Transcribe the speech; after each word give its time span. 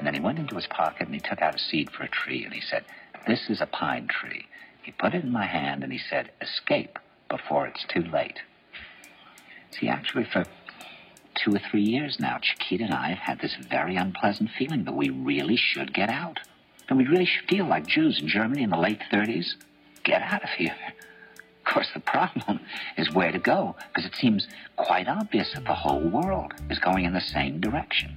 And 0.00 0.06
then 0.06 0.14
he 0.14 0.20
went 0.20 0.38
into 0.38 0.56
his 0.56 0.66
pocket 0.66 1.08
and 1.08 1.14
he 1.14 1.20
took 1.20 1.42
out 1.42 1.56
a 1.56 1.58
seed 1.58 1.90
for 1.90 2.04
a 2.04 2.08
tree 2.08 2.42
and 2.42 2.54
he 2.54 2.62
said, 2.62 2.86
This 3.26 3.50
is 3.50 3.60
a 3.60 3.66
pine 3.66 4.08
tree. 4.08 4.46
He 4.82 4.92
put 4.92 5.12
it 5.12 5.24
in 5.24 5.30
my 5.30 5.44
hand 5.44 5.84
and 5.84 5.92
he 5.92 5.98
said, 5.98 6.30
Escape 6.40 6.98
before 7.28 7.66
it's 7.66 7.84
too 7.86 8.00
late. 8.00 8.38
See, 9.72 9.88
actually, 9.88 10.24
for 10.24 10.46
two 11.34 11.54
or 11.54 11.60
three 11.70 11.82
years 11.82 12.18
now, 12.18 12.38
Chiquita 12.40 12.84
and 12.84 12.94
I 12.94 13.10
have 13.10 13.18
had 13.18 13.40
this 13.40 13.54
very 13.56 13.96
unpleasant 13.96 14.48
feeling 14.58 14.84
that 14.84 14.96
we 14.96 15.10
really 15.10 15.56
should 15.58 15.92
get 15.92 16.08
out. 16.08 16.40
And 16.88 16.96
we 16.96 17.04
really 17.04 17.26
should 17.26 17.50
feel 17.50 17.66
like 17.66 17.86
Jews 17.86 18.20
in 18.22 18.26
Germany 18.26 18.62
in 18.62 18.70
the 18.70 18.78
late 18.78 19.02
30s. 19.12 19.52
Get 20.02 20.22
out 20.22 20.42
of 20.42 20.48
here. 20.56 20.74
Of 21.58 21.74
course, 21.74 21.90
the 21.92 22.00
problem 22.00 22.60
is 22.96 23.12
where 23.12 23.32
to 23.32 23.38
go, 23.38 23.76
because 23.88 24.06
it 24.06 24.16
seems 24.16 24.48
quite 24.76 25.08
obvious 25.08 25.52
that 25.52 25.66
the 25.66 25.74
whole 25.74 26.00
world 26.00 26.54
is 26.70 26.78
going 26.78 27.04
in 27.04 27.12
the 27.12 27.20
same 27.20 27.60
direction. 27.60 28.16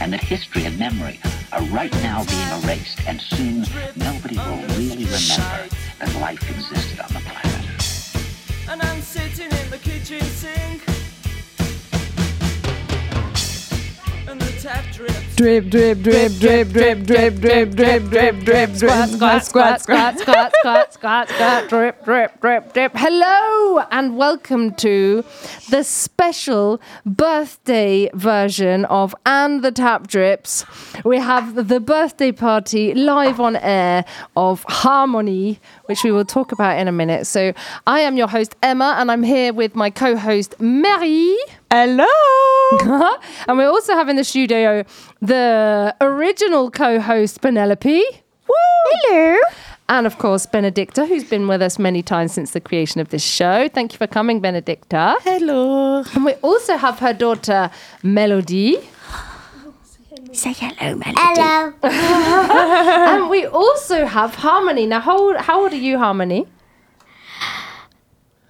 and 0.00 0.12
that 0.12 0.22
history 0.22 0.64
and 0.64 0.78
memory 0.78 1.20
are 1.52 1.62
right 1.64 1.92
now 2.02 2.24
being 2.24 2.48
erased, 2.62 3.00
and 3.06 3.20
soon 3.20 3.64
nobody 3.96 4.36
will 4.36 4.62
really 4.76 5.04
remember 5.04 5.68
that 5.98 6.14
life 6.20 6.42
existed 6.50 7.00
on 7.00 7.12
the 7.12 7.20
planet. 7.20 7.48
Drip, 14.98 15.70
drip, 15.70 16.00
drip, 16.00 16.02
drip, 16.02 16.32
drip, 16.72 17.04
drip, 17.06 17.36
drip, 17.38 17.70
drip, 17.70 18.04
drip, 18.10 18.44
drip, 18.44 18.74
squat, 18.74 19.08
squat, 19.08 19.44
squat, 19.44 19.80
squat, 19.80 20.18
squat, 20.18 20.52
squat, 20.58 20.92
squat, 20.92 21.28
squat, 21.28 21.68
drip, 21.68 22.04
drip, 22.04 22.40
drip, 22.40 22.72
drip. 22.72 22.92
Hello 22.96 23.78
and 23.92 24.16
welcome 24.16 24.74
to 24.74 25.24
the 25.70 25.84
special 25.84 26.80
birthday 27.06 28.10
version 28.12 28.86
of 28.86 29.14
And 29.24 29.62
the 29.62 29.70
Tap 29.70 30.08
Drips. 30.08 30.64
We 31.04 31.18
have 31.18 31.68
the 31.68 31.78
birthday 31.78 32.32
party 32.32 32.92
live 32.92 33.38
on 33.38 33.54
air 33.54 34.04
of 34.36 34.64
Harmony, 34.68 35.60
which 35.88 36.04
we 36.04 36.10
will 36.10 36.24
talk 36.24 36.52
about 36.52 36.78
in 36.78 36.86
a 36.86 36.92
minute. 36.92 37.26
So 37.26 37.52
I 37.86 38.00
am 38.00 38.16
your 38.16 38.28
host 38.28 38.54
Emma, 38.62 38.96
and 38.98 39.10
I'm 39.10 39.22
here 39.22 39.52
with 39.52 39.74
my 39.74 39.88
co-host 39.90 40.54
Mary. 40.60 41.36
Hello. 41.70 42.06
and 43.48 43.56
we're 43.56 43.70
also 43.70 43.94
have 43.94 44.08
in 44.08 44.16
the 44.16 44.24
studio 44.24 44.84
the 45.22 45.96
original 46.00 46.70
co-host 46.70 47.40
Penelope. 47.40 48.02
Woo! 48.48 48.54
Hello. 49.02 49.38
And 49.90 50.06
of 50.06 50.18
course, 50.18 50.44
Benedicta, 50.44 51.06
who's 51.06 51.24
been 51.24 51.48
with 51.48 51.62
us 51.62 51.78
many 51.78 52.02
times 52.02 52.32
since 52.32 52.50
the 52.50 52.60
creation 52.60 53.00
of 53.00 53.08
this 53.08 53.24
show. 53.24 53.68
Thank 53.68 53.94
you 53.94 53.96
for 53.96 54.06
coming, 54.06 54.40
Benedicta. 54.40 55.16
Hello. 55.22 56.04
And 56.14 56.26
we 56.26 56.34
also 56.34 56.76
have 56.76 56.98
her 56.98 57.14
daughter, 57.14 57.70
Melody. 58.02 58.76
Say 60.32 60.52
hello, 60.52 60.96
Melody. 60.96 61.14
Hello. 61.16 61.72
and 61.82 63.30
we 63.30 63.46
also 63.46 64.04
have 64.06 64.34
Harmony. 64.34 64.86
Now, 64.86 65.00
how 65.00 65.18
old, 65.18 65.36
how 65.36 65.62
old 65.62 65.72
are 65.72 65.76
you, 65.76 65.98
Harmony? 65.98 66.46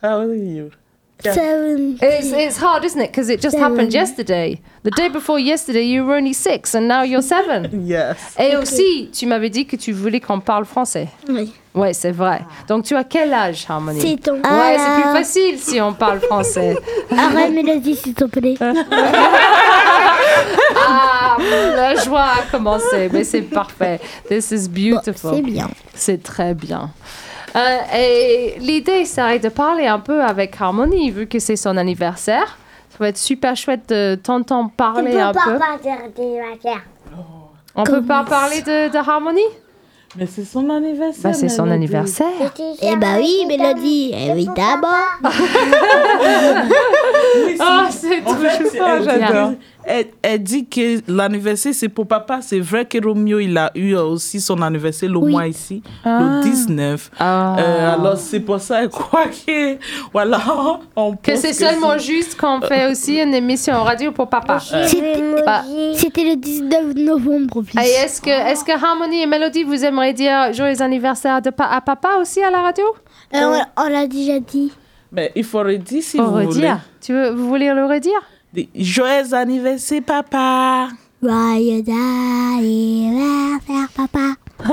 How 0.00 0.20
old 0.20 0.30
are 0.30 0.34
you? 0.34 0.72
Seven. 1.20 1.98
It's, 2.00 2.32
it's 2.32 2.58
hard, 2.58 2.84
isn't 2.84 3.00
it? 3.00 3.10
Because 3.10 3.28
it 3.28 3.40
just 3.40 3.56
happened 3.58 3.92
yesterday. 3.92 4.60
The 4.84 4.90
day 4.92 5.08
before 5.08 5.38
yesterday, 5.40 5.82
you 5.82 6.04
were 6.04 6.14
only 6.14 6.32
six, 6.32 6.74
and 6.74 6.86
now 6.86 7.02
you're 7.02 7.22
seven. 7.22 7.68
Yes. 7.88 8.16
Et 8.38 8.54
aussi, 8.56 9.10
tu 9.12 9.26
m'avais 9.26 9.50
dit 9.50 9.64
que 9.66 9.76
tu 9.76 9.92
voulais 9.92 10.20
qu'on 10.20 10.40
parle 10.40 10.64
français. 10.64 11.08
Oui. 11.28 11.52
Ouais, 11.74 11.92
c'est 11.92 12.12
vrai. 12.12 12.40
Donc, 12.68 12.84
tu 12.84 12.94
as 12.96 13.04
quel 13.04 13.32
âge, 13.32 13.64
Harmony 13.68 14.00
C'est 14.00 14.16
ton. 14.22 14.34
Ouais, 14.34 14.76
c'est 14.76 15.02
plus 15.02 15.12
facile 15.12 15.58
si 15.58 15.80
on 15.80 15.92
parle 15.94 16.20
français. 16.20 16.76
Arrête, 17.16 17.52
Mélodie, 17.52 17.96
s'il 17.96 18.14
te 18.14 18.24
plaît. 18.24 18.56
Ah, 20.90 21.36
la 21.38 21.94
joie 21.96 22.26
a 22.38 22.42
commencé, 22.50 23.08
mais 23.12 23.24
c'est 23.24 23.42
parfait. 23.42 24.00
This 24.28 24.50
is 24.50 24.68
beautiful. 24.68 25.32
C'est 25.34 25.42
bien. 25.42 25.68
C'est 25.94 26.22
très 26.22 26.54
bien. 26.54 26.90
Euh, 27.56 27.78
et 27.96 28.54
l'idée, 28.60 29.04
c'est 29.04 29.38
de 29.38 29.48
parler 29.48 29.86
un 29.86 29.98
peu 30.00 30.22
avec 30.22 30.54
Harmony, 30.60 31.10
vu 31.10 31.26
que 31.26 31.38
c'est 31.38 31.56
son 31.56 31.76
anniversaire. 31.76 32.58
Ça 32.90 32.96
va 33.00 33.08
être 33.08 33.18
super 33.18 33.56
chouette 33.56 33.88
de 33.88 34.16
t'entendre 34.16 34.70
parler 34.76 35.18
un 35.18 35.32
peu. 35.32 35.58
On 37.74 37.84
peut 37.84 38.02
pas 38.02 38.24
parler 38.24 38.60
de, 38.62 38.90
de 38.90 38.96
Harmony 38.96 39.40
Mais 40.16 40.26
c'est 40.26 40.44
son 40.44 40.68
anniversaire. 40.68 41.22
bah, 41.22 41.32
C'est 41.32 41.48
son 41.48 41.70
anniversaire. 41.70 42.26
Eh 42.82 42.96
bah 42.96 43.06
oui, 43.18 43.44
Mélodie, 43.46 44.12
évidemment. 44.14 44.88
Oui, 47.46 47.52
si. 47.54 47.58
Ah, 47.60 47.86
c'est 47.90 48.24
En 48.26 48.34
fait, 48.34 48.62
dit 48.64 48.78
j'adore. 49.04 49.52
Elle, 49.88 50.06
elle 50.22 50.42
dit 50.42 50.66
que 50.66 51.00
l'anniversaire, 51.10 51.72
c'est 51.74 51.88
pour 51.88 52.06
papa. 52.06 52.40
C'est 52.42 52.60
vrai 52.60 52.84
que 52.84 53.02
Romeo, 53.02 53.38
il 53.38 53.56
a 53.56 53.70
eu 53.74 53.94
aussi 53.96 54.40
son 54.40 54.60
anniversaire 54.62 55.10
le 55.10 55.18
Oui. 55.18 55.32
mois 55.32 55.46
ici, 55.46 55.82
le 56.04 56.42
19. 56.42 57.10
Ah. 57.18 57.56
Euh, 57.58 57.94
alors, 57.94 58.16
c'est 58.16 58.40
pour 58.40 58.60
ça, 58.60 58.82
elle 58.82 58.88
croit 58.90 59.26
que, 59.26 59.76
voilà, 60.12 60.40
on 60.94 61.16
Que 61.16 61.36
c'est 61.36 61.52
seulement 61.52 61.96
juste 61.98 62.38
qu'on 62.38 62.60
fait 62.60 62.90
aussi 62.90 63.18
une 63.20 63.34
émission 63.34 63.82
radio 63.82 64.12
pour 64.12 64.28
papa. 64.28 64.58
C'était 64.60 65.22
Bah. 65.46 65.62
le 65.68 66.34
19 66.36 66.94
novembre. 66.94 67.62
Et 67.82 67.88
est-ce 68.04 68.20
que, 68.20 68.28
est 68.30 68.64
que 68.64 68.72
Harmony 68.72 69.22
et 69.22 69.26
Melody, 69.26 69.64
vous 69.64 69.84
aimeriez 69.84 70.12
dire 70.12 70.52
joyeux 70.52 70.82
anniversaire 70.82 71.40
de 71.42 71.50
pa- 71.50 71.68
à 71.70 71.80
papa 71.80 72.10
aussi 72.20 72.42
à 72.42 72.50
la 72.50 72.60
radio? 72.62 72.84
Euh, 73.34 73.38
on 73.76 73.84
on 73.84 73.88
l'a 73.88 74.06
déjà 74.06 74.38
dit. 74.40 74.72
Mais 75.12 75.32
il 75.34 75.44
faut 75.44 75.60
redire 75.60 76.02
si 76.02 76.16
Pour 76.18 76.26
vous 76.26 76.32
voulez. 76.32 76.46
redire. 76.46 76.80
Tu 77.00 77.12
veux, 77.12 77.30
vous 77.30 77.48
voulez 77.48 77.72
le 77.72 77.84
redire? 77.86 78.20
Joyeux 78.74 79.34
anniversaire, 79.34 80.02
papa. 80.02 80.88
Joyeux 81.22 81.84
anniversaire, 82.58 83.88
papa. 83.94 84.34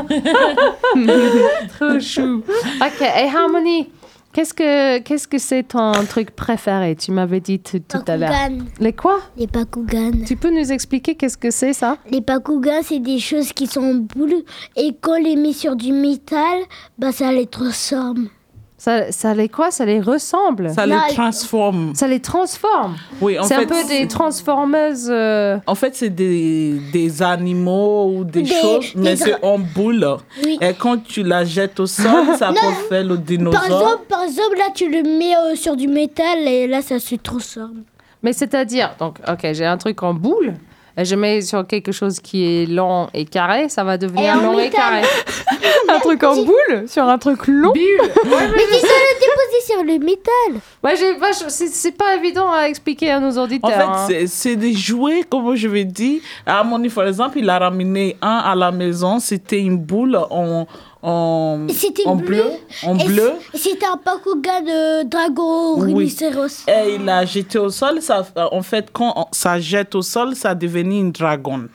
Trop 1.78 2.00
chou. 2.00 2.42
ok, 2.82 3.02
et 3.02 3.30
Harmony, 3.36 3.90
qu'est-ce 4.34 4.54
que 4.54 5.00
qu'est-ce 5.00 5.28
que 5.28 5.38
c'est 5.38 5.64
ton 5.64 5.92
truc 6.10 6.32
préféré? 6.32 6.96
Tu 6.96 7.12
m'avais 7.12 7.40
dit 7.40 7.60
tout, 7.60 7.82
à 8.08 8.18
l'heure. 8.18 8.32
Les 8.80 8.94
quoi? 8.94 9.20
Les 9.38 9.48
Bakugan. 9.48 10.12
Tu 10.26 10.36
peux 10.36 10.50
nous 10.52 10.72
expliquer 10.72 11.16
qu'est-ce 11.16 11.38
que 11.38 11.52
c'est 11.52 11.74
ça? 11.74 11.98
Les 12.10 12.22
Bakugan, 12.22 12.82
c'est 12.84 13.00
des 13.00 13.20
choses 13.20 13.54
qui 13.54 13.68
sont 13.68 13.84
en 13.84 13.94
boule. 13.96 14.44
Et 14.76 14.96
quand 15.00 15.20
on 15.20 15.24
les 15.24 15.36
met 15.36 15.54
sur 15.54 15.76
du 15.76 15.92
métal, 15.92 16.60
bah 16.98 17.12
ça 17.12 17.32
les 17.32 17.48
transforme. 17.48 18.30
Ça, 18.78 19.12
ça 19.12 19.34
les 19.34 19.48
quoi? 19.50 19.72
Ça 19.72 19.86
les 19.86 20.02
ressemble 20.02 20.70
Ça 20.70 20.86
les 20.86 20.98
transforme. 21.14 21.96
Ça 21.96 22.08
les 22.08 22.20
transforme 22.20 22.96
Oui, 23.22 23.40
en 23.40 23.44
C'est 23.44 23.56
un 23.56 23.66
peu 23.66 23.84
des 23.88 24.08
transformeuses. 24.08 25.08
euh, 25.10 25.58
En 25.66 25.76
fait, 25.76 25.96
c'est 25.96 26.10
des, 26.10 26.74
des 26.92 27.22
animaux 27.24 28.12
ou 28.16 28.24
des, 28.26 28.42
Des- 28.44 28.54
choses, 28.54 28.94
des 28.94 29.02
mais 29.02 29.16
c'est 29.16 29.42
en 29.44 29.58
boule. 29.60 30.06
Oui. 30.44 30.58
Et 30.62 30.74
quand 30.74 31.04
tu 31.04 31.24
la 31.24 31.46
jettes 31.46 31.80
au 31.80 31.86
sol, 31.88 32.26
ça 32.38 32.50
peut 32.50 32.88
faire 32.90 33.04
le 33.04 33.16
Par 33.16 33.24
dinosaure. 33.24 33.64
exemple, 33.64 34.04
par 34.10 34.24
exemple, 34.24 34.58
là, 34.58 34.66
tu 34.74 34.90
le 34.90 35.04
mets 35.04 35.36
euh, 35.36 35.56
sur 35.56 35.76
du 35.76 35.88
métal 35.88 36.40
et 36.40 36.68
là, 36.68 36.82
ça 36.82 37.00
se 37.00 37.16
transforme. 37.16 37.84
Mais 38.24 38.34
c'est-à-dire, 38.34 38.94
donc, 39.00 39.20
ok, 39.28 39.40
j'ai 39.54 39.66
un 39.66 39.78
truc 39.78 40.02
en 40.04 40.14
boule. 40.14 40.54
Et 40.98 41.04
je 41.06 41.16
mets 41.16 41.42
sur 41.42 41.68
quelque 41.68 41.92
chose 41.92 42.20
qui 42.20 42.46
est 42.46 42.66
long 42.68 43.10
et 43.14 43.26
carré, 43.26 43.68
ça 43.70 43.84
va 43.84 43.98
devenir 43.98 44.24
Et 44.24 44.32
en 44.32 44.42
long 44.42 44.60
et 44.60 44.70
carré. 44.70 45.02
Un 45.90 46.00
truc 46.00 46.24
en 46.24 46.36
boule 46.38 46.86
sur 46.88 47.04
un 47.04 47.18
truc 47.18 47.48
long. 47.48 47.72
Bulle 47.72 47.84
Mais 48.02 48.10
tu 48.24 48.28
dois 48.30 48.40
le 48.42 49.20
déposer 49.20 49.66
sur 49.66 49.84
le 49.84 50.00
métal. 50.00 50.62
Ouais, 50.84 50.96
j'ai 50.98 51.14
pas- 51.16 51.32
je- 51.32 51.50
c'est 51.50 51.68
c'est 51.68 51.92
pas 51.92 52.16
évident 52.16 52.52
à 52.52 52.68
expliquer 52.68 53.12
à 53.12 53.20
nos 53.20 53.38
En 53.38 53.44
auditeurs. 53.44 53.70
fait, 53.72 53.82
hein. 53.84 54.06
c'est- 54.08 54.28
c'est 54.28 54.56
des 54.56 54.74
jouets, 54.74 55.24
comme 55.30 55.56
je 55.56 55.68
vais 55.68 55.86
dire. 55.86 56.22
Harmony, 56.46 56.90
par 56.90 57.08
exemple, 57.08 57.38
il 57.40 57.50
a 57.50 57.60
ramené 57.60 58.18
un 58.22 58.38
à 58.38 58.56
la 58.56 58.72
maison. 58.72 59.20
C'était 59.20 59.60
une 59.60 59.78
boule 59.78 60.18
en, 60.30 60.66
en, 61.06 61.68
C'était 61.70 62.06
en 62.08 62.16
bleu. 62.16 62.28
bleu. 62.28 62.52
En 62.84 62.98
Et 62.98 63.04
bleu. 63.06 63.34
c- 63.54 63.60
C'était 63.72 63.86
un 63.86 64.00
Bakugan 64.04 64.62
de 64.62 65.04
dragon 65.08 65.76
Oui. 65.78 65.94
rhinocéros. 65.94 66.66
Et 66.68 66.96
il 66.96 67.08
a 67.10 67.26
jeté 67.26 67.60
au 67.60 67.70
sol. 67.70 68.02
Ça, 68.02 68.26
en 68.52 68.62
fait, 68.62 68.88
quand 68.92 69.14
on- 69.16 69.26
ça 69.32 69.60
jette 69.60 69.94
au 69.96 70.02
sol, 70.02 70.36
ça 70.36 70.56
devient 70.56 71.00
une 71.00 71.12
dragon. 71.12 71.66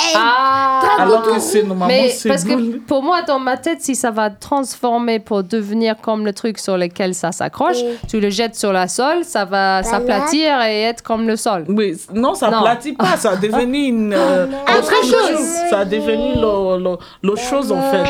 Et 0.00 0.14
Ah 0.14 0.80
Alors 1.00 1.22
que 1.22 1.40
c'est 1.40 1.64
normalement 1.64 1.88
mais 1.88 2.10
c'est 2.10 2.28
parce 2.28 2.44
que 2.44 2.78
pour 2.78 3.02
moi, 3.02 3.22
dans 3.22 3.40
ma 3.40 3.56
tête, 3.56 3.82
si 3.82 3.96
ça 3.96 4.12
va 4.12 4.30
transformer 4.30 5.18
pour 5.18 5.42
devenir 5.42 5.96
comme 6.00 6.24
le 6.24 6.32
truc 6.32 6.58
sur 6.60 6.78
lequel 6.78 7.14
ça 7.16 7.32
s'accroche, 7.32 7.78
Et- 7.78 7.96
tu 8.08 8.20
le 8.20 8.30
jettes 8.30 8.54
sur 8.54 8.72
la 8.72 8.86
sol, 8.86 9.24
ça 9.24 9.44
va 9.44 9.82
s'aplatir 9.82 10.62
et 10.62 10.82
être 10.82 11.02
comme 11.02 11.26
le 11.26 11.34
sol. 11.34 11.64
Oui, 11.68 11.96
non, 12.14 12.34
ça 12.34 12.48
Non. 12.48 12.62
platit 12.62 12.92
pas, 12.92 13.16
ça 13.16 13.30
a 13.32 13.36
devenu 13.36 13.78
une 13.86 14.14
euh, 14.14 14.46
Autre 14.78 15.02
chose. 15.02 15.46
Ça 15.68 15.80
a 15.80 15.84
devenu 15.84 16.34
l'autre 16.40 17.42
chose 17.42 17.72
en 17.72 17.82
fait. 17.90 18.04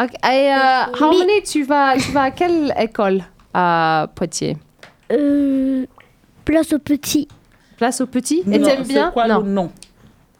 Ok, 0.00 0.10
Et 0.30 0.52
euh, 0.52 0.92
Harmony, 1.00 1.42
tu 1.44 1.64
vas, 1.64 1.96
tu 1.96 2.12
vas 2.12 2.22
à 2.24 2.30
quelle 2.30 2.72
école? 2.78 3.22
À 3.54 4.08
Poitiers 4.14 4.56
euh, 5.10 5.86
place 6.44 6.72
au 6.72 6.78
petit. 6.78 7.26
Place 7.78 8.00
au 8.00 8.06
petit 8.06 8.42
Et 8.50 8.58
Non, 8.58 8.66
t'aimes 8.68 8.82
bien? 8.84 9.06
C'est 9.06 9.12
quoi 9.12 9.26
Non. 9.26 9.40
le 9.40 9.48
nom? 9.50 9.70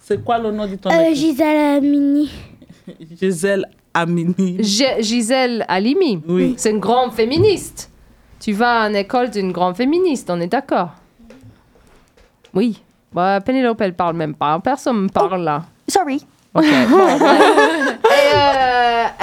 C'est 0.01 0.23
quoi 0.25 0.39
le 0.39 0.51
nom 0.53 0.67
de 0.67 0.77
ton 0.77 0.91
Euh, 0.91 1.01
école? 1.01 1.15
Gisèle 1.15 1.81
Mini. 1.83 2.31
Gisèle 3.21 3.65
Amini. 3.95 4.63
G- 4.63 5.01
Gisèle 5.03 5.65
Halimi? 5.69 6.23
Oui. 6.29 6.55
C'est 6.59 6.71
une 6.71 6.79
grande 6.81 7.13
féministe. 7.13 7.91
Tu 8.41 8.53
vas 8.53 8.83
à 8.83 8.89
une 8.89 8.97
école 8.97 9.31
d'une 9.31 9.51
grande 9.53 9.77
féministe, 9.77 10.29
on 10.31 10.41
est 10.41 10.47
d'accord? 10.47 10.91
Oui. 12.55 12.81
Bah, 13.13 13.41
Pénélope, 13.41 13.81
elle 13.81 13.95
parle 13.95 14.15
même 14.17 14.35
pas. 14.35 14.59
Personne 14.61 15.05
ne 15.05 15.09
parle 15.09 15.43
là. 15.43 15.63
Sorry. 15.89 16.25
Ok. 16.55 16.65
bon, 16.91 16.97
bref. 17.19 17.98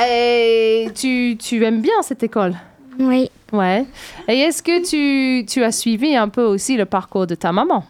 Et 0.07 0.84
et 0.86 0.92
tu, 0.94 1.36
tu 1.40 1.63
aimes 1.66 1.81
bien 1.81 2.02
cette 2.02 2.24
école? 2.24 2.54
Oui. 3.00 3.30
Ouais. 3.52 3.86
Et 4.28 4.40
est-ce 4.40 4.62
que 4.62 4.86
tu, 4.88 5.46
tu 5.46 5.63
as 5.63 5.72
suivi 5.72 6.16
un 6.16 6.30
peu 6.30 6.44
aussi 6.44 6.78
le 6.78 6.86
parcours 6.86 7.28
de 7.28 7.36
ta 7.36 7.52
maman? 7.52 7.84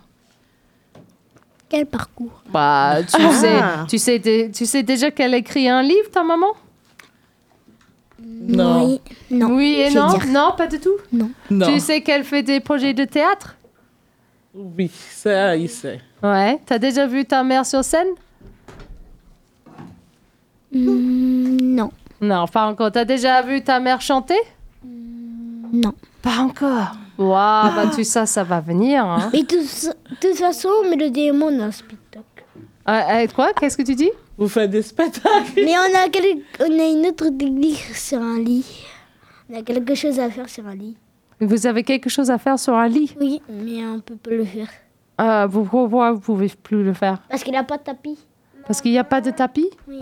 Quel 1.70 1.86
parcours? 1.86 2.42
Bah, 2.50 2.98
tu 3.04 3.22
sais, 3.34 3.60
tu 3.88 3.98
sais, 3.98 4.20
dé- 4.20 4.52
tu 4.54 4.66
sais 4.66 4.84
déjà 4.84 5.12
qu'elle 5.12 5.34
écrit 5.34 5.68
un 5.68 5.82
livre, 5.82 6.10
ta 6.12 6.24
maman? 6.24 6.54
Non. 8.20 8.86
Oui. 8.86 9.02
Non. 9.32 9.56
Oui 9.56 9.76
et 9.80 9.90
je 9.90 9.94
vais 9.96 10.00
non? 10.00 10.08
dire. 10.10 10.28
Non, 10.28 10.54
pas 10.56 10.68
du 10.68 10.80
tout? 10.80 10.96
Non. 11.12 11.32
Tu 11.68 11.80
sais 11.80 12.02
qu'elle 12.02 12.24
fait 12.24 12.44
des 12.44 12.60
projets 12.60 12.94
de 12.94 13.04
théâtre? 13.06 13.56
Oui, 14.54 14.90
ça, 15.12 15.56
il 15.58 15.70
sait. 15.70 16.00
Ouais. 16.24 16.60
T'as 16.66 16.78
déjà 16.80 17.08
vu 17.08 17.26
ta 17.26 17.44
mère 17.44 17.66
sur 17.66 17.84
scène? 17.84 18.08
Hmm, 20.72 21.58
non. 21.62 21.92
Non, 22.22 22.46
pas 22.48 22.66
encore. 22.68 22.92
T'as 22.92 23.06
déjà 23.06 23.42
vu 23.42 23.62
ta 23.64 23.80
mère 23.80 24.02
chanter? 24.02 24.38
Non. 24.84 25.94
Pas 26.22 26.38
encore. 26.40 26.96
Waouh, 27.18 27.76
bah 27.76 27.86
tu 27.94 28.04
sais, 28.04 28.26
ça 28.26 28.44
va 28.44 28.60
venir. 28.60 29.06
Hein. 29.06 29.30
Mais 29.32 29.44
de 29.44 29.56
toute- 30.20 30.36
façon, 30.38 30.70
Mélodie 30.90 31.28
et 31.28 31.32
moi, 31.32 31.50
on 31.52 31.60
a 31.62 31.66
un 31.66 31.72
spectacle. 31.72 32.24
Euh, 32.88 32.92
euh, 32.92 33.28
quoi? 33.34 33.54
Qu'est-ce 33.54 33.78
que 33.78 33.84
tu 33.84 33.96
dis? 33.96 34.12
Vous 34.38 34.48
faites 34.50 34.70
des 34.70 34.82
spectacles 34.82 35.54
Mais 35.56 35.74
on 35.78 35.96
a, 35.98 36.10
quel- 36.12 36.40
on 36.60 36.80
a 36.80 36.86
une 36.92 37.06
autre 37.08 37.30
technique 37.30 37.78
sur 37.96 38.22
un 38.22 38.40
lit. 38.40 38.66
On 39.50 39.58
a 39.60 39.62
quelque 39.62 39.96
chose 39.96 40.20
à 40.20 40.30
faire 40.30 40.50
sur 40.50 40.68
un 40.68 40.76
lit. 40.76 40.98
Vous 41.40 41.68
avez 41.68 41.84
quelque 41.84 42.10
chose 42.10 42.30
à 42.32 42.38
faire 42.38 42.60
sur 42.60 42.74
un 42.76 42.88
lit? 42.88 43.14
Oui, 43.20 43.42
mais 43.50 43.86
on 43.86 44.00
peut 44.02 44.16
pas 44.16 44.32
le 44.32 44.46
faire. 44.46 44.68
euh, 45.22 45.48
vous, 45.48 45.64
Pourquoi 45.64 46.12
vous 46.12 46.20
pouvez 46.20 46.50
plus 46.62 46.84
le 46.84 46.94
faire 46.94 47.20
Parce 47.30 47.44
qu'il 47.44 47.54
n'a 47.54 47.64
pas 47.64 47.78
de 47.78 47.84
tapis. 47.84 48.18
Parce 48.68 48.82
qu'il 48.82 48.92
n'y 48.92 48.98
a 48.98 49.04
pas 49.04 49.22
de 49.22 49.32
tapis 49.32 49.70
Oui. 49.88 50.00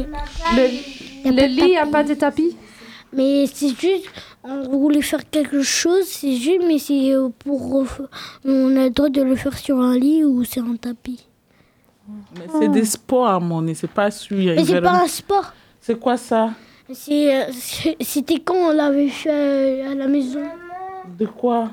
Le, 0.55 0.67
Il 1.25 1.25
y 1.25 1.27
a 1.27 1.31
le 1.31 1.35
pas 1.35 1.41
de 1.41 1.47
lit 1.47 1.73
n'a 1.73 1.79
tapis. 1.81 1.91
pas 1.91 2.03
de 2.03 2.13
tapis 2.13 2.57
Mais 3.11 3.45
c'est 3.53 3.69
juste, 3.79 4.05
on 4.43 4.63
voulait 4.77 5.01
faire 5.01 5.29
quelque 5.29 5.61
chose, 5.61 6.05
c'est 6.05 6.35
juste, 6.35 6.61
mais 6.67 6.79
c'est 6.79 7.13
euh, 7.13 7.29
pour. 7.39 7.83
ref- 7.83 8.07
On 8.45 8.75
a 8.77 8.85
le 8.85 8.89
droit 8.89 9.09
de 9.09 9.21
le 9.21 9.35
faire 9.35 9.57
sur 9.57 9.79
un 9.79 9.97
lit 9.97 10.23
ou 10.23 10.43
sur 10.43 10.63
un 10.65 10.75
tapis. 10.77 11.25
Mais 12.35 12.45
c'est 12.59 12.67
des 12.69 12.85
sports, 12.85 13.27
Harmonie, 13.27 13.75
c'est 13.75 13.89
pas 13.89 14.11
sûr. 14.11 14.37
Mais 14.37 14.63
c'est 14.65 14.81
pas 14.81 15.03
un 15.03 15.07
sport. 15.07 15.53
C'est 15.79 15.97
quoi 15.99 16.17
ça? 16.17 16.51
C'est, 16.91 17.43
euh, 17.43 17.51
C'était 18.01 18.39
quand 18.39 18.55
on 18.55 18.71
l'avait 18.71 19.07
fait 19.09 19.29
euh, 19.85 19.91
à 19.91 19.95
la 19.95 20.07
maison. 20.07 20.41
De 21.19 21.25
quoi? 21.25 21.71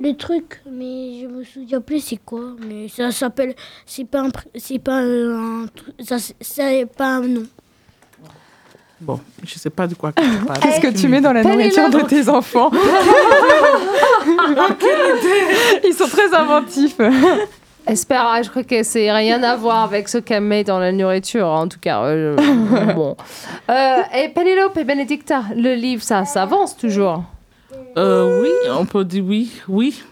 Le, 0.00 0.12
truc, 0.14 0.60
mais 0.70 1.20
je 1.22 1.26
me 1.26 1.44
souviens 1.44 1.80
plus 1.80 2.00
c'est 2.00 2.16
quoi. 2.24 2.40
Mais 2.66 2.88
ça 2.88 3.10
s'appelle. 3.10 3.54
C'est 3.86 4.04
pas 4.04 4.20
un. 4.20 4.30
C'est 4.56 4.78
pas 4.78 5.00
un. 5.02 5.66
Ça, 6.04 6.16
c'est- 6.40 6.86
pas 6.86 7.16
un 7.16 7.20
nom. 7.22 7.42
Bon, 9.00 9.18
je 9.44 9.58
sais 9.58 9.70
pas 9.70 9.86
de 9.86 9.94
quoi 9.94 10.12
que 10.12 10.20
tu 10.22 10.28
parles. 10.46 10.60
Qu'est-ce 10.60 10.80
que 10.80 10.88
tu 10.98 11.08
mets 11.08 11.20
dans 11.22 11.32
la 11.32 11.42
nourriture 11.42 11.88
de 11.88 12.00
tes 12.02 12.28
enfants 12.28 12.70
Ils 15.84 15.94
sont 15.94 16.08
très 16.08 16.34
inventifs. 16.34 16.96
Espère, 17.86 18.26
ah, 18.26 18.42
je 18.42 18.50
crois 18.50 18.62
que 18.62 18.82
c'est 18.82 19.10
rien 19.10 19.42
à 19.42 19.56
voir 19.56 19.84
avec 19.84 20.08
ce 20.08 20.18
qu'elle 20.18 20.42
met 20.42 20.64
dans 20.64 20.78
la 20.78 20.92
nourriture, 20.92 21.46
en 21.46 21.66
tout 21.66 21.78
cas. 21.80 22.02
euh, 22.02 22.36
bon. 22.94 23.16
Euh, 23.70 23.96
et 24.14 24.28
Penelope 24.28 24.76
et 24.76 24.84
Benedicta, 24.84 25.44
le 25.56 25.74
livre, 25.74 26.02
ça, 26.02 26.26
ça 26.26 26.42
avance 26.42 26.76
toujours. 26.76 27.24
Euh, 27.96 28.40
oui, 28.42 28.50
on 28.70 28.84
peut 28.84 29.04
dire 29.04 29.24
oui, 29.26 29.50
oui. 29.68 30.02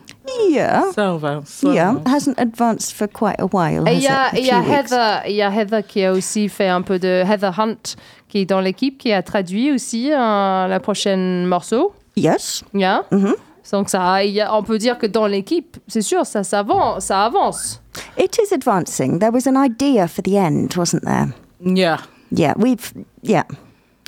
Yeah. 0.51 0.85
Ça 0.95 1.15
va. 1.17 1.41
Ça 1.45 1.69
Yeah, 1.73 1.93
va. 1.95 2.01
hasn't 2.15 2.35
advanced 2.39 2.93
for 2.93 3.09
quite 3.09 3.37
a 3.41 3.47
while. 3.47 3.85
Et 3.89 3.93
has 3.93 3.95
il 3.95 4.03
y 4.03 4.09
a, 4.09 4.29
it? 4.35 4.45
y 4.47 4.51
a. 4.51 4.61
Heather, 4.61 5.23
il 5.27 5.37
y 5.37 5.43
a 5.43 5.51
Heather 5.51 5.83
qui 5.87 6.05
a 6.05 6.13
aussi 6.13 6.49
fait 6.51 6.69
un 6.69 6.83
peu 6.83 6.99
de 6.99 7.23
Heather 7.27 7.59
Hunt, 7.59 7.97
qui 8.29 8.41
est 8.41 8.45
dans 8.45 8.61
l'équipe, 8.61 8.99
qui 8.99 9.11
a 9.13 9.23
traduit 9.23 9.73
aussi 9.73 10.13
euh, 10.13 10.67
la 10.69 10.81
prochaine 10.81 11.47
morceau. 11.47 11.93
Yes. 12.15 12.63
Yeah. 12.75 13.05
Mhm. 13.11 13.35
Donc 13.73 13.89
ça, 13.91 14.23
y 14.25 14.41
a- 14.41 14.55
on 14.55 14.63
peut 14.63 14.79
dire 14.79 14.99
que 14.99 15.07
dans 15.07 15.27
l'équipe, 15.27 15.77
c'est 15.89 16.01
sûr, 16.03 16.25
ça, 16.27 16.43
ça 16.45 16.61
avance, 16.61 17.05
ça 17.07 17.25
avance. 17.25 17.81
It 18.19 18.37
is 18.39 18.53
advancing. 18.55 19.19
There 19.19 19.31
was 19.33 19.47
an 19.47 19.57
idea 19.63 20.09
for 20.09 20.23
the 20.23 20.35
end, 20.37 20.75
wasn't 20.77 21.03
there? 21.05 21.29
Yeah. 21.65 21.99
Yeah, 22.31 22.53
we've. 22.59 22.93
Yeah. 23.23 23.45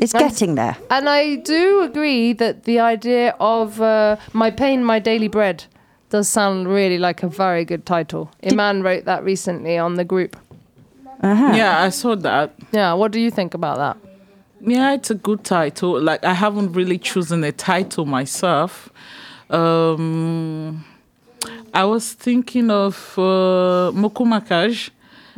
It's 0.00 0.14
Right. 0.14 0.23
getting 0.28 0.54
there. 0.54 0.76
And 0.90 1.09
I 1.09 1.37
do 1.37 1.83
agree 1.83 2.33
that 2.35 2.64
the 2.64 2.80
idea 2.80 3.35
of 3.38 3.80
uh, 3.80 4.16
my 4.33 4.50
pain, 4.50 4.83
my 4.85 4.99
daily 4.99 5.28
bread, 5.28 5.64
does 6.09 6.28
sound 6.28 6.66
really 6.69 6.99
like 6.99 7.23
a 7.23 7.28
very 7.28 7.64
good 7.64 7.85
title. 7.87 8.30
Iman 8.42 8.83
wrote 8.83 9.04
that 9.04 9.23
recently 9.25 9.78
on 9.78 9.95
the 9.95 10.04
group. 10.04 10.37
Uh-huh. 11.23 11.52
Yeah, 11.54 11.83
I 11.83 11.90
saw 11.90 12.14
that. 12.16 12.54
Yeah, 12.73 12.95
what 12.95 13.12
do 13.12 13.21
you 13.21 13.30
think 13.30 13.54
about 13.54 13.76
that? 13.76 13.97
Yeah, 14.62 14.95
it's 14.95 15.11
a 15.11 15.14
good 15.14 15.45
title. 15.45 16.00
Like 16.00 16.25
I 16.25 16.33
haven't 16.35 16.73
really 16.73 16.99
chosen 16.99 17.45
a 17.45 17.52
title 17.52 18.07
myself. 18.07 18.88
Um, 19.50 20.85
I 21.75 21.85
was 21.85 22.12
thinking 22.12 22.71
of 22.71 23.14
uh, 23.19 23.92
Mokumakaj. 23.92 24.90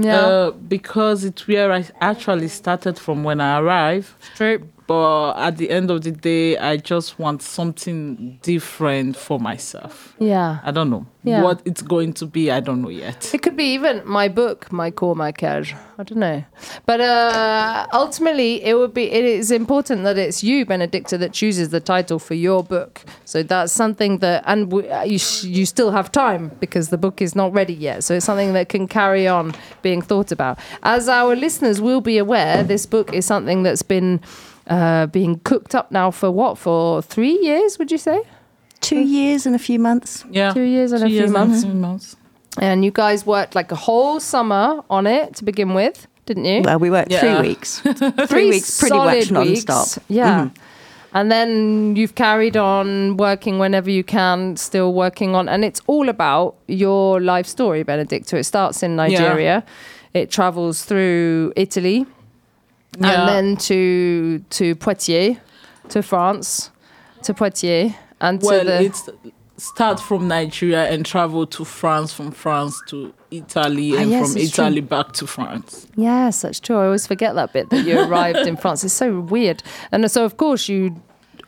Yeah. 0.02 0.20
Uh, 0.20 0.50
because 0.50 1.24
it's 1.24 1.46
where 1.46 1.72
I 1.72 1.84
actually 2.00 2.48
started 2.48 2.98
from 2.98 3.24
when 3.24 3.40
I 3.40 3.60
arrived. 3.60 4.10
True. 4.36 4.68
But 4.92 5.32
at 5.38 5.56
the 5.56 5.70
end 5.70 5.90
of 5.90 6.02
the 6.02 6.10
day, 6.10 6.58
I 6.58 6.76
just 6.76 7.18
want 7.18 7.40
something 7.42 8.38
different 8.42 9.16
for 9.16 9.40
myself. 9.40 10.14
Yeah. 10.18 10.58
I 10.62 10.70
don't 10.70 10.90
know 10.90 11.06
Yeah. 11.24 11.42
what 11.42 11.62
it's 11.64 11.80
going 11.82 12.12
to 12.14 12.26
be. 12.26 12.50
I 12.50 12.60
don't 12.60 12.82
know 12.82 12.90
yet. 12.90 13.30
It 13.34 13.40
could 13.42 13.56
be 13.56 13.72
even 13.74 14.02
my 14.04 14.28
book, 14.28 14.70
my 14.70 14.90
core, 14.90 15.16
my 15.16 15.32
cash. 15.32 15.74
I 15.98 16.02
don't 16.04 16.18
know, 16.18 16.42
but 16.84 17.00
uh, 17.00 17.86
ultimately, 17.92 18.52
it 18.64 18.74
would 18.74 18.92
be. 18.92 19.04
It 19.18 19.24
is 19.24 19.50
important 19.50 20.02
that 20.04 20.18
it's 20.18 20.42
you, 20.42 20.66
Benedicta, 20.66 21.16
that 21.18 21.32
chooses 21.32 21.68
the 21.68 21.80
title 21.80 22.18
for 22.18 22.34
your 22.34 22.62
book. 22.64 22.92
So 23.24 23.42
that's 23.44 23.72
something 23.72 24.18
that, 24.18 24.42
and 24.46 24.68
w- 24.70 24.90
uh, 24.90 25.04
you 25.12 25.18
sh- 25.18 25.44
you 25.58 25.64
still 25.64 25.90
have 25.92 26.10
time 26.10 26.50
because 26.60 26.88
the 26.88 26.98
book 26.98 27.22
is 27.22 27.34
not 27.36 27.52
ready 27.54 27.74
yet. 27.88 28.02
So 28.04 28.14
it's 28.14 28.26
something 28.26 28.52
that 28.54 28.68
can 28.68 28.86
carry 28.88 29.28
on 29.28 29.54
being 29.82 30.02
thought 30.02 30.32
about. 30.32 30.58
As 30.82 31.08
our 31.08 31.36
listeners 31.36 31.80
will 31.80 32.00
be 32.00 32.18
aware, 32.18 32.64
this 32.64 32.84
book 32.86 33.12
is 33.14 33.24
something 33.24 33.62
that's 33.62 33.84
been 33.84 34.20
uh, 34.66 35.06
being 35.06 35.40
cooked 35.40 35.74
up 35.74 35.90
now 35.90 36.10
for 36.10 36.30
what 36.30 36.58
for 36.58 37.02
three 37.02 37.38
years? 37.42 37.78
Would 37.78 37.90
you 37.90 37.98
say? 37.98 38.22
Two 38.80 39.00
years 39.00 39.46
and 39.46 39.54
a 39.54 39.58
few 39.58 39.78
months. 39.78 40.24
Yeah, 40.30 40.52
Two 40.52 40.62
years 40.62 40.92
and 40.92 41.00
Two 41.02 41.06
a 41.06 41.10
few 41.10 41.28
months. 41.28 41.62
a 41.62 41.66
few 41.66 41.74
months. 41.74 42.16
And 42.58 42.84
you 42.84 42.90
guys 42.90 43.24
worked 43.24 43.54
like 43.54 43.70
a 43.72 43.76
whole 43.76 44.20
summer 44.20 44.82
on 44.90 45.06
it 45.06 45.36
to 45.36 45.44
begin 45.44 45.72
with, 45.74 46.06
didn't 46.26 46.44
you? 46.44 46.62
Well, 46.62 46.78
we 46.78 46.90
worked 46.90 47.10
Yeah. 47.12 47.20
three 47.20 47.48
weeks. 47.48 47.80
three 48.28 48.50
weeks, 48.50 48.80
pretty 48.80 48.96
much 48.96 49.26
solid 49.28 49.46
weeks. 49.48 49.66
non-stop. 49.66 50.02
Yeah. 50.08 50.48
And 51.14 51.30
then 51.30 51.94
you've 51.94 52.14
carried 52.14 52.56
on 52.56 53.16
working 53.18 53.58
whenever 53.58 53.90
you 53.90 54.02
can, 54.02 54.56
still 54.56 54.92
working 54.94 55.34
on, 55.34 55.48
and 55.48 55.64
it's 55.64 55.80
all 55.86 56.08
about 56.08 56.54
your 56.68 57.20
life 57.20 57.46
story, 57.46 57.82
Benedicta. 57.82 58.36
It 58.38 58.44
starts 58.44 58.82
in 58.82 58.96
Nigeria, 58.96 59.62
it 60.14 60.30
travels 60.30 60.84
through 60.84 61.52
Italy, 61.54 62.06
Yeah. 62.98 63.20
and 63.20 63.28
then 63.28 63.56
to 63.68 64.38
to 64.50 64.74
Poitiers, 64.76 65.36
to 65.88 66.02
France, 66.02 66.70
to 67.22 67.32
Poitiers, 67.34 67.92
and 68.20 68.40
to 68.40 68.46
well, 68.46 68.64
the 68.64 68.82
it's 68.84 69.08
start 69.56 70.00
from 70.00 70.26
Nigeria 70.28 70.90
and 70.90 71.06
travel 71.06 71.46
to 71.46 71.64
France, 71.64 72.12
from 72.12 72.32
France 72.32 72.80
to 72.88 73.14
Italy, 73.30 73.92
Ah, 73.96 74.00
and 74.00 74.10
yes, 74.10 74.32
from 74.32 74.42
it's 74.42 74.50
true. 74.52 74.64
Italy 74.64 74.80
back 74.80 75.12
to 75.12 75.26
France. 75.26 75.86
Yes, 75.96 76.42
that's 76.42 76.58
true. 76.60 76.76
I 76.76 76.86
always 76.86 77.06
forget 77.06 77.34
that 77.36 77.52
bit 77.52 77.70
that 77.70 77.86
you 77.86 77.98
arrived 78.00 78.46
in 78.46 78.56
France. 78.56 78.82
It's 78.84 78.92
so 78.94 79.20
weird. 79.20 79.62
And 79.92 80.10
so, 80.10 80.24
of 80.24 80.36
course, 80.36 80.68
you. 80.68 81.00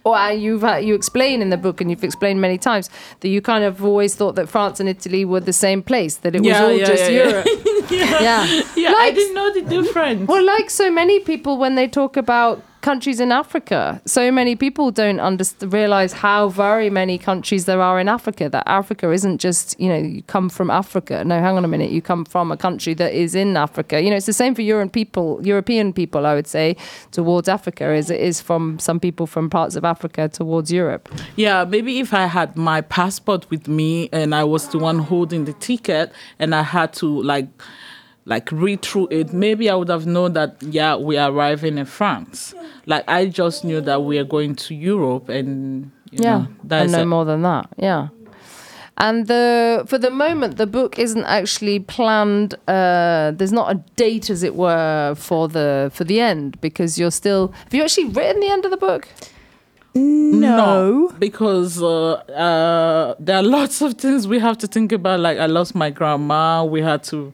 Or 0.04 0.30
you've 0.32 0.62
uh, 0.64 0.76
you 0.76 0.94
explain 0.94 1.40
in 1.40 1.48
the 1.48 1.56
book, 1.56 1.80
and 1.80 1.90
you've 1.90 2.04
explained 2.04 2.38
many 2.40 2.58
times 2.58 2.90
that 3.20 3.28
you 3.28 3.40
kind 3.40 3.64
of 3.64 3.82
always 3.82 4.14
thought 4.14 4.34
that 4.36 4.50
France 4.50 4.78
and 4.78 4.86
Italy 4.88 5.24
were 5.24 5.40
the 5.40 5.52
same 5.52 5.82
place, 5.82 6.16
that 6.16 6.34
it 6.36 6.40
was 6.40 6.48
Yeah, 6.48 6.62
all 6.64 6.72
yeah, 6.72 6.84
just 6.84 7.10
yeah, 7.10 7.18
yeah. 7.18 7.28
Europe. 7.30 7.46
yeah. 7.90 8.62
Yeah, 8.76 8.88
I 8.90 8.92
Like- 8.92 9.14
didn't 9.14 9.34
know 9.34 9.52
the 9.54 9.62
difference. 9.62 10.28
Well, 10.28 10.44
like 10.44 10.68
so 10.68 10.90
many 10.90 11.20
people, 11.20 11.56
when 11.56 11.74
they 11.74 11.88
talk 11.88 12.16
about 12.18 12.62
countries 12.84 13.18
in 13.18 13.32
Africa, 13.32 14.00
so 14.04 14.30
many 14.30 14.54
people 14.54 14.90
don't 14.90 15.16
underst- 15.16 15.72
realize 15.72 16.12
how 16.12 16.50
very 16.50 16.90
many 16.90 17.16
countries 17.16 17.64
there 17.64 17.80
are 17.80 17.98
in 17.98 18.08
Africa. 18.08 18.50
That 18.50 18.64
Africa 18.66 19.10
isn't 19.10 19.38
just, 19.38 19.80
you 19.80 19.88
know, 19.88 19.96
you 19.96 20.22
come 20.24 20.50
from 20.50 20.68
Africa. 20.70 21.24
No, 21.24 21.40
hang 21.40 21.56
on 21.56 21.64
a 21.64 21.68
minute, 21.68 21.90
you 21.90 22.02
come 22.02 22.26
from 22.26 22.52
a 22.52 22.58
country 22.58 22.92
that 22.94 23.14
is 23.14 23.34
in 23.34 23.56
Africa. 23.56 24.02
You 24.02 24.10
know, 24.10 24.16
it's 24.16 24.26
the 24.26 24.34
same 24.34 24.54
for 24.54 24.60
European 24.60 24.90
people, 24.90 25.40
European 25.42 25.94
people, 25.94 26.26
I 26.26 26.34
would 26.34 26.46
say, 26.46 26.76
towards 27.10 27.48
Africa, 27.48 27.84
as 27.84 28.10
it 28.10 28.20
is 28.20 28.42
from 28.42 28.78
some 28.78 29.00
people 29.00 29.26
from 29.26 29.48
parts 29.48 29.76
of 29.76 29.84
Africa 29.86 30.28
towards 30.28 30.70
Europe. 30.70 31.08
Yeah, 31.36 31.64
maybe 31.64 32.00
if 32.00 32.12
I 32.12 32.26
had 32.26 32.54
my 32.54 32.82
passport 32.82 33.48
with 33.48 33.66
me 33.66 34.10
and 34.12 34.34
I 34.34 34.44
was 34.44 34.68
the 34.68 34.78
one 34.78 34.98
holding 34.98 35.46
the 35.46 35.54
ticket 35.54 36.12
and 36.38 36.54
I 36.54 36.62
had 36.62 36.92
to 37.00 37.22
like 37.22 37.48
like 38.26 38.50
read 38.52 38.82
through 38.82 39.08
it, 39.10 39.32
maybe 39.32 39.68
I 39.68 39.74
would 39.74 39.88
have 39.88 40.06
known 40.06 40.32
that 40.32 40.56
yeah, 40.62 40.96
we 40.96 41.16
are 41.16 41.30
arriving 41.30 41.78
in 41.78 41.86
France. 41.86 42.54
Like 42.86 43.04
I 43.08 43.26
just 43.26 43.64
knew 43.64 43.80
that 43.82 44.02
we 44.02 44.18
are 44.18 44.24
going 44.24 44.54
to 44.56 44.74
Europe 44.74 45.28
and 45.28 45.90
you 46.10 46.22
yeah, 46.22 46.38
know, 46.38 46.46
that 46.64 46.80
and 46.82 46.86
is 46.86 46.92
no 46.92 47.02
it. 47.02 47.06
more 47.06 47.24
than 47.24 47.42
that. 47.42 47.68
Yeah. 47.76 48.08
And 48.96 49.26
the 49.26 49.84
for 49.86 49.98
the 49.98 50.10
moment, 50.10 50.56
the 50.56 50.68
book 50.68 50.98
isn't 51.00 51.24
actually 51.24 51.80
planned. 51.80 52.54
Uh, 52.68 53.32
there's 53.34 53.52
not 53.52 53.72
a 53.72 53.82
date, 53.96 54.30
as 54.30 54.44
it 54.44 54.54
were, 54.54 55.16
for 55.16 55.48
the 55.48 55.90
for 55.92 56.04
the 56.04 56.20
end 56.20 56.60
because 56.60 56.96
you're 56.96 57.10
still. 57.10 57.48
Have 57.64 57.74
you 57.74 57.82
actually 57.82 58.10
written 58.10 58.40
the 58.40 58.48
end 58.48 58.64
of 58.64 58.70
the 58.70 58.76
book? 58.76 59.08
No. 59.96 61.12
because 61.20 61.80
uh, 61.80 62.14
uh, 62.14 63.14
there 63.18 63.36
are 63.36 63.42
lots 63.58 63.80
of 63.80 63.94
things 63.94 64.26
we 64.26 64.38
have 64.38 64.58
to 64.58 64.66
think 64.66 64.92
about. 64.92 65.20
Like 65.20 65.38
I 65.38 65.46
lost 65.46 65.74
my 65.74 65.90
grandma. 65.90 66.64
We 66.64 66.80
had 66.80 67.02
to 67.04 67.32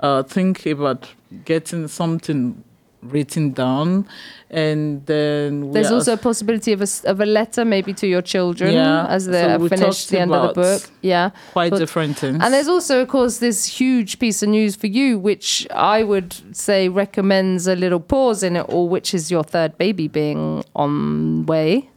uh, 0.00 0.22
think 0.22 0.66
about 0.66 1.08
getting 1.44 1.88
something 1.88 2.62
written 3.00 3.52
down, 3.52 4.06
and 4.50 5.06
then 5.06 5.70
There's 5.70 5.90
also 5.92 6.14
a 6.14 6.16
possibility 6.16 6.72
of 6.72 6.82
a, 6.82 6.86
of 7.04 7.20
a 7.20 7.26
letter, 7.26 7.64
maybe 7.64 7.92
to 7.94 8.06
your 8.08 8.22
children, 8.22 8.72
Yeah, 8.74 9.06
as 9.06 9.26
they 9.26 9.42
so 9.42 9.48
have 9.50 9.68
finished 9.68 10.10
the 10.10 10.18
end 10.18 10.32
of 10.34 10.48
the 10.48 10.60
book. 10.60 10.90
Yeah, 11.00 11.30
quite 11.52 11.70
but- 11.70 11.78
different 11.78 12.18
things. 12.18 12.38
And 12.42 12.52
there's 12.52 12.68
also, 12.68 13.00
of 13.02 13.08
course, 13.08 13.38
this 13.38 13.66
huge 13.66 14.18
piece 14.18 14.42
of 14.42 14.48
news 14.48 14.74
for 14.74 14.88
you, 14.88 15.18
which 15.18 15.66
I 15.72 16.02
would 16.02 16.56
say 16.56 16.88
recommends 16.88 17.66
a 17.68 17.76
little 17.76 18.00
pause 18.00 18.42
in 18.42 18.56
it 18.56 18.62
all, 18.68 18.88
which 18.88 19.14
is 19.14 19.30
your 19.30 19.44
third 19.44 19.78
baby 19.78 20.08
being 20.08 20.64
on 20.74 21.46
way. 21.46 21.90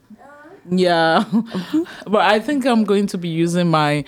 Yeah, 0.70 1.24
but 2.08 2.22
I 2.22 2.40
think 2.40 2.66
I'm 2.66 2.84
going 2.84 3.08
to 3.08 3.18
be 3.18 3.30
using 3.30 3.70
my 3.70 4.04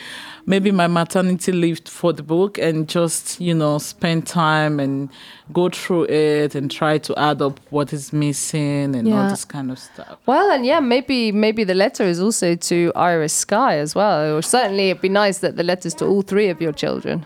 maybe 0.45 0.71
my 0.71 0.87
maternity 0.87 1.51
leave 1.51 1.79
for 1.87 2.13
the 2.13 2.21
book 2.21 2.57
and 2.57 2.87
just 2.87 3.39
you 3.41 3.53
know 3.55 3.79
spend 3.79 4.27
time 4.27 4.79
and 4.79 5.09
go 5.51 5.69
through 5.69 6.03
it 6.05 6.53
and 6.53 6.69
try 6.69 6.99
to 6.99 7.15
add 7.17 7.41
up 7.41 7.59
what 7.71 7.91
is 7.91 8.13
missing 8.13 8.95
and 8.95 9.11
all 9.11 9.29
this 9.29 9.45
kind 9.45 9.71
of 9.71 9.79
stuff. 9.79 10.17
Well, 10.27 10.51
and 10.51 10.65
yeah, 10.65 10.79
maybe 10.79 11.31
maybe 11.31 11.63
the 11.63 11.73
letter 11.73 12.03
is 12.03 12.19
also 12.19 12.55
to 12.55 12.91
Iris 12.95 13.33
Sky 13.33 13.77
as 13.77 13.95
well. 13.95 14.35
Or 14.37 14.41
certainly, 14.43 14.89
it'd 14.91 15.01
be 15.01 15.09
nice 15.09 15.39
that 15.39 15.55
the 15.55 15.63
letters 15.63 15.95
to 15.95 16.05
all 16.05 16.21
three 16.21 16.49
of 16.49 16.61
your 16.61 16.73
children. 16.73 17.25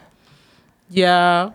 Yeah, 0.90 1.52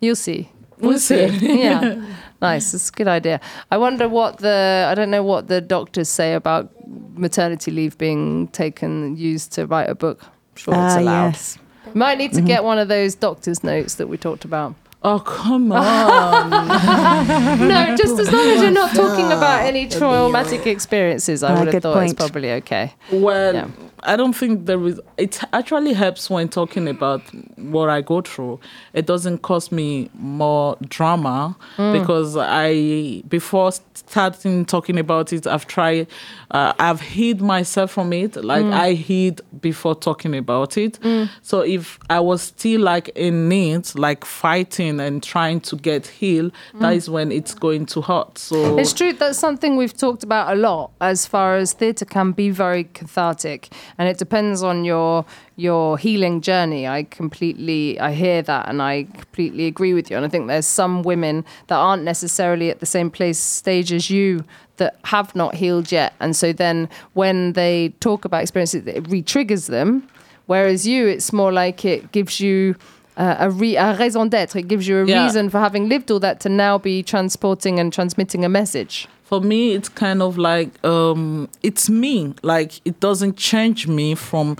You'll 0.00 0.16
see. 0.16 0.50
we'll 0.78 0.98
see. 0.98 1.26
yeah. 1.62 2.00
Nice. 2.42 2.74
It's 2.74 2.88
a 2.88 2.92
good 2.92 3.08
idea. 3.08 3.40
I 3.70 3.76
wonder 3.78 4.08
what 4.08 4.38
the 4.38 4.86
I 4.90 4.94
don't 4.94 5.10
know 5.10 5.22
what 5.22 5.46
the 5.48 5.60
doctors 5.60 6.08
say 6.08 6.34
about 6.34 6.70
maternity 7.16 7.70
leave 7.70 7.96
being 7.96 8.48
taken 8.48 9.16
used 9.16 9.52
to 9.52 9.66
write 9.66 9.88
a 9.88 9.94
book. 9.94 10.18
I'm 10.22 10.56
sure 10.56 10.74
it's 10.74 10.94
Ah, 10.96 11.00
allowed. 11.00 11.26
yes. 11.28 11.58
Might 11.94 12.18
need 12.18 12.32
to 12.34 12.40
get 12.42 12.64
one 12.64 12.78
of 12.78 12.88
those 12.88 13.14
doctor's 13.14 13.62
notes 13.64 13.94
that 13.96 14.08
we 14.08 14.16
talked 14.16 14.44
about. 14.44 14.74
Oh 15.04 15.18
come 15.18 15.72
on! 15.72 16.50
No, 17.68 17.96
just 17.96 18.18
as 18.20 18.30
long 18.32 18.46
as 18.46 18.62
you're 18.62 18.70
not 18.70 18.94
talking 18.94 19.26
about 19.26 19.62
any 19.64 19.88
traumatic 19.98 20.66
experiences, 20.66 21.42
I 21.42 21.48
Ah, 21.52 21.58
would 21.58 21.66
have 21.68 21.72
good 21.74 21.82
thought 21.82 22.02
it's 22.04 22.12
probably 22.14 22.52
okay. 22.52 22.94
well, 23.10 23.52
Yeah. 23.54 23.66
I 24.04 24.16
don't 24.16 24.32
think 24.32 24.66
there 24.66 24.84
is. 24.86 25.00
It 25.16 25.40
actually 25.52 25.92
helps 25.92 26.28
when 26.28 26.48
talking 26.48 26.88
about 26.88 27.22
what 27.56 27.88
I 27.88 28.00
go 28.00 28.20
through. 28.20 28.58
It 28.92 29.06
doesn't 29.06 29.38
cause 29.42 29.70
me 29.70 30.10
more 30.14 30.76
drama 30.88 31.56
Mm. 31.76 32.00
because 32.00 32.36
I 32.38 33.22
before 33.28 33.70
starting 33.94 34.64
talking 34.64 34.98
about 34.98 35.32
it, 35.32 35.46
I've 35.46 35.66
tried. 35.66 36.06
Uh, 36.50 36.72
I've 36.78 37.00
hid 37.00 37.40
myself 37.40 37.92
from 37.92 38.12
it. 38.12 38.36
Like 38.36 38.64
Mm. 38.64 38.72
I 38.72 38.92
hid 38.94 39.40
before 39.60 39.94
talking 39.94 40.34
about 40.36 40.76
it. 40.76 40.98
So 41.42 41.60
if 41.60 41.98
I 42.10 42.20
was 42.20 42.42
still 42.42 42.80
like 42.80 43.08
in 43.14 43.50
it, 43.52 43.94
like 43.96 44.24
fighting 44.24 45.00
and 45.00 45.22
trying 45.22 45.60
to 45.60 45.76
get 45.76 46.06
healed, 46.06 46.52
that 46.80 46.94
is 46.94 47.08
when 47.08 47.30
it's 47.32 47.54
going 47.54 47.86
to 47.86 48.00
hurt. 48.02 48.38
So 48.38 48.56
Mm. 48.56 48.80
It's 48.80 48.92
true. 48.92 49.12
That's 49.12 49.38
something 49.38 49.76
we've 49.76 49.96
talked 49.96 50.22
about 50.24 50.52
a 50.52 50.56
lot. 50.56 50.90
As 51.00 51.26
far 51.26 51.56
as 51.56 51.72
theatre 51.72 52.04
can 52.04 52.32
be 52.32 52.50
very 52.50 52.84
cathartic, 52.84 53.68
and 54.02 54.08
it 54.10 54.18
depends 54.18 54.62
on 54.64 54.84
your 54.84 55.24
your 55.56 55.96
healing 55.96 56.40
journey. 56.40 56.88
I 56.88 57.04
completely 57.04 58.00
I 58.00 58.12
hear 58.12 58.42
that, 58.42 58.68
and 58.68 58.82
I 58.82 59.04
completely 59.04 59.66
agree 59.68 59.94
with 59.94 60.10
you. 60.10 60.16
And 60.16 60.26
I 60.26 60.28
think 60.28 60.48
there's 60.48 60.66
some 60.66 61.02
women 61.04 61.44
that 61.68 61.76
aren't 61.76 62.02
necessarily 62.02 62.70
at 62.70 62.80
the 62.80 62.86
same 62.86 63.10
place 63.10 63.38
stage 63.38 63.92
as 63.92 64.10
you 64.10 64.44
that 64.78 64.96
have 65.04 65.34
not 65.36 65.54
healed 65.54 65.92
yet, 65.92 66.12
and 66.18 66.34
so 66.34 66.52
then 66.52 66.88
when 67.14 67.52
they 67.52 67.92
talk 68.00 68.24
about 68.24 68.42
experiences, 68.42 68.86
it 68.86 69.06
re-triggers 69.08 69.66
them. 69.68 70.02
Whereas 70.46 70.84
you, 70.86 71.06
it's 71.06 71.32
more 71.32 71.52
like 71.52 71.84
it 71.84 72.10
gives 72.12 72.40
you. 72.40 72.74
Uh, 73.14 73.36
a, 73.40 73.50
re- 73.50 73.76
a 73.76 73.94
raison 73.98 74.26
d'être. 74.30 74.56
It 74.56 74.68
gives 74.68 74.88
you 74.88 75.02
a 75.02 75.04
Yeah. 75.04 75.24
reason 75.24 75.50
for 75.50 75.58
having 75.60 75.86
lived 75.86 76.10
all 76.10 76.18
that 76.20 76.40
to 76.40 76.48
now 76.48 76.78
be 76.78 77.02
transporting 77.02 77.78
and 77.78 77.92
transmitting 77.92 78.42
a 78.42 78.48
message. 78.48 79.06
For 79.32 79.40
me 79.40 79.72
it's 79.72 79.88
kind 79.88 80.20
of 80.20 80.36
like 80.36 80.68
um 80.84 81.48
it's 81.62 81.88
me. 81.88 82.34
Like 82.42 82.82
it 82.84 83.00
doesn't 83.00 83.38
change 83.38 83.88
me 83.88 84.14
from 84.14 84.58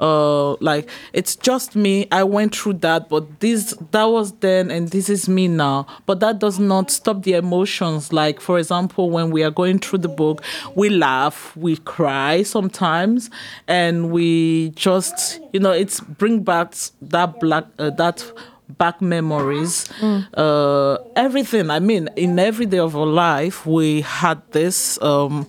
uh 0.00 0.54
like 0.54 0.88
it's 1.12 1.36
just 1.36 1.76
me. 1.76 2.08
I 2.10 2.24
went 2.24 2.56
through 2.56 2.78
that 2.84 3.10
but 3.10 3.40
this 3.40 3.74
that 3.90 4.04
was 4.04 4.32
then 4.36 4.70
and 4.70 4.88
this 4.88 5.10
is 5.10 5.28
me 5.28 5.46
now. 5.46 5.86
But 6.06 6.20
that 6.20 6.38
does 6.38 6.58
not 6.58 6.90
stop 6.90 7.22
the 7.22 7.34
emotions. 7.34 8.14
Like 8.14 8.40
for 8.40 8.58
example 8.58 9.10
when 9.10 9.30
we 9.30 9.42
are 9.42 9.50
going 9.50 9.78
through 9.78 9.98
the 9.98 10.08
book 10.08 10.42
we 10.74 10.88
laugh 10.88 11.54
we 11.54 11.76
cry 11.76 12.44
sometimes 12.44 13.28
and 13.68 14.10
we 14.10 14.70
just 14.70 15.38
you 15.52 15.60
know 15.60 15.72
it's 15.72 16.00
bring 16.00 16.42
back 16.42 16.74
that 17.02 17.40
black 17.40 17.66
uh, 17.78 17.90
that 17.90 18.24
back 18.68 19.00
memories, 19.02 19.90
uh, 20.02 20.96
everything. 21.16 21.70
I 21.70 21.80
mean, 21.80 22.08
in 22.16 22.38
every 22.38 22.66
day 22.66 22.78
of 22.78 22.96
our 22.96 23.06
life, 23.06 23.66
we 23.66 24.00
had 24.00 24.40
this 24.52 25.00
um, 25.02 25.46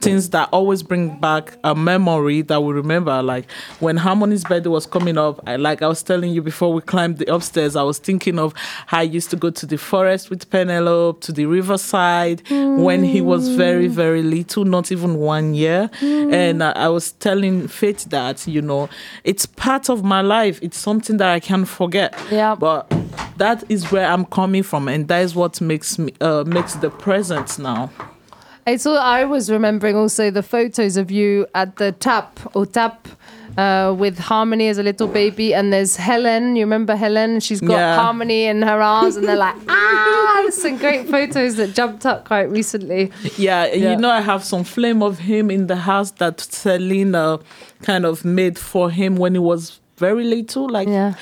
things 0.00 0.30
that 0.30 0.48
always 0.50 0.82
bring 0.82 1.20
back 1.20 1.56
a 1.62 1.74
memory 1.74 2.42
that 2.42 2.62
we 2.62 2.72
remember. 2.72 3.22
Like 3.22 3.50
when 3.80 3.96
Harmony's 3.96 4.44
birthday 4.44 4.68
was 4.70 4.86
coming 4.86 5.18
up, 5.18 5.40
I, 5.46 5.56
like 5.56 5.82
I 5.82 5.88
was 5.88 6.02
telling 6.02 6.32
you 6.32 6.42
before 6.42 6.72
we 6.72 6.80
climbed 6.80 7.18
the 7.18 7.32
upstairs, 7.32 7.76
I 7.76 7.82
was 7.82 7.98
thinking 7.98 8.38
of 8.38 8.54
how 8.86 8.98
I 8.98 9.02
used 9.02 9.30
to 9.30 9.36
go 9.36 9.50
to 9.50 9.66
the 9.66 9.76
forest 9.76 10.30
with 10.30 10.48
Penelope, 10.50 11.20
to 11.20 11.32
the 11.32 11.46
riverside 11.46 12.42
when 12.50 13.04
he 13.04 13.20
was 13.20 13.48
very, 13.48 13.88
very 13.88 14.22
little, 14.22 14.64
not 14.64 14.90
even 14.90 15.16
one 15.16 15.54
year. 15.54 15.90
And 16.00 16.62
I, 16.62 16.72
I 16.72 16.88
was 16.88 17.12
telling 17.12 17.68
Faith 17.68 18.04
that, 18.10 18.46
you 18.46 18.62
know, 18.62 18.88
it's 19.22 19.46
part 19.46 19.88
of 19.88 20.02
my 20.02 20.20
life. 20.20 20.58
It's 20.62 20.78
something 20.78 21.18
that 21.18 21.28
I 21.28 21.40
can't 21.40 21.68
forget. 21.68 22.18
Yeah. 22.30 22.53
But 22.54 22.92
that 23.38 23.64
is 23.68 23.90
where 23.92 24.06
I'm 24.06 24.24
coming 24.24 24.62
from, 24.62 24.88
and 24.88 25.08
that 25.08 25.20
is 25.22 25.34
what 25.34 25.60
makes 25.60 25.98
me 25.98 26.12
uh, 26.20 26.44
makes 26.46 26.74
the 26.74 26.90
present 26.90 27.58
now. 27.58 27.90
It's 28.66 28.86
all, 28.86 28.96
I 28.96 29.24
was 29.24 29.50
remembering 29.50 29.94
also 29.94 30.30
the 30.30 30.42
photos 30.42 30.96
of 30.96 31.10
you 31.10 31.46
at 31.54 31.76
the 31.76 31.92
tap 31.92 32.40
or 32.56 32.64
tap 32.64 33.06
uh, 33.58 33.94
with 33.96 34.18
Harmony 34.18 34.68
as 34.68 34.78
a 34.78 34.82
little 34.82 35.06
baby, 35.06 35.52
and 35.52 35.70
there's 35.70 35.96
Helen. 35.96 36.56
You 36.56 36.64
remember 36.64 36.96
Helen? 36.96 37.40
She's 37.40 37.60
got 37.60 37.72
Yeah. 37.74 37.96
Harmony 37.96 38.44
in 38.46 38.62
her 38.62 38.80
arms, 38.80 39.16
and 39.16 39.28
they're 39.28 39.36
like, 39.36 39.54
ah, 39.68 40.40
there's 40.42 40.54
some 40.62 40.78
great 40.78 41.10
photos 41.10 41.56
that 41.56 41.74
jumped 41.74 42.06
up 42.06 42.24
quite 42.24 42.48
recently. 42.50 43.12
Yeah, 43.36 43.66
Yeah. 43.66 43.90
you 43.90 43.96
know, 43.96 44.08
I 44.10 44.22
have 44.22 44.42
some 44.42 44.64
flame 44.64 45.02
of 45.02 45.18
him 45.18 45.50
in 45.50 45.66
the 45.66 45.76
house 45.76 46.12
that 46.12 46.40
Selena 46.40 47.40
kind 47.82 48.06
of 48.06 48.24
made 48.24 48.58
for 48.58 48.90
him 48.90 49.16
when 49.16 49.34
he 49.34 49.40
was 49.40 49.78
very 49.98 50.24
little, 50.24 50.70
like 50.70 50.88
Yeah. 50.88 51.14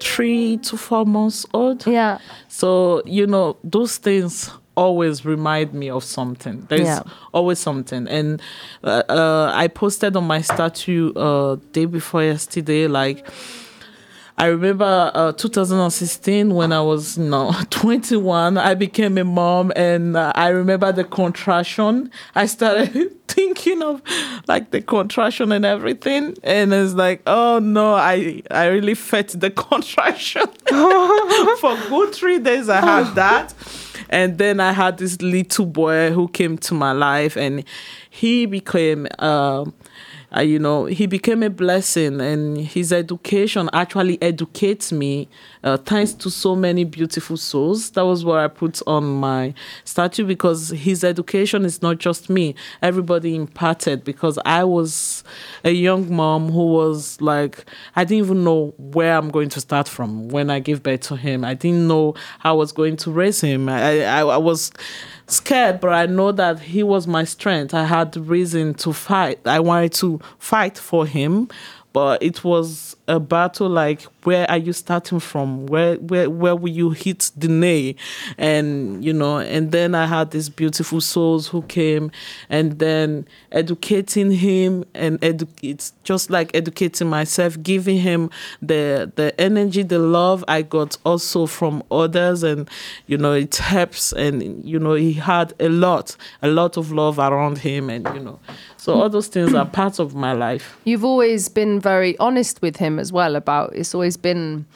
Three 0.00 0.56
to 0.58 0.76
four 0.76 1.04
months 1.06 1.46
old. 1.52 1.86
Yeah. 1.86 2.18
So, 2.48 3.02
you 3.06 3.26
know, 3.26 3.56
those 3.62 3.96
things 3.98 4.50
always 4.76 5.24
remind 5.24 5.74
me 5.74 5.90
of 5.90 6.02
something. 6.04 6.64
There's 6.68 6.86
Yeah. 6.86 7.02
always 7.32 7.58
something. 7.58 8.08
And 8.08 8.40
uh, 8.82 9.02
uh, 9.08 9.52
I 9.54 9.68
posted 9.68 10.16
on 10.16 10.24
my 10.26 10.40
statue 10.40 11.12
uh, 11.14 11.56
day 11.72 11.84
before 11.84 12.22
yesterday, 12.22 12.86
like, 12.86 13.26
I 14.40 14.46
remember 14.46 15.10
uh, 15.12 15.32
2016 15.32 16.54
when 16.54 16.72
I 16.72 16.80
was 16.80 17.18
you 17.18 17.24
know 17.24 17.52
21, 17.68 18.56
I 18.56 18.74
became 18.74 19.18
a 19.18 19.24
mom, 19.24 19.70
and 19.76 20.16
uh, 20.16 20.32
I 20.34 20.48
remember 20.48 20.90
the 20.92 21.04
contraction. 21.04 22.10
I 22.34 22.46
started 22.46 23.14
thinking 23.28 23.82
of 23.82 24.00
like 24.48 24.70
the 24.70 24.80
contraction 24.80 25.52
and 25.52 25.66
everything, 25.66 26.38
and 26.42 26.72
it's 26.72 26.94
like, 26.94 27.20
oh 27.26 27.58
no, 27.58 27.92
I 27.92 28.42
I 28.50 28.68
really 28.68 28.94
felt 28.94 29.28
the 29.38 29.50
contraction 29.68 30.46
for 31.58 31.76
good 31.90 32.14
three 32.14 32.38
days. 32.38 32.70
I 32.70 32.80
had 32.80 33.14
that, 33.16 33.52
and 34.08 34.38
then 34.38 34.58
I 34.58 34.72
had 34.72 34.96
this 34.96 35.20
little 35.20 35.66
boy 35.66 36.12
who 36.12 36.28
came 36.28 36.56
to 36.56 36.72
my 36.72 36.92
life, 36.92 37.36
and 37.36 37.62
he 38.08 38.46
became. 38.46 39.06
Um, 39.18 39.74
uh, 40.36 40.40
you 40.40 40.58
know, 40.58 40.84
he 40.84 41.06
became 41.06 41.42
a 41.42 41.50
blessing, 41.50 42.20
and 42.20 42.58
his 42.58 42.92
education 42.92 43.68
actually 43.72 44.20
educates 44.22 44.92
me. 44.92 45.28
Uh, 45.62 45.76
thanks 45.76 46.12
to 46.14 46.30
so 46.30 46.56
many 46.56 46.84
beautiful 46.84 47.36
souls. 47.36 47.90
That 47.90 48.06
was 48.06 48.24
what 48.24 48.38
I 48.38 48.48
put 48.48 48.80
on 48.86 49.04
my 49.04 49.52
statue 49.84 50.24
because 50.24 50.70
his 50.70 51.04
education 51.04 51.64
is 51.64 51.82
not 51.82 51.98
just 51.98 52.30
me. 52.30 52.54
Everybody 52.80 53.34
imparted 53.34 54.04
because 54.04 54.38
I 54.44 54.64
was 54.64 55.24
a 55.64 55.72
young 55.72 56.14
mom 56.14 56.50
who 56.50 56.72
was 56.72 57.20
like, 57.20 57.64
I 57.96 58.04
didn't 58.04 58.24
even 58.24 58.44
know 58.44 58.72
where 58.78 59.16
I'm 59.16 59.30
going 59.30 59.48
to 59.50 59.60
start 59.60 59.88
from 59.88 60.28
when 60.28 60.48
I 60.48 60.60
gave 60.60 60.82
birth 60.82 61.00
to 61.02 61.16
him. 61.16 61.44
I 61.44 61.54
didn't 61.54 61.88
know 61.88 62.14
how 62.38 62.50
I 62.50 62.56
was 62.56 62.72
going 62.72 62.96
to 62.98 63.10
raise 63.10 63.40
him. 63.40 63.68
I, 63.68 64.04
I, 64.04 64.20
I 64.20 64.36
was 64.36 64.72
scared, 65.30 65.80
but 65.80 65.92
I 65.92 66.06
know 66.06 66.32
that 66.32 66.60
he 66.60 66.82
was 66.82 67.06
my 67.06 67.24
strength. 67.24 67.74
I 67.74 67.84
had 67.84 68.16
reason 68.16 68.74
to 68.74 68.92
fight. 68.92 69.40
I 69.46 69.60
wanted 69.60 69.92
to 69.94 70.20
fight 70.38 70.78
for 70.78 71.06
him, 71.06 71.48
but 71.92 72.22
it 72.22 72.44
was 72.44 72.96
a 73.08 73.18
battle 73.18 73.68
like 73.68 74.06
where 74.24 74.50
are 74.50 74.56
you 74.58 74.72
starting 74.72 75.20
from? 75.20 75.66
Where 75.66 75.96
where 75.96 76.28
where 76.28 76.56
will 76.56 76.70
you 76.70 76.90
hit 76.90 77.30
the 77.36 77.48
nail? 77.48 77.94
And 78.38 79.04
you 79.04 79.12
know, 79.12 79.38
and 79.38 79.72
then 79.72 79.94
I 79.94 80.06
had 80.06 80.30
these 80.30 80.48
beautiful 80.48 81.00
souls 81.00 81.48
who 81.48 81.62
came 81.62 82.10
and 82.48 82.78
then 82.78 83.26
educating 83.52 84.30
him 84.30 84.84
and 84.94 85.20
edu- 85.20 85.48
it's 85.62 85.92
just 86.04 86.30
like 86.30 86.54
educating 86.54 87.08
myself, 87.08 87.60
giving 87.62 87.98
him 87.98 88.30
the 88.60 89.10
the 89.14 89.38
energy, 89.40 89.82
the 89.82 89.98
love 89.98 90.44
I 90.48 90.62
got 90.62 90.96
also 91.04 91.46
from 91.46 91.82
others 91.90 92.42
and 92.42 92.68
you 93.06 93.16
know 93.16 93.32
it 93.32 93.56
helps 93.56 94.12
and 94.12 94.64
you 94.64 94.78
know 94.78 94.94
he 94.94 95.12
had 95.14 95.54
a 95.60 95.68
lot, 95.68 96.16
a 96.42 96.48
lot 96.48 96.76
of 96.76 96.92
love 96.92 97.18
around 97.18 97.58
him 97.58 97.90
and 97.90 98.06
you 98.14 98.20
know 98.20 98.38
so 98.80 98.94
all 98.94 99.10
those 99.10 99.28
things 99.28 99.52
are 99.52 99.66
part 99.66 99.98
of 99.98 100.14
my 100.14 100.32
life. 100.32 100.78
You've 100.84 101.04
always 101.04 101.50
been 101.50 101.80
very 101.80 102.16
honest 102.18 102.62
with 102.62 102.76
him 102.76 102.98
as 102.98 103.12
well 103.12 103.36
about 103.36 103.74
it's 103.76 103.94
always 103.94 104.09
been 104.16 104.66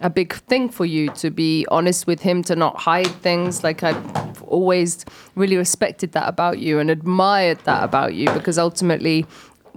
a 0.00 0.08
big 0.08 0.32
thing 0.32 0.68
for 0.68 0.84
you 0.84 1.10
to 1.10 1.30
be 1.30 1.66
honest 1.70 2.06
with 2.06 2.20
him 2.20 2.42
to 2.44 2.54
not 2.54 2.78
hide 2.78 3.06
things. 3.06 3.64
Like 3.64 3.82
I've 3.82 4.42
always 4.44 5.04
really 5.34 5.56
respected 5.56 6.12
that 6.12 6.28
about 6.28 6.58
you 6.58 6.78
and 6.78 6.90
admired 6.90 7.58
that 7.64 7.82
about 7.82 8.14
you 8.14 8.30
because 8.32 8.58
ultimately 8.58 9.26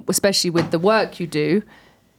especially 0.07 0.49
with 0.49 0.71
the 0.71 0.79
work 0.79 1.19
you 1.19 1.27
do 1.27 1.61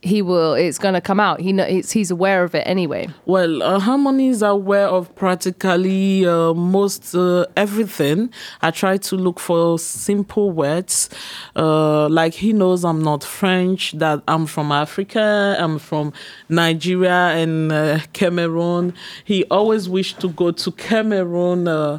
he 0.02 0.20
will 0.20 0.54
it's 0.54 0.78
going 0.78 0.94
to 0.94 1.00
come 1.00 1.20
out 1.20 1.40
he 1.40 1.52
know 1.52 1.64
it's, 1.64 1.92
he's 1.92 2.10
aware 2.10 2.42
of 2.42 2.54
it 2.54 2.64
anyway 2.66 3.08
Well, 3.24 3.62
uh, 3.62 3.78
Harmony 3.78 4.28
is 4.28 4.42
aware 4.42 4.88
of 4.88 5.14
practically 5.14 6.26
uh, 6.26 6.52
most 6.54 7.14
uh, 7.14 7.46
everything. 7.56 8.30
I 8.60 8.70
try 8.70 8.96
to 8.96 9.16
look 9.16 9.38
for 9.38 9.78
simple 9.78 10.50
words. 10.50 11.08
Uh, 11.54 12.08
like 12.08 12.34
he 12.34 12.52
knows 12.52 12.84
I'm 12.84 13.02
not 13.02 13.22
French, 13.22 13.92
that 13.92 14.22
I'm 14.26 14.46
from 14.46 14.72
Africa, 14.72 15.56
I'm 15.58 15.78
from 15.78 16.12
Nigeria 16.48 17.28
and 17.40 17.70
uh, 17.70 18.00
Cameroon. 18.12 18.94
He 19.24 19.44
always 19.44 19.88
wished 19.88 20.20
to 20.20 20.28
go 20.30 20.50
to 20.50 20.72
Cameroon. 20.72 21.68
Uh, 21.68 21.98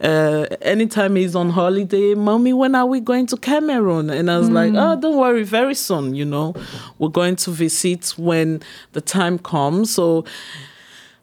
uh, 0.00 0.46
anytime 0.62 1.16
he's 1.16 1.34
on 1.36 1.50
holiday, 1.50 2.14
Mommy, 2.14 2.52
when 2.52 2.74
are 2.74 2.86
we 2.86 3.00
going 3.00 3.26
to 3.26 3.36
Cameroon? 3.36 4.10
And 4.10 4.30
I 4.30 4.38
was 4.38 4.48
like, 4.48 4.72
Oh, 4.74 4.96
don't 4.98 5.16
worry, 5.16 5.42
very 5.44 5.74
soon, 5.74 6.14
you 6.14 6.24
know. 6.24 6.54
We're 6.98 7.08
going 7.08 7.36
to 7.36 7.41
visit 7.50 8.14
when 8.16 8.62
the 8.92 9.00
time 9.00 9.38
comes. 9.38 9.94
So 9.94 10.24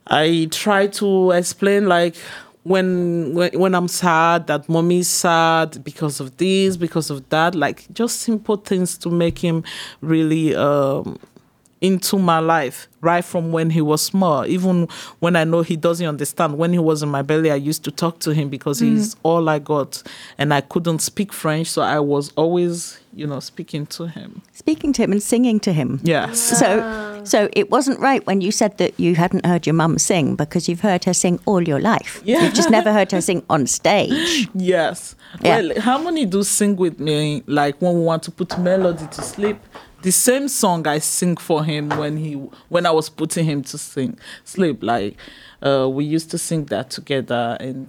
I 0.08 0.48
try 0.52 0.88
to 0.88 1.32
explain 1.32 1.88
like 1.88 2.18
when 2.64 3.34
when 3.36 3.58
when 3.60 3.76
I'm 3.76 3.88
sad 3.88 4.48
that 4.48 4.68
mommy's 4.68 5.08
sad 5.08 5.84
because 5.84 6.20
of 6.20 6.38
this, 6.38 6.78
because 6.78 7.10
of 7.10 7.28
that, 7.30 7.56
like 7.56 7.88
just 7.94 8.20
simple 8.20 8.58
things 8.58 8.98
to 9.00 9.10
make 9.10 9.40
him 9.40 9.64
really 10.02 10.56
um 10.56 11.18
into 11.82 12.18
my 12.18 12.40
life 12.40 12.88
right 13.02 13.24
from 13.24 13.52
when 13.52 13.70
he 13.70 13.82
was 13.82 14.02
small 14.02 14.46
even 14.46 14.88
when 15.20 15.36
i 15.36 15.44
know 15.44 15.62
he 15.62 15.76
doesn't 15.76 16.06
understand 16.06 16.58
when 16.58 16.74
he 16.74 16.80
was 16.80 17.02
in 17.02 17.10
my 17.10 17.22
belly 17.22 17.50
i 17.52 17.56
used 17.56 17.84
to 17.84 17.92
talk 17.92 18.20
to 18.20 18.32
him 18.32 18.50
because 18.50 18.80
he's 18.80 19.16
mm. 19.16 19.20
all 19.24 19.48
i 19.48 19.58
got 19.58 20.04
and 20.38 20.54
i 20.54 20.60
couldn't 20.60 21.00
speak 21.00 21.32
french 21.32 21.68
so 21.68 21.82
i 21.82 22.00
was 22.00 22.34
always 22.36 23.00
you 23.14 23.26
know 23.26 23.40
speaking 23.40 23.86
to 23.86 24.08
him 24.08 24.42
Speaking 24.60 24.92
to 24.94 25.04
him 25.04 25.14
and 25.14 25.24
singing 25.24 25.60
to 25.62 25.72
him. 25.72 26.00
yes 26.04 26.38
So, 26.60 27.22
so 27.24 27.50
it 27.54 27.72
wasn't 27.72 28.00
right 28.00 28.26
when 28.28 28.42
you 28.42 28.52
said 28.52 28.78
that 28.78 29.00
you 29.00 29.16
hadn't 29.16 29.46
heard 29.46 29.66
your 29.66 29.74
mum 29.74 29.98
sing 29.98 30.36
because 30.36 30.68
you've 30.68 30.82
heard 30.82 31.06
her 31.06 31.14
sing 31.14 31.40
all 31.46 31.62
your 31.62 31.80
life. 31.80 32.22
Yeah. 32.26 32.44
You've 32.44 32.54
just 32.54 32.70
never 32.70 32.92
heard 32.92 33.12
her 33.12 33.22
sing 33.22 33.44
on 33.50 33.68
stage. 33.68 34.48
Yes. 34.56 35.16
Yeah. 35.42 35.62
Well, 35.86 36.04
many 36.04 36.26
do 36.26 36.44
sing 36.44 36.76
with 36.76 37.00
me 37.00 37.44
like 37.46 37.82
when 37.82 37.94
we 37.94 38.02
want 38.02 38.24
to 38.24 38.32
put 38.32 38.60
melody 38.60 39.08
to 39.08 39.22
sleep. 39.22 39.58
The 40.02 40.12
same 40.12 40.48
song 40.48 40.88
I 40.88 41.00
sing 41.00 41.36
for 41.38 41.64
him 41.64 41.90
when 41.90 42.18
he 42.18 42.34
when 42.70 42.86
I 42.86 42.92
was 42.92 43.10
putting 43.10 43.46
him 43.46 43.64
to 43.64 43.78
sing 43.78 44.18
sleep. 44.46 44.82
Like 44.82 45.18
uh, 45.62 45.90
we 45.90 46.06
used 46.06 46.32
to 46.32 46.38
sing 46.38 46.66
that 46.66 46.90
together 46.90 47.58
and 47.60 47.88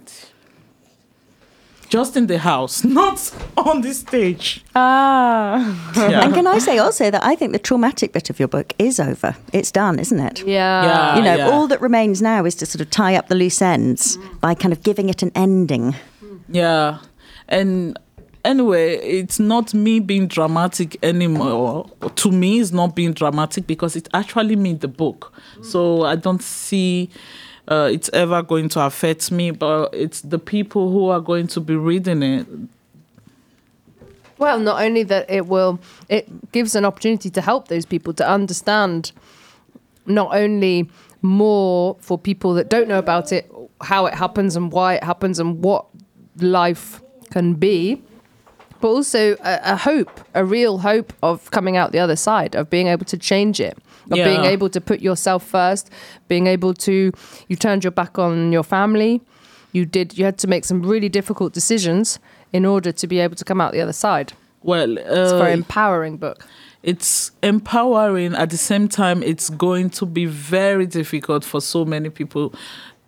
just 1.91 2.15
in 2.15 2.27
the 2.27 2.37
house, 2.37 2.83
not 3.01 3.33
on 3.57 3.81
the 3.81 3.93
stage. 3.93 4.63
Ah. 4.75 5.59
Yeah. 5.95 6.23
And 6.23 6.33
can 6.33 6.47
I 6.47 6.57
say 6.59 6.77
also 6.77 7.11
that 7.11 7.23
I 7.23 7.35
think 7.35 7.51
the 7.51 7.59
traumatic 7.59 8.13
bit 8.13 8.29
of 8.29 8.39
your 8.39 8.47
book 8.47 8.73
is 8.79 8.99
over. 8.99 9.35
It's 9.51 9.71
done, 9.71 9.99
isn't 9.99 10.19
it? 10.19 10.47
yeah 10.47 10.83
Yeah. 10.83 11.15
You 11.17 11.21
know, 11.23 11.35
yeah. 11.35 11.49
all 11.49 11.67
that 11.67 11.81
remains 11.81 12.21
now 12.21 12.45
is 12.45 12.55
to 12.55 12.65
sort 12.65 12.81
of 12.81 12.89
tie 12.89 13.15
up 13.15 13.27
the 13.27 13.35
loose 13.35 13.61
ends 13.61 14.17
by 14.39 14.55
kind 14.55 14.73
of 14.73 14.83
giving 14.83 15.09
it 15.09 15.21
an 15.21 15.31
ending. 15.35 15.95
Yeah. 16.47 16.99
and 17.49 17.97
anyway 18.43 18.95
it's 18.97 19.39
not 19.39 19.73
me 19.73 19.99
being 19.99 20.27
dramatic 20.27 20.97
anymore. 21.03 21.89
To 22.15 22.31
me 22.31 22.59
it's 22.59 22.71
not 22.71 22.95
being 22.95 23.13
dramatic 23.13 23.67
because 23.67 23.95
it 23.95 24.07
actually 24.13 24.55
means 24.55 24.79
the 24.79 24.87
book. 24.87 25.33
So 25.61 26.03
i 26.03 26.15
don't 26.15 26.41
see 26.41 27.09
uh, 27.67 27.89
it's 27.91 28.09
ever 28.13 28.41
going 28.41 28.69
to 28.69 28.81
affect 28.81 29.31
me 29.31 29.51
but 29.51 29.93
it's 29.93 30.21
the 30.21 30.39
people 30.39 30.91
who 30.91 31.09
are 31.09 31.21
going 31.21 31.47
to 31.47 31.59
be 31.59 31.75
reading 31.75 32.23
it. 32.23 32.47
Well, 34.41 34.59
not 34.59 34.81
only 34.81 35.03
that 35.03 35.29
it 35.29 35.45
will, 35.45 35.79
it 36.09 36.51
gives 36.51 36.73
an 36.73 36.83
opportunity 36.83 37.29
to 37.29 37.41
help 37.41 37.67
those 37.67 37.85
people 37.85 38.11
to 38.13 38.27
understand 38.27 39.11
not 40.07 40.35
only 40.35 40.89
more 41.21 41.95
for 41.99 42.17
people 42.17 42.55
that 42.55 42.67
don't 42.67 42.87
know 42.87 42.97
about 42.97 43.31
it, 43.31 43.51
how 43.81 44.07
it 44.07 44.15
happens 44.15 44.55
and 44.55 44.71
why 44.71 44.95
it 44.95 45.03
happens 45.03 45.37
and 45.37 45.63
what 45.63 45.85
life 46.37 47.03
can 47.29 47.53
be, 47.53 48.01
but 48.81 48.87
also 48.89 49.33
a, 49.43 49.59
a 49.63 49.75
hope, 49.77 50.19
a 50.33 50.43
real 50.43 50.79
hope 50.79 51.13
of 51.21 51.49
coming 51.51 51.77
out 51.77 51.91
the 51.91 51.99
other 51.99 52.15
side, 52.15 52.55
of 52.55 52.69
being 52.69 52.87
able 52.87 53.05
to 53.05 53.17
change 53.17 53.59
it, 53.59 53.77
of 54.09 54.17
being 54.17 54.43
able 54.43 54.69
to 54.69 54.81
put 54.81 54.99
yourself 55.01 55.45
first, 55.45 55.89
being 56.27 56.47
able 56.47 56.73
to, 56.73 57.11
you 57.47 57.55
turned 57.55 57.83
your 57.83 57.91
back 57.91 58.17
on 58.19 58.51
your 58.51 58.63
family, 58.63 59.21
you 59.71 59.85
did, 59.85 60.17
you 60.17 60.25
had 60.25 60.37
to 60.39 60.47
make 60.47 60.65
some 60.65 60.81
really 60.83 61.07
difficult 61.09 61.53
decisions 61.53 62.19
in 62.51 62.65
order 62.65 62.91
to 62.91 63.07
be 63.07 63.19
able 63.19 63.35
to 63.35 63.45
come 63.45 63.61
out 63.61 63.71
the 63.71 63.79
other 63.81 63.93
side. 63.93 64.33
well 64.63 64.97
It's 64.97 65.31
a 65.31 65.37
very 65.37 65.51
uh, 65.51 65.55
empowering 65.55 66.17
book. 66.17 66.45
it's 66.83 67.31
empowering 67.41 68.33
at 68.35 68.49
the 68.49 68.57
same 68.57 68.87
time 68.87 69.23
it's 69.23 69.49
going 69.49 69.89
to 69.91 70.05
be 70.05 70.25
very 70.25 70.85
difficult 70.85 71.43
for 71.45 71.61
so 71.61 71.85
many 71.85 72.09
people 72.09 72.53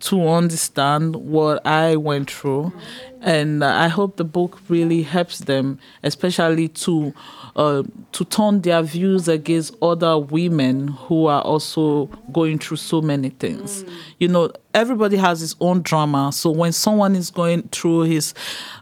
to 0.04 0.28
understand 0.28 1.16
what 1.16 1.64
i 1.66 1.96
went 1.96 2.30
through. 2.30 2.72
And 3.20 3.64
i 3.64 3.88
hope 3.88 4.16
the 4.16 4.24
book 4.24 4.60
really 4.68 5.02
helps 5.02 5.38
them 5.38 5.78
especially 6.02 6.68
to 6.68 7.14
uh, 7.56 7.84
to 8.12 8.24
turn 8.24 8.60
their 8.62 8.82
views 8.82 9.28
against 9.28 9.76
other 9.80 10.18
women 10.18 10.88
who 10.88 11.26
are 11.26 11.40
also 11.42 12.06
going 12.32 12.58
through 12.58 12.78
so 12.78 13.00
many 13.00 13.30
things. 13.30 13.84
You 14.18 14.28
know 14.28 14.52
everybody 14.74 15.16
has 15.16 15.40
his 15.40 15.56
own 15.60 15.82
drama. 15.82 16.32
So 16.32 16.50
when 16.50 16.72
someone 16.72 17.14
is 17.16 17.30
going 17.30 17.62
through 17.68 18.02
his 18.02 18.34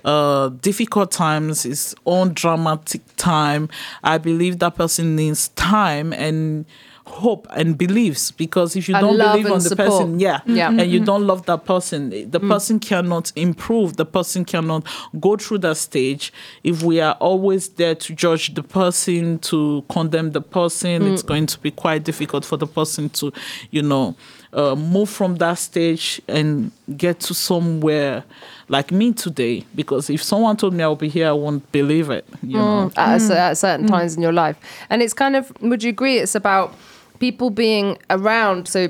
uh, 0.04 0.48
difficult 0.48 1.12
times 1.12 1.62
his 1.62 1.94
own 2.06 2.32
dramatic 2.34 3.02
time 3.16 3.68
i 4.02 4.18
believe 4.18 4.58
that 4.58 4.74
person 4.74 5.14
needs 5.16 5.48
time 5.48 6.12
and 6.12 6.64
hope 7.06 7.46
and 7.50 7.76
beliefs 7.76 8.30
because 8.30 8.76
if 8.76 8.88
you 8.88 8.94
And 8.94 9.06
don't 9.06 9.18
believe 9.18 9.46
on 9.46 9.58
the 9.58 9.60
support. 9.60 9.90
person 9.90 10.20
yeah, 10.20 10.40
Yeah. 10.46 10.68
and 10.68 10.80
you 10.90 10.98
mm-hmm. 10.98 11.04
don't 11.04 11.26
love 11.26 11.46
that 11.46 11.64
person 11.64 12.10
the 12.10 12.40
mm. 12.40 12.48
person 12.48 12.78
cannot 12.78 13.32
improve 13.36 13.96
the 13.96 14.06
person 14.06 14.44
cannot 14.44 14.86
go 15.20 15.36
through 15.36 15.58
that 15.58 15.76
stage 15.76 16.32
if 16.62 16.82
we 16.82 17.00
are 17.00 17.14
always 17.14 17.68
there 17.68 17.94
to 17.94 18.14
judge 18.14 18.54
the 18.54 18.62
person 18.62 19.38
to 19.40 19.84
condemn 19.88 20.30
the 20.32 20.40
person 20.40 21.02
it's 21.06 21.22
mm. 21.22 21.26
going 21.26 21.46
to 21.46 21.58
be 21.60 21.70
quite 21.70 22.04
difficult 22.04 22.44
for 22.44 22.56
the 22.56 22.66
person 22.66 23.08
to 23.10 23.32
you 23.70 23.82
know 23.82 24.14
uh, 24.54 24.74
move 24.76 25.08
from 25.08 25.36
that 25.36 25.54
stage 25.58 26.20
and 26.28 26.70
get 26.96 27.18
to 27.18 27.32
somewhere 27.34 28.22
like 28.68 28.92
me 28.92 29.12
today 29.12 29.64
because 29.74 30.08
if 30.10 30.22
someone 30.22 30.56
told 30.56 30.74
me 30.74 30.82
i'll 30.82 30.94
be 30.94 31.08
here 31.08 31.28
i 31.28 31.32
won't 31.32 31.70
believe 31.72 32.10
it 32.10 32.24
you 32.42 32.56
mm. 32.56 32.60
know 32.60 32.90
at, 32.96 33.30
a 33.30 33.40
at 33.40 33.58
certain 33.58 33.86
times 33.86 34.16
in 34.16 34.22
your 34.22 34.32
life. 34.32 34.56
And 34.90 35.02
it's 35.02 35.14
kind 35.14 35.36
of, 35.36 35.52
would 35.60 35.82
you 35.82 35.90
agree? 35.90 36.18
It's 36.18 36.34
about 36.34 36.74
people 37.22 37.50
being 37.50 37.96
around. 38.10 38.66
So, 38.66 38.88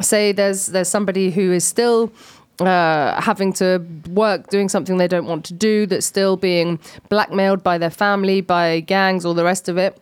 say 0.00 0.32
there's 0.32 0.68
there's 0.68 0.88
somebody 0.88 1.30
who 1.30 1.52
is 1.52 1.62
still 1.62 2.10
uh, 2.58 3.20
having 3.20 3.52
to 3.52 3.84
work 4.08 4.48
doing 4.48 4.68
something 4.70 4.96
they 4.96 5.12
don't 5.16 5.26
want 5.26 5.44
to 5.44 5.54
do, 5.54 5.84
that's 5.84 6.06
still 6.06 6.36
being 6.38 6.78
blackmailed 7.10 7.62
by 7.62 7.76
their 7.76 7.90
family, 7.90 8.40
by 8.40 8.80
gangs, 8.80 9.26
all 9.26 9.34
the 9.34 9.44
rest 9.44 9.68
of 9.68 9.76
it. 9.76 10.00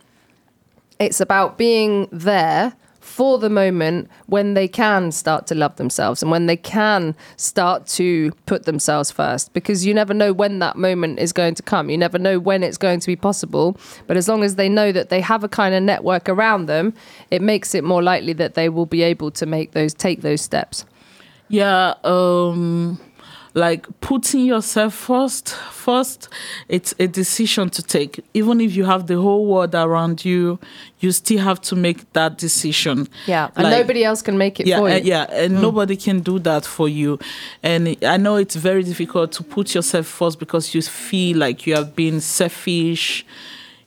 It's 0.99 1.19
about 1.19 1.57
being 1.57 2.07
there 2.13 2.73
for 3.09 3.39
the 3.39 3.49
moment 3.49 4.07
when 4.27 4.53
they 4.53 4.67
can 4.67 5.11
start 5.11 5.47
to 5.47 5.55
love 5.55 5.75
themselves 5.77 6.21
and 6.21 6.31
when 6.31 6.45
they 6.45 6.55
can 6.55 7.15
start 7.37 7.87
to 7.87 8.31
put 8.45 8.65
themselves 8.65 9.09
first 9.09 9.51
because 9.53 9.83
you 9.85 9.93
never 9.93 10.13
know 10.13 10.31
when 10.31 10.59
that 10.59 10.77
moment 10.77 11.17
is 11.19 11.33
going 11.33 11.55
to 11.55 11.63
come. 11.63 11.89
You 11.89 11.97
never 11.97 12.19
know 12.19 12.39
when 12.39 12.63
it's 12.63 12.77
going 12.77 12.99
to 12.99 13.07
be 13.07 13.15
possible 13.15 13.75
but 14.05 14.15
as 14.15 14.27
long 14.29 14.43
as 14.43 14.55
they 14.55 14.69
know 14.69 14.91
that 14.91 15.09
they 15.09 15.21
have 15.21 15.43
a 15.43 15.49
kind 15.49 15.73
of 15.73 15.81
network 15.81 16.29
around 16.29 16.67
them 16.67 16.93
it 17.31 17.41
makes 17.41 17.73
it 17.73 17.83
more 17.83 18.03
likely 18.03 18.33
that 18.33 18.53
they 18.53 18.69
will 18.69 18.85
be 18.85 19.01
able 19.01 19.31
to 19.31 19.45
make 19.45 19.71
those 19.71 19.93
take 19.93 20.21
those 20.21 20.41
steps. 20.41 20.85
Yeah 21.49 21.95
um 22.03 22.99
like 23.53 23.87
putting 24.01 24.45
yourself 24.45 24.93
first 24.93 25.55
first 25.71 26.29
it's 26.67 26.93
a 26.99 27.07
decision 27.07 27.69
to 27.69 27.81
take 27.81 28.23
even 28.33 28.61
if 28.61 28.75
you 28.75 28.85
have 28.85 29.07
the 29.07 29.15
whole 29.15 29.45
world 29.45 29.73
around 29.73 30.23
you 30.23 30.59
you 30.99 31.11
still 31.11 31.39
have 31.39 31.59
to 31.59 31.75
make 31.75 32.11
that 32.13 32.37
decision 32.37 33.07
yeah 33.25 33.49
and 33.55 33.69
nobody 33.71 34.03
else 34.03 34.21
can 34.21 34.37
make 34.37 34.59
it 34.59 34.67
yeah, 34.67 34.77
for 34.77 34.89
you 34.89 34.95
uh, 34.95 34.99
yeah, 34.99 35.23
and 35.31 35.61
nobody 35.61 35.95
can 35.95 36.19
do 36.19 36.39
that 36.39 36.65
for 36.65 36.87
you. 36.89 37.17
And 37.63 37.97
I 38.03 38.17
know 38.17 38.35
it's 38.35 38.55
very 38.55 38.83
difficult 38.83 39.31
to 39.33 39.43
put 39.43 39.73
yourself 39.73 40.05
first 40.07 40.39
because 40.39 40.75
you 40.75 40.81
feel 40.81 41.37
like 41.37 41.65
you 41.65 41.75
have 41.75 41.95
been 41.95 42.21
selfish. 42.21 43.25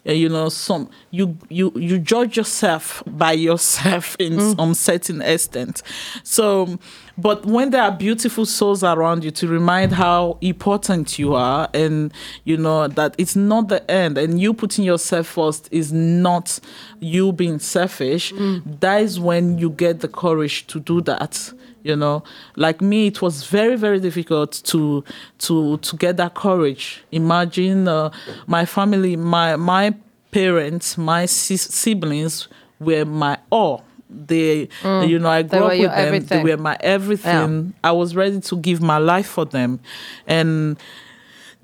uh, 0.06 0.12
You 0.12 0.28
know, 0.28 0.48
some 0.48 0.88
you 1.10 1.36
you 1.48 1.72
you 1.76 1.98
judge 1.98 2.36
yourself 2.36 3.02
by 3.06 3.32
yourself 3.32 4.16
in 4.18 4.40
some 4.56 4.74
certain 4.74 5.22
extent. 5.22 5.82
So, 6.24 6.78
but 7.22 7.46
when 7.46 7.70
there 7.70 7.82
are 7.82 7.92
beautiful 7.92 8.44
souls 8.44 8.82
around 8.82 9.22
you 9.22 9.30
to 9.30 9.46
remind 9.46 9.92
how 9.92 10.38
important 10.40 11.18
you 11.20 11.34
are, 11.34 11.68
and 11.72 12.12
you 12.42 12.56
know 12.56 12.88
that 12.88 13.14
it's 13.16 13.36
not 13.36 13.68
the 13.68 13.88
end, 13.88 14.18
and 14.18 14.40
you 14.40 14.52
putting 14.52 14.84
yourself 14.84 15.28
first 15.28 15.68
is 15.70 15.92
not 15.92 16.58
you 16.98 17.32
being 17.32 17.60
selfish. 17.60 18.32
That 18.80 19.02
is 19.02 19.20
when 19.20 19.58
you 19.58 19.70
get 19.70 20.00
the 20.00 20.08
courage 20.08 20.66
to 20.66 20.80
do 20.80 21.00
that 21.02 21.52
you 21.84 21.96
know. 21.96 22.22
Like 22.56 22.80
me 22.80 23.06
it 23.06 23.22
was 23.22 23.44
very 23.44 23.76
very 23.76 24.00
difficult 24.00 24.60
to 24.64 25.04
to 25.38 25.78
to 25.78 25.96
get 25.96 26.16
that 26.16 26.34
courage. 26.34 27.04
Imagine 27.12 27.88
uh, 27.88 28.10
my 28.46 28.64
family 28.64 29.16
my 29.16 29.56
my 29.56 29.94
parents 30.32 30.96
my 30.96 31.26
siblings 31.26 32.48
were 32.80 33.04
my 33.04 33.38
all 33.50 33.84
they 34.12 34.66
mm. 34.82 35.08
you 35.08 35.18
know 35.18 35.28
i 35.28 35.42
grew 35.42 35.64
up 35.64 35.70
with 35.70 35.80
them. 35.80 35.90
Everything. 35.90 36.44
they 36.44 36.52
were 36.52 36.60
my 36.60 36.76
everything. 36.80 37.74
I 37.82 37.92
was 37.92 38.14
ready 38.14 38.40
to 38.40 38.56
give 38.56 38.80
my 38.80 38.98
life 38.98 39.26
for 39.26 39.44
them. 39.44 39.80
And 40.26 40.78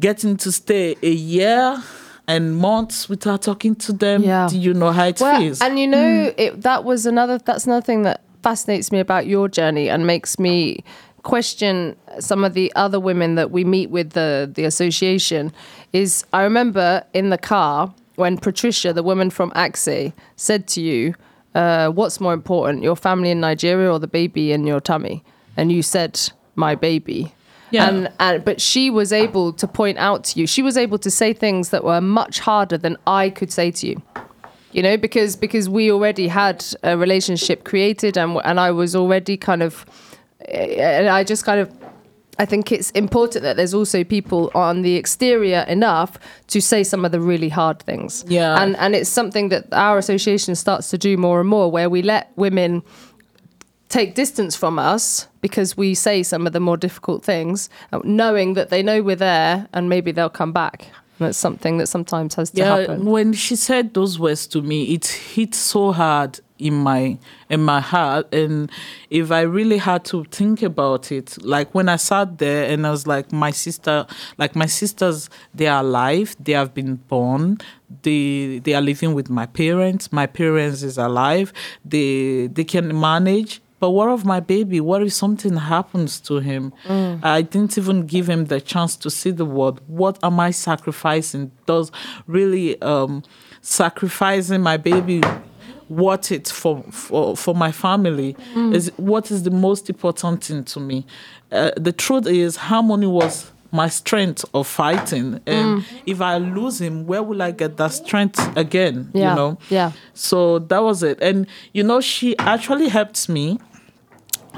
getting 0.01 0.37
to 0.39 0.53
stay 0.53 0.97
a 1.03 1.11
year 1.11 1.83
and 2.27 2.57
months 2.57 3.09
without 3.09 3.43
talking 3.43 3.75
to 3.75 3.93
them 3.93 4.23
Yeah. 4.23 4.49
do 4.49 4.59
you 4.59 4.75
know 4.75 4.93
how 4.93 5.07
it 5.07 5.21
well, 5.21 5.41
feels? 5.41 5.61
and 5.61 5.79
you 5.79 5.87
know 5.87 5.99
mm. 5.99 6.35
it, 6.37 6.63
that 6.63 6.85
was 6.85 7.07
another 7.07 7.39
that's 7.39 7.67
another 7.67 7.85
thing 7.85 8.03
that 8.03 8.23
fascinates 8.43 8.93
me 8.93 9.01
about 9.01 9.27
your 9.27 9.49
journey 9.49 9.89
and 9.89 10.07
makes 10.07 10.39
me 10.39 10.85
question 11.23 11.97
some 12.21 12.45
of 12.45 12.55
the 12.55 12.73
other 12.77 13.01
women 13.01 13.35
that 13.35 13.51
we 13.51 13.65
meet 13.65 13.91
with 13.91 14.11
the 14.11 14.51
the 14.55 14.65
association 14.65 15.53
is 15.93 16.25
I 16.33 16.43
remember 16.43 17.05
in 17.13 17.31
the 17.31 17.39
car 17.39 17.93
when 18.19 18.37
Patricia, 18.37 18.93
the 18.93 19.03
woman 19.05 19.31
from 19.31 19.53
Axe, 19.55 20.13
said 20.35 20.67
to 20.69 20.81
you, 20.81 21.15
uh, 21.59 21.89
"What's 21.99 22.21
more 22.21 22.35
important, 22.35 22.83
your 22.83 22.97
family 22.97 23.31
in 23.31 23.41
Nigeria 23.41 23.91
or 23.93 23.99
the 23.99 24.13
baby 24.21 24.53
in 24.53 24.67
your 24.67 24.81
tummy?" 24.81 25.23
And 25.57 25.71
you 25.73 25.83
said, 25.83 26.13
"My 26.55 26.75
baby." 26.75 27.33
Yeah. 27.71 27.89
And, 27.89 28.09
and 28.19 28.45
but 28.45 28.61
she 28.61 28.91
was 28.91 29.13
able 29.13 29.53
to 29.53 29.67
point 29.67 29.99
out 29.99 30.25
to 30.25 30.41
you. 30.41 30.47
She 30.47 30.63
was 30.63 30.77
able 30.77 30.99
to 30.99 31.11
say 31.11 31.35
things 31.35 31.69
that 31.71 31.85
were 31.85 32.01
much 32.01 32.41
harder 32.41 32.79
than 32.79 32.97
I 33.07 33.31
could 33.31 33.53
say 33.53 33.71
to 33.73 33.87
you 33.89 34.03
you 34.73 34.83
know 34.83 34.97
because 34.97 35.37
because 35.37 35.69
we 35.69 35.91
already 35.91 36.29
had 36.29 36.65
a 36.83 36.97
relationship 36.97 37.65
created 37.65 38.17
and 38.19 38.39
and 38.45 38.61
I 38.61 38.71
was 38.71 38.95
already 38.95 39.37
kind 39.37 39.63
of 39.63 39.87
and 40.47 41.09
I 41.09 41.25
just 41.25 41.45
kind 41.45 41.61
of 41.61 41.73
I 42.39 42.45
think 42.45 42.71
it's 42.71 42.91
important 42.93 43.43
that 43.43 43.57
there's 43.57 43.75
also 43.75 44.05
people 44.05 44.51
on 44.55 44.83
the 44.83 44.95
exterior 44.95 45.65
enough 45.69 46.19
to 46.49 46.61
say 46.61 46.85
some 46.85 47.05
of 47.05 47.11
the 47.11 47.21
really 47.21 47.49
hard 47.49 47.81
things. 47.81 48.25
Yeah. 48.29 48.63
And 48.63 48.77
and 48.77 48.95
it's 48.95 49.11
something 49.11 49.49
that 49.49 49.73
our 49.73 49.99
association 49.99 50.55
starts 50.55 50.89
to 50.91 50.99
do 50.99 51.17
more 51.17 51.41
and 51.41 51.49
more 51.49 51.71
where 51.71 51.91
we 51.91 52.03
let 52.03 52.31
women 52.37 52.83
take 53.89 54.15
distance 54.15 54.55
from 54.55 54.79
us 54.79 55.27
because 55.41 55.77
we 55.77 55.95
say 55.95 56.23
some 56.23 56.47
of 56.47 56.53
the 56.53 56.61
more 56.61 56.77
difficult 56.77 57.25
things, 57.25 57.71
uh, 57.93 58.01
knowing 58.05 58.55
that 58.55 58.69
they 58.69 58.83
know 58.83 59.03
we're 59.03 59.17
there 59.17 59.67
and 59.73 59.89
maybe 59.89 60.13
they'll 60.13 60.29
come 60.29 60.53
back. 60.53 60.83
And 61.19 61.27
that's 61.27 61.39
something 61.39 61.79
that 61.79 61.89
sometimes 61.89 62.35
has 62.35 62.51
to 62.51 62.59
yeah 62.59 62.79
happen. 62.79 63.05
when 63.05 63.33
she 63.33 63.57
said 63.57 63.95
those 63.95 64.21
words 64.21 64.47
to 64.49 64.63
me 64.63 64.95
it 64.95 65.07
hit 65.07 65.53
so 65.53 65.91
hard 65.91 66.39
in 66.59 66.75
my 66.75 67.19
in 67.49 67.63
my 67.63 67.81
heart 67.81 68.33
and 68.35 68.71
if 69.11 69.31
i 69.31 69.41
really 69.41 69.79
had 69.79 70.05
to 70.05 70.25
think 70.25 70.63
about 70.63 71.11
it 71.13 71.37
like 71.45 71.75
when 71.75 71.89
i 71.89 71.97
sat 71.97 72.39
there 72.39 72.71
and 72.71 72.87
i 72.87 72.91
was 72.91 73.07
like 73.07 73.33
my 73.33 73.51
sister 73.51 74.07
like 74.39 74.55
my 74.57 74.67
sisters 74.67 75.31
they 75.55 75.67
are 75.67 75.81
alive 75.81 76.37
they 76.41 76.53
have 76.53 76.75
been 76.75 76.97
born 77.09 77.59
they 78.03 78.59
they 78.65 78.75
are 78.75 78.83
living 78.83 79.15
with 79.15 79.31
my 79.31 79.47
parents 79.47 80.13
my 80.13 80.27
parents 80.27 80.83
is 80.83 80.99
alive 80.99 81.53
they 81.85 82.47
they 82.49 82.65
can 82.65 82.99
manage 82.99 83.61
But 83.81 83.91
what 83.91 84.09
of 84.09 84.25
my 84.25 84.41
baby? 84.41 84.81
What 84.81 85.03
if 85.03 85.13
something 85.13 85.57
happens 85.57 86.19
to 86.29 86.41
him? 86.41 86.73
I 87.23 87.43
didn't 87.43 87.79
even 87.79 88.07
give 88.07 88.29
him 88.29 88.47
the 88.47 88.61
chance 88.61 88.97
to 88.97 89.09
see 89.11 89.31
the 89.31 89.45
world. 89.45 89.81
What 89.87 90.19
am 90.23 90.41
I 90.41 90.51
sacrificing? 90.51 91.53
Does 91.67 91.93
really 92.27 92.81
um, 92.83 93.23
sacrificing 93.63 94.63
my 94.63 94.77
baby 94.77 95.23
worth 95.89 96.31
it 96.33 96.49
for 96.49 96.83
for, 96.91 97.37
for 97.37 97.55
my 97.55 97.73
family? 97.73 98.37
Is 98.73 98.91
what 98.97 99.31
is 99.31 99.43
the 99.43 99.51
most 99.51 99.89
important 99.89 100.45
thing 100.45 100.65
to 100.65 100.81
me? 100.81 101.07
Uh, 101.51 101.71
the 101.77 101.93
truth 101.93 102.27
is, 102.27 102.57
harmony 102.57 103.07
was 103.07 103.51
my 103.71 103.89
strength 103.89 104.45
of 104.55 104.67
fighting. 104.67 105.41
And 105.47 105.85
if 106.07 106.21
I 106.23 106.39
lose 106.39 106.81
him, 106.81 107.07
where 107.07 107.23
will 107.23 107.43
I 107.43 107.51
get 107.51 107.77
that 107.77 107.93
strength 107.93 108.57
again? 108.57 109.11
Yeah, 109.13 109.31
You 109.31 109.37
know. 109.37 109.59
yeah. 109.69 109.93
So 110.15 110.59
that 110.59 110.83
was 110.83 111.03
it. 111.03 111.21
And 111.23 111.47
you 111.73 111.83
know, 111.83 112.01
she 112.01 112.37
actually 112.39 112.89
helped 112.89 113.29
me 113.29 113.59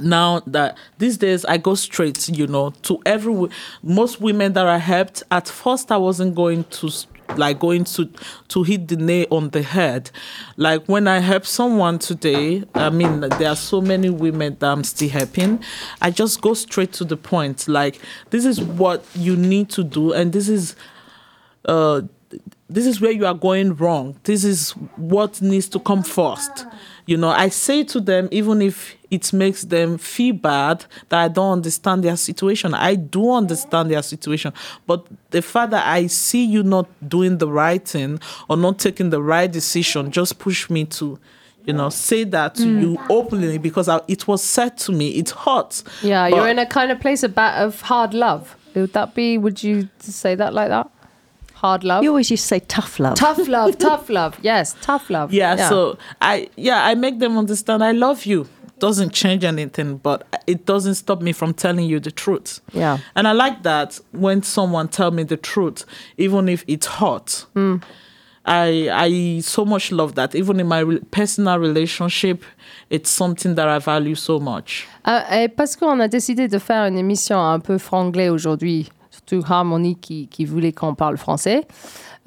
now 0.01 0.41
that 0.47 0.79
these 0.99 1.19
days 1.19 1.45
I 1.45 1.59
go 1.59 1.75
straight, 1.75 2.29
you 2.29 2.47
know, 2.47 2.71
to 2.83 3.01
every 3.05 3.49
most 3.83 4.21
women 4.21 4.53
that 4.55 4.67
I 4.67 4.79
helped. 4.79 5.23
At 5.31 5.49
first, 5.49 5.91
I 5.93 5.97
wasn't 5.97 6.35
going 6.35 6.65
to 6.65 6.91
like 7.37 7.59
going 7.59 7.85
to 7.85 8.11
to 8.49 8.63
hit 8.63 8.89
the 8.89 8.97
nail 8.97 9.27
on 9.31 9.51
the 9.51 9.63
head. 9.63 10.11
Like 10.57 10.85
when 10.87 11.09
I 11.09 11.19
help 11.19 11.47
someone 11.47 11.99
today, 11.99 12.65
I 12.75 12.91
mean, 12.91 13.21
there 13.21 13.49
are 13.49 13.57
so 13.57 13.81
many 13.81 14.11
women 14.11 14.57
that 14.61 14.71
I'm 14.71 14.85
still 14.85 15.09
helping. 15.09 15.63
I 16.01 16.11
just 16.11 16.41
go 16.41 16.55
straight 16.55 16.93
to 16.95 17.05
the 17.05 17.17
point. 17.17 17.69
Like 17.69 18.01
this 18.31 18.45
is 18.45 18.61
what 18.61 19.05
you 19.15 19.37
need 19.37 19.71
to 19.71 19.85
do, 19.85 20.13
and 20.13 20.33
this 20.33 20.49
is 20.49 20.77
uh, 21.65 22.03
this 22.69 22.87
is 22.87 23.01
where 23.01 23.11
you 23.13 23.27
are 23.27 23.35
going 23.35 23.75
wrong. 23.75 24.19
This 24.25 24.45
is 24.45 24.71
what 24.97 25.43
needs 25.43 25.69
to 25.71 25.81
come 25.81 26.03
first. 26.03 26.67
You 27.07 27.17
know, 27.17 27.31
I 27.31 27.49
say 27.49 27.85
to 27.85 28.01
them, 28.01 28.29
even 28.31 28.63
if 28.63 28.97
it 29.11 29.33
makes 29.33 29.63
them 29.63 29.99
feel 29.99 30.35
bad 30.35 30.85
that 31.09 31.19
I 31.19 31.29
don't 31.29 31.53
understand 31.53 32.05
their 32.05 32.17
situation, 32.17 32.75
I 32.75 32.95
do 32.95 33.33
understand 33.33 33.91
their 33.91 34.03
situation. 34.03 34.53
But 34.87 35.07
the 35.31 35.43
fact 35.43 35.73
that 35.73 35.87
I 35.87 36.07
see 36.07 36.45
you 36.45 36.63
not 36.63 36.89
doing 37.09 37.39
the 37.39 37.49
right 37.49 37.87
thing 37.87 38.21
or 38.49 38.57
not 38.57 38.79
taking 38.79 39.11
the 39.11 39.23
right 39.23 39.51
decision 39.51 40.11
just 40.11 40.39
push 40.39 40.71
me 40.71 40.85
to, 40.87 41.19
you 41.65 41.73
know, 41.73 41.91
say 41.91 42.25
that 42.25 42.55
to 42.57 42.69
you 42.69 42.97
mm. 42.97 43.07
openly 43.11 43.59
because 43.59 43.89
I, 43.89 44.01
it 44.07 44.29
was 44.29 44.43
said 44.43 44.79
to 44.79 44.93
me. 44.93 45.11
It 45.11 45.31
hurts. 45.31 45.85
Yeah, 46.03 46.29
you're 46.29 46.49
in 46.49 46.59
a 46.59 46.67
kind 46.67 46.93
of 46.93 47.01
place 47.01 47.23
of, 47.23 47.35
ba- 47.35 47.55
of 47.57 47.81
hard 47.81 48.15
love. 48.15 48.57
Would 48.75 48.93
that 48.93 49.15
be, 49.15 49.37
would 49.37 49.63
you 49.63 49.89
say 49.99 50.37
that 50.37 50.55
like 50.55 50.69
that? 50.69 50.89
Hard 51.61 51.85
love? 51.85 52.03
You 52.03 52.11
always 52.11 52.31
used 52.31 52.45
to 52.45 52.49
say 52.49 52.61
tough 52.61 52.99
love. 52.99 53.17
tough 53.17 53.47
love, 53.47 53.77
tough 53.89 54.09
love. 54.09 54.39
Yes, 54.43 54.75
tough 54.81 55.11
love. 55.11 55.33
yeah, 55.33 55.69
so 55.69 55.99
i 56.23 56.49
yeah 56.57 56.85
i 56.91 56.95
make 56.95 57.19
them 57.19 57.37
understand 57.37 57.85
i 57.85 57.93
love 57.93 58.25
you 58.25 58.47
doesn't 58.79 59.13
change 59.13 59.45
anything 59.45 59.99
but 59.99 60.19
it 60.47 60.65
doesn't 60.65 60.95
stop 60.95 61.21
me 61.21 61.33
from 61.33 61.53
telling 61.53 61.87
you 61.93 62.01
the 62.01 62.11
truth 62.11 62.61
Yeah. 62.73 62.99
and 63.15 63.29
i 63.29 63.33
like 63.33 63.63
that 63.63 64.01
when 64.13 64.43
someone 64.43 64.89
tell 64.89 65.11
me 65.11 65.23
the 65.25 65.37
truth 65.37 65.85
even 66.17 66.49
if 66.49 66.65
it 66.67 66.85
hurts 66.87 67.47
hmm. 67.55 67.77
I 68.47 68.89
I 69.07 69.41
so 69.43 69.65
much 69.65 69.93
love 69.93 70.15
that. 70.15 70.35
Even 70.35 70.61
in 70.61 70.67
my 70.67 70.81
re- 70.81 71.01
personal 71.11 71.59
relationship, 71.59 72.43
it's 72.89 73.11
something 73.11 73.55
that 73.55 73.69
I 73.69 73.79
value 73.79 74.15
so 74.15 74.41
much. 74.41 74.89
Ah, 75.05 75.25
eh, 75.31 75.35
euh, 75.35 75.45
et 75.45 75.49
parce 75.49 75.77
qu'on 75.77 76.01
a 76.01 76.09
décidé 76.09 76.49
de 76.49 76.59
faire 76.59 76.87
une 76.87 76.97
émission 76.97 77.39
un 77.39 77.61
peu 77.61 77.77
franglais 77.79 78.31
aujourd'hui, 78.31 78.89
surtout 79.31 79.45
Harmony 79.53 79.97
qui, 79.97 80.29
qui 80.29 80.45
voulait 80.45 80.73
qu'on 80.73 80.95
parle 80.95 81.17
français. 81.17 81.63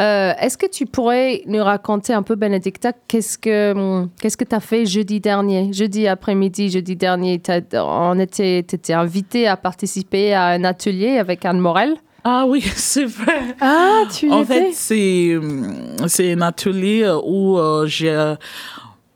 euh, 0.01 0.33
Est-ce 0.39 0.57
que 0.57 0.65
tu 0.65 0.85
pourrais 0.85 1.41
nous 1.45 1.63
raconter 1.63 2.13
un 2.13 2.23
peu, 2.23 2.35
Benedicta, 2.35 2.91
qu'est-ce 3.07 3.37
que 3.37 3.73
hum, 3.73 4.09
qu'est-ce 4.21 4.37
que 4.37 4.43
tu 4.45 4.55
as 4.55 4.59
fait 4.59 4.85
jeudi 4.85 5.19
dernier, 5.19 5.71
jeudi 5.73 6.07
après-midi, 6.07 6.69
jeudi 6.69 6.95
dernier? 6.95 7.41
On 7.73 8.19
était, 8.19 8.59
étais 8.59 8.93
invité 8.93 9.47
à 9.47 9.57
participer 9.57 10.33
à 10.33 10.45
un 10.47 10.63
atelier 10.63 11.17
avec 11.17 11.45
Anne 11.45 11.59
Morel. 11.59 11.95
Ah 12.23 12.45
oui, 12.47 12.61
c'est 12.75 13.05
vrai. 13.05 13.55
Ah, 13.59 14.03
tu 14.13 14.31
En 14.31 14.45
fait, 14.45 14.71
c'est 14.73 15.35
hum, 15.35 15.95
c'est 16.07 16.33
un 16.33 16.41
atelier 16.41 17.09
où 17.25 17.57
euh, 17.57 17.85
j'ai 17.85 18.33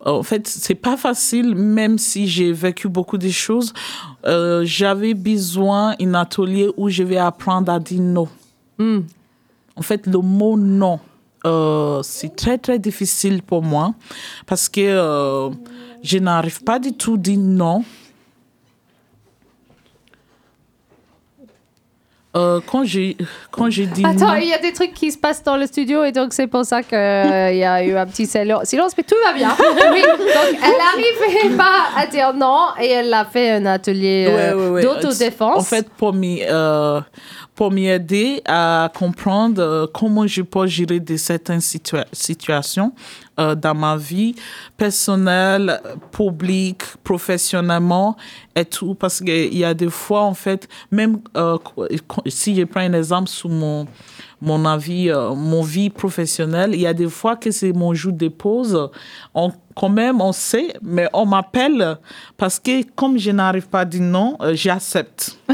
en 0.05 0.23
fait, 0.23 0.47
c'est 0.47 0.75
pas 0.75 0.95
facile, 0.95 1.55
même 1.55 1.97
si 1.97 2.27
j'ai 2.27 2.51
vécu 2.51 2.87
beaucoup 2.87 3.17
de 3.17 3.29
choses. 3.29 3.73
Euh, 4.25 4.63
J'avais 4.63 5.13
besoin 5.13 5.95
d'un 5.99 6.13
atelier 6.13 6.69
où 6.77 6.89
je 6.89 7.03
vais 7.03 7.17
apprendre 7.17 7.71
à 7.71 7.79
dire 7.79 8.01
non. 8.01 8.27
En 8.79 9.81
fait, 9.81 10.05
le 10.07 10.19
mot 10.19 10.57
non, 10.57 10.99
euh, 11.45 12.01
c'est 12.03 12.35
très 12.35 12.57
très 12.57 12.79
difficile 12.79 13.41
pour 13.41 13.61
moi 13.61 13.93
parce 14.45 14.69
que 14.69 14.81
euh, 14.81 15.49
je 16.03 16.17
n'arrive 16.17 16.63
pas 16.63 16.79
du 16.79 16.93
tout 16.93 17.13
à 17.15 17.17
dire 17.17 17.39
non. 17.39 17.83
Euh, 22.35 22.59
quand 22.65 22.83
j'ai 22.83 23.15
quand 23.51 23.69
j'ai 23.69 23.85
dit 23.85 24.03
Attends, 24.05 24.35
il 24.35 24.47
y 24.49 24.53
a 24.53 24.57
des 24.59 24.73
trucs 24.73 24.93
qui 24.93 25.11
se 25.11 25.17
passent 25.17 25.43
dans 25.43 25.55
le 25.55 25.65
studio 25.65 26.03
et 26.03 26.11
donc 26.11 26.33
c'est 26.33 26.45
pour 26.45 26.65
ça 26.65 26.83
qu'il 26.83 26.97
y 26.97 27.63
a 27.63 27.83
eu 27.83 27.95
un 27.95 28.05
petit 28.05 28.27
silence, 28.27 28.93
mais 28.97 29.03
tout 29.03 29.15
va 29.25 29.33
bien. 29.33 29.55
Oui, 29.91 30.01
donc 30.01 30.59
elle 30.61 30.77
n'arrivait 30.77 31.55
pas 31.55 31.85
à 31.95 32.05
dire 32.05 32.33
non 32.33 32.67
et 32.81 32.87
elle 32.87 33.13
a 33.13 33.23
fait 33.25 33.51
un 33.51 33.65
atelier 33.65 34.27
euh, 34.29 34.53
Ouais, 34.53 34.61
ouais, 34.61 34.69
ouais. 34.69 34.81
d'autodéfense. 34.83 35.57
En 35.57 35.63
fait, 35.63 35.89
pour 35.89 36.13
euh, 36.13 37.01
pour 37.57 37.71
m'y 37.71 37.87
aider 37.87 38.39
à 38.45 38.91
comprendre 38.95 39.59
euh, 39.63 39.87
comment 39.91 40.27
je 40.27 40.43
peux 40.43 40.67
gérer 40.67 40.99
de 40.99 41.17
certaines 41.17 41.59
situa- 41.59 42.05
situations 42.13 42.93
euh, 43.39 43.55
dans 43.55 43.73
ma 43.73 43.97
vie 43.97 44.35
personnelle, 44.77 45.81
publique, 46.11 46.83
professionnellement 47.03 48.15
et 48.55 48.63
tout. 48.63 48.93
Parce 48.93 49.19
qu'il 49.19 49.57
y 49.57 49.65
a 49.65 49.73
des 49.73 49.89
fois, 49.89 50.21
en 50.21 50.35
fait, 50.35 50.69
même 50.91 51.19
euh, 51.35 51.57
si 52.27 52.55
je 52.55 52.63
prends 52.63 52.81
un 52.81 52.93
exemple 52.93 53.27
sous 53.27 53.49
mon 53.49 53.87
mon 54.39 54.65
avis, 54.65 55.09
mon 55.35 55.63
vie 55.63 55.89
professionnelle, 55.89 56.75
il 56.75 56.81
y 56.81 56.85
a 56.85 56.93
des 56.93 57.09
fois 57.09 57.35
que 57.35 57.49
c'est 57.49 57.73
mon 57.73 57.95
jour 57.95 58.13
de 58.13 58.27
pause. 58.27 58.91
Quand 59.77 59.89
même, 59.89 60.21
on 60.21 60.31
sait, 60.31 60.73
mais 60.81 61.07
on 61.13 61.25
m'appelle 61.25 61.97
parce 62.35 62.59
que 62.59 62.81
comme 62.95 63.19
je 63.19 63.29
n'arrive 63.29 63.67
pas 63.67 63.81
à 63.81 63.85
dire 63.85 64.01
non, 64.01 64.35
euh, 64.41 64.55
j'accepte. 64.55 65.37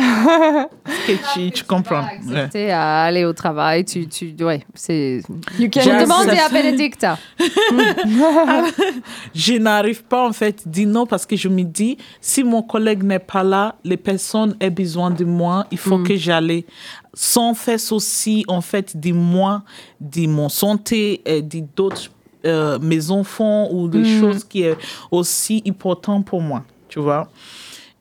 Tu, 1.34 1.52
tu 1.52 1.64
comprends? 1.64 2.02
Ouais. 2.02 2.38
accepter 2.38 2.72
à 2.72 3.04
aller 3.04 3.26
au 3.26 3.34
travail, 3.34 3.84
tu, 3.84 4.08
tu, 4.08 4.34
ouais, 4.42 4.66
c'est. 4.74 5.22
You 5.60 5.70
can 5.70 5.82
demandais 6.02 6.40
à 6.40 6.50
Benedicta. 6.50 7.18
Je 9.36 9.54
n'arrive 9.56 10.04
pas 10.04 10.28
en 10.28 10.34
fait 10.34 10.64
à 10.66 10.70
dire 10.70 10.88
non 10.88 11.06
parce 11.06 11.26
que 11.26 11.36
je 11.36 11.50
me 11.50 11.64
dis, 11.64 11.98
si 12.22 12.44
mon 12.44 12.62
collègue 12.62 13.04
n'est 13.04 13.20
pas 13.20 13.44
là, 13.44 13.76
les 13.84 13.98
personnes 13.98 14.56
ont 14.62 14.70
besoin 14.70 15.12
de 15.12 15.26
moi, 15.26 15.66
il 15.72 15.78
faut 15.78 16.00
que 16.00 16.16
j'aille. 16.16 16.66
Sans 17.14 17.54
faire 17.54 17.80
aussi, 17.92 18.44
en 18.48 18.62
fait, 18.62 18.98
de 18.98 19.12
moi, 19.12 19.64
de 20.00 20.26
mon 20.28 20.50
santé 20.50 21.22
et 21.26 21.42
de 21.42 21.64
d'autres, 21.76 22.10
euh, 22.46 22.78
mes 22.80 23.10
enfants 23.10 23.70
ou 23.72 23.88
des 23.88 24.04
choses 24.20 24.44
qui 24.44 24.64
est 24.64 24.78
aussi 25.12 25.64
important 25.66 26.22
pour 26.22 26.42
moi, 26.42 26.64
tu 26.90 27.00
vois. 27.00 27.30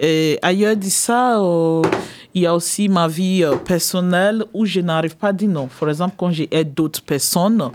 Et 0.01 0.39
ailleurs 0.43 0.77
de 0.77 0.85
ça, 0.87 1.41
euh, 1.41 1.83
il 2.35 2.43
y 2.43 2.47
a 2.47 2.55
aussi 2.55 2.89
ma 2.89 3.07
vie 3.07 3.45
euh, 3.45 3.55
personnelle 3.57 4.45
où 4.53 4.65
je 4.65 4.81
n'arrive 4.81 5.17
pas 5.17 5.29
à 5.29 5.33
dire 5.33 5.49
non. 5.49 5.69
Par 5.79 5.89
exemple, 5.89 6.15
quand 6.17 6.33
j'aide 6.33 6.75
d'autres 6.75 7.03
personnes, 7.03 7.71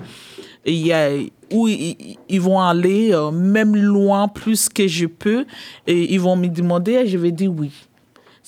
il 0.65 0.85
y 0.85 0.91
a 0.91 1.09
où 1.53 1.69
ils, 1.69 2.41
vont 2.41 2.59
aller 2.59 3.17
même 3.31 3.73
loin 3.73 4.27
plus 4.27 4.67
que 4.67 4.85
je 4.85 5.05
peux 5.05 5.45
et 5.85 6.13
ils 6.13 6.19
vont 6.19 6.35
me 6.35 6.47
demander 6.47 6.91
et 6.91 7.07
je 7.07 7.17
vais 7.17 7.31
dire 7.31 7.53
oui. 7.57 7.71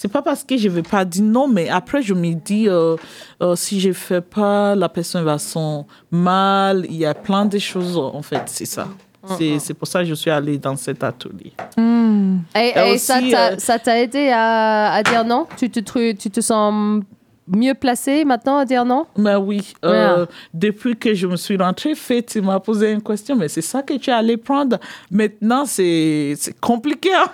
C'est 0.02 0.08
pas 0.08 0.22
parce 0.22 0.46
que 0.46 0.56
je 0.56 0.70
vais 0.70 0.82
pas 0.82 1.04
dire 1.04 1.26
non, 1.26 1.50
mais 1.50 1.68
après 1.68 2.02
je 2.02 2.14
me 2.14 2.34
dis 2.34 2.70
euh, 2.70 2.96
euh, 3.42 3.58
si 3.58 3.82
je 3.82 3.92
fais 3.92 4.22
pas, 4.22 4.74
la 4.74 4.88
personne 4.88 5.26
va 5.26 5.38
sent 5.38 5.84
mal. 6.10 6.86
Il 6.90 6.96
y 6.96 7.06
a 7.06 7.14
plein 7.14 7.46
de 7.46 7.60
choses 7.60 7.98
en 7.98 8.22
fait, 8.22 8.44
c'est 8.46 8.64
ça. 8.64 8.88
C'est 9.38 9.60
c'est 9.60 9.74
pour 9.74 9.90
ça 9.90 10.00
que 10.00 10.06
je 10.06 10.14
suis 10.14 10.32
allée 10.32 10.58
dans 10.58 10.78
cet 10.78 11.04
atelier. 11.04 11.52
Et, 12.56 12.72
Et 12.78 12.94
aussi, 12.94 13.36
euh, 13.36 13.58
ça 13.58 13.78
t'a 13.78 14.00
aidé 14.00 14.30
à, 14.30 14.94
à 14.94 15.04
dire 15.04 15.26
non? 15.26 15.48
Tu 15.58 15.70
te, 15.70 15.82
tu 16.14 16.30
te 16.32 16.40
sens 16.40 17.04
mieux 17.50 17.74
placé 17.74 18.24
maintenant 18.26 18.58
à 18.58 18.66
dire 18.66 18.86
non? 18.86 19.06
Mais 19.18 19.36
oui, 19.36 19.74
euh, 19.86 20.26
depuis 20.54 20.96
que 20.96 21.14
je 21.14 21.28
me 21.28 21.36
suis 21.36 21.58
rentrée, 21.58 21.96
fait, 21.96 22.24
tu 22.24 22.42
m'as 22.42 22.60
posé 22.60 22.92
une 22.92 23.02
question, 23.02 23.36
mais 23.36 23.48
c'est 23.48 23.62
ça 23.62 23.82
que 23.82 23.94
tu 23.96 24.10
es 24.10 24.14
allé 24.14 24.38
prendre. 24.38 24.78
Maintenant, 25.12 25.66
c'est 25.66 26.36
compliqué. 26.62 27.10
hein. 27.14 27.30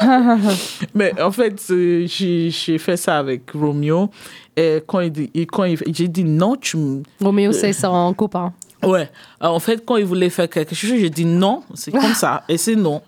mais 0.94 1.20
en 1.20 1.30
fait, 1.30 1.60
euh, 1.70 2.06
j'ai 2.06 2.78
fait 2.78 2.96
ça 2.96 3.18
avec 3.18 3.50
Romeo. 3.52 4.10
Et 4.56 4.82
quand 4.86 5.00
il 5.00 5.10
dit, 5.12 5.30
quand 5.46 5.64
il, 5.64 5.78
j'ai 5.94 6.08
dit 6.08 6.24
non, 6.24 6.56
tu 6.56 6.76
me- 6.76 7.02
Roméo, 7.20 7.52
c'est 7.52 7.72
son 7.72 8.12
copain. 8.14 8.52
Ouais. 8.82 9.10
Euh, 9.42 9.46
en 9.46 9.58
fait, 9.58 9.84
quand 9.84 9.96
il 9.96 10.04
voulait 10.04 10.30
faire 10.30 10.48
quelque 10.48 10.74
chose, 10.74 10.90
j'ai 10.98 11.10
dit 11.10 11.24
non, 11.24 11.62
c'est 11.74 11.90
comme 11.90 12.14
ça. 12.14 12.42
Et 12.48 12.56
c'est 12.56 12.76
non. 12.76 13.02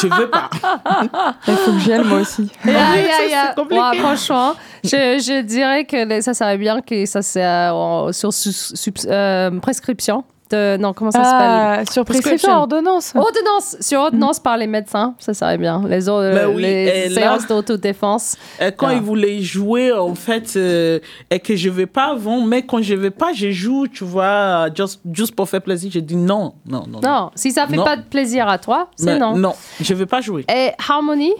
Je 0.00 0.08
veux 0.08 0.28
pas. 0.28 0.50
Il 1.48 1.54
faut 1.54 1.72
que 1.72 1.78
j'y 1.78 1.92
aille 1.92 2.04
moi 2.04 2.20
aussi. 2.20 2.50
Yeah, 2.64 2.96
yeah, 2.96 3.10
c'est 3.18 3.28
yeah. 3.28 3.54
compliqué. 3.54 3.80
Ouais, 3.80 3.98
franchement, 3.98 4.54
je, 4.84 4.90
je 4.90 5.42
dirait 5.42 5.84
que 5.84 6.20
ça 6.20 6.34
serait 6.34 6.58
bien 6.58 6.80
que 6.80 7.06
ça 7.06 7.22
c'est 7.22 7.44
euh, 7.44 8.12
sur 8.12 8.30
euh, 9.06 9.60
prescription. 9.60 10.24
De. 10.52 10.76
Non, 10.76 10.92
comment 10.92 11.10
ça 11.10 11.24
s'appelle 11.24 11.80
Ah, 11.80 11.82
sur 11.90 12.04
Prescription. 12.04 12.52
ordonnance. 12.52 13.12
Ordonnance, 13.14 13.76
sur 13.80 14.00
ordonnance 14.00 14.38
par 14.38 14.56
les 14.56 14.66
médecins, 14.66 15.14
ça 15.18 15.34
serait 15.34 15.58
bien. 15.58 15.82
Les, 15.88 16.08
autres, 16.08 16.32
Ben 16.34 16.46
oui, 16.54 16.62
les 16.62 17.10
séances 17.10 17.46
d'autodéfense. 17.46 18.36
Et 18.60 18.70
quand 18.72 18.88
Ah. 18.88 18.94
il 18.94 19.00
voulait 19.00 19.40
jouer, 19.40 19.92
en 19.92 20.14
fait, 20.14 20.52
euh, 20.56 20.98
et 21.30 21.40
que 21.40 21.56
je 21.56 21.68
vais 21.70 21.86
pas 21.86 22.10
avant, 22.12 22.40
mais 22.42 22.62
quand 22.64 22.82
je 22.82 22.94
vais 22.94 23.10
pas, 23.10 23.32
je 23.32 23.50
joue, 23.50 23.86
tu 23.88 24.04
vois, 24.04 24.68
just, 24.74 25.00
juste 25.12 25.34
pour 25.34 25.48
faire 25.48 25.62
plaisir. 25.62 25.90
Je 25.92 26.00
dis 26.00 26.16
non, 26.16 26.54
non, 26.66 26.84
non. 26.88 27.00
Non, 27.02 27.30
si 27.34 27.50
ça 27.52 27.66
fait 27.66 27.76
Non. 27.76 27.84
pas 27.84 27.96
de 27.96 28.02
plaisir 28.02 28.48
à 28.48 28.58
toi, 28.58 28.88
c'est 28.96 29.18
non. 29.18 29.36
Non, 29.36 29.54
je 29.80 29.94
vais 29.94 30.06
pas 30.06 30.20
jouer. 30.20 30.44
Et 30.54 30.70
Harmony, 30.88 31.32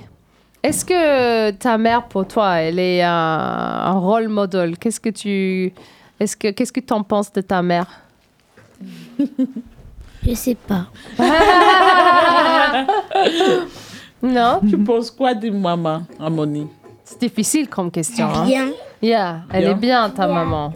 est-ce 0.63 0.85
que 0.85 1.51
ta 1.53 1.77
mère, 1.79 2.05
pour 2.05 2.27
toi, 2.27 2.55
elle 2.61 2.79
est 2.79 3.03
un, 3.03 3.11
un 3.11 3.93
rôle 3.99 4.29
modèle 4.29 4.79
Qu'est-ce 4.79 5.01
que 5.01 5.11
tu. 5.11 5.73
Est-ce 6.21 6.37
que 6.37 6.49
qu'est-ce 6.53 6.73
que 6.73 6.79
tu 6.81 6.93
en 6.93 7.03
penses 7.03 7.33
de 7.33 7.41
ta 7.41 7.63
mère? 7.63 7.87
Je 10.27 10.35
sais 10.35 10.55
pas. 10.55 10.87
Non? 14.23 14.61
Tu 14.69 14.79
penses 14.79 15.11
quoi 15.11 15.35
de 15.35 15.51
maman, 15.51 16.03
Harmonie 16.21 16.69
C'est 17.05 17.19
difficile 17.21 17.69
comme 17.69 17.91
question. 17.91 18.27
hein. 18.27 18.45
Rien. 18.45 18.69
Yeah, 19.03 19.41
elle 19.53 19.63
Bien. 19.65 19.71
est 19.73 19.75
bien, 19.75 20.11
ta 20.11 20.29
maman. 20.29 20.73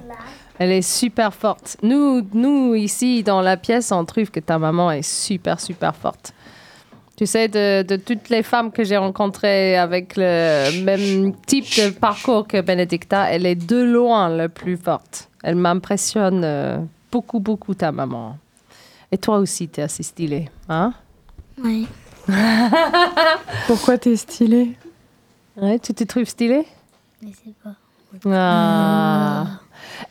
Elle 0.59 0.73
est 0.73 0.83
super 0.83 1.33
forte. 1.33 1.77
Nous, 1.83 2.27
nous, 2.35 2.75
ici, 2.75 3.23
dans 3.23 3.40
la 3.40 3.57
pièce, 3.57 3.92
on 3.92 4.05
trouve 4.05 4.31
que 4.33 4.40
ta 4.40 4.59
maman 4.59 4.90
est 4.90 5.03
super, 5.09 5.61
super 5.61 5.95
forte. 5.95 6.33
Tu 7.16 7.25
sais, 7.25 7.47
de, 7.49 7.83
de 7.83 7.97
toutes 7.97 8.29
les 8.31 8.42
femmes 8.42 8.73
que 8.73 8.83
j'ai 8.83 8.97
rencontrées 8.97 9.77
avec 9.77 10.14
le 10.16 10.83
même 10.83 11.35
type 11.47 11.64
de 11.79 11.90
parcours 11.90 12.49
que 12.49 12.61
Benedicta, 12.61 13.31
elle 13.31 13.47
est 13.47 13.55
de 13.55 13.81
loin 13.81 14.29
la 14.29 14.49
plus 14.49 14.77
forte. 14.77 15.29
Elle 15.45 15.55
m'impressionne 15.55 16.42
euh, 16.45 16.79
beaucoup, 17.16 17.40
beaucoup, 17.40 17.74
ta 17.74 17.92
maman. 17.92 18.37
Et 19.11 19.16
toi 19.16 19.38
aussi, 19.38 19.66
tu 19.70 19.81
es 19.81 19.85
assez 19.85 20.02
stylée. 20.02 20.50
Hein? 20.68 20.92
Ouais. 21.64 21.85
Pourquoi 23.66 23.96
t'es 23.96 24.16
stylée 24.16 24.76
Ouais, 25.57 25.79
tu 25.79 25.94
te 25.94 26.05
trouves 26.05 26.26
stylée? 26.26 26.66
Je 27.22 27.29
sais 27.29 27.55
pas. 27.64 27.70
Ah. 28.31 29.46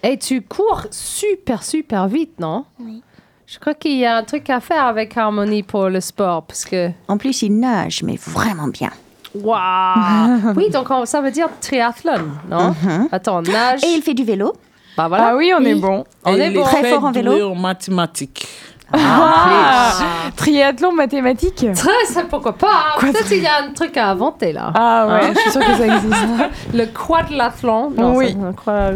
Et 0.01 0.17
tu 0.17 0.41
cours 0.41 0.87
super, 0.89 1.61
super 1.61 2.07
vite, 2.07 2.39
non? 2.39 2.65
Oui. 2.79 3.03
Je 3.45 3.59
crois 3.59 3.75
qu'il 3.75 3.97
y 3.97 4.05
a 4.05 4.17
un 4.17 4.23
truc 4.23 4.49
à 4.49 4.59
faire 4.59 4.85
avec 4.85 5.15
Harmonie 5.15 5.61
pour 5.61 5.87
le 5.89 6.01
sport, 6.01 6.41
parce 6.43 6.65
que... 6.65 6.89
En 7.07 7.19
plus, 7.19 7.43
il 7.43 7.59
nage, 7.59 8.01
mais 8.01 8.15
vraiment 8.15 8.67
bien. 8.67 8.89
Waouh 9.35 10.53
Oui, 10.55 10.71
donc 10.71 10.89
on- 10.89 11.05
ça 11.05 11.21
veut 11.21 11.29
dire 11.29 11.49
triathlon, 11.61 12.29
non? 12.49 12.73
Attends, 13.11 13.43
nage... 13.43 13.83
Et 13.83 13.93
il 13.93 14.01
fait 14.01 14.15
du 14.15 14.23
vélo. 14.23 14.53
Bah 14.97 15.07
voilà. 15.07 15.29
Ah 15.31 15.35
oui, 15.35 15.51
on 15.57 15.63
est 15.63 15.75
bon. 15.75 16.03
On 16.23 16.35
est 16.35 16.51
bon. 16.51 16.63
Très 16.63 16.89
fort 16.89 17.05
en 17.05 17.11
vélo. 17.11 17.51
en 17.51 17.55
mathématiques. 17.55 18.47
Ah, 18.93 19.91
triathlon 20.35 20.91
mathématique. 20.93 21.65
Très, 21.75 22.05
ça, 22.05 22.21
pourquoi 22.29 22.53
pas? 22.53 22.67
Hein. 22.95 22.99
Peut-être 22.99 23.27
qu'il 23.27 23.41
y 23.41 23.47
a 23.47 23.63
un 23.67 23.73
truc 23.73 23.97
à 23.97 24.09
inventer, 24.11 24.53
là. 24.53 24.71
Ah 24.75 25.07
ouais, 25.09 25.33
je 25.33 25.39
suis 25.39 25.51
sûre 25.51 25.61
que 25.65 25.73
ça 25.75 25.87
existe. 25.87 26.15
Le 26.73 26.85
quadlathlon. 26.85 27.89
Non, 27.91 28.15
Oui. 28.15 28.37
ça- 28.63 28.91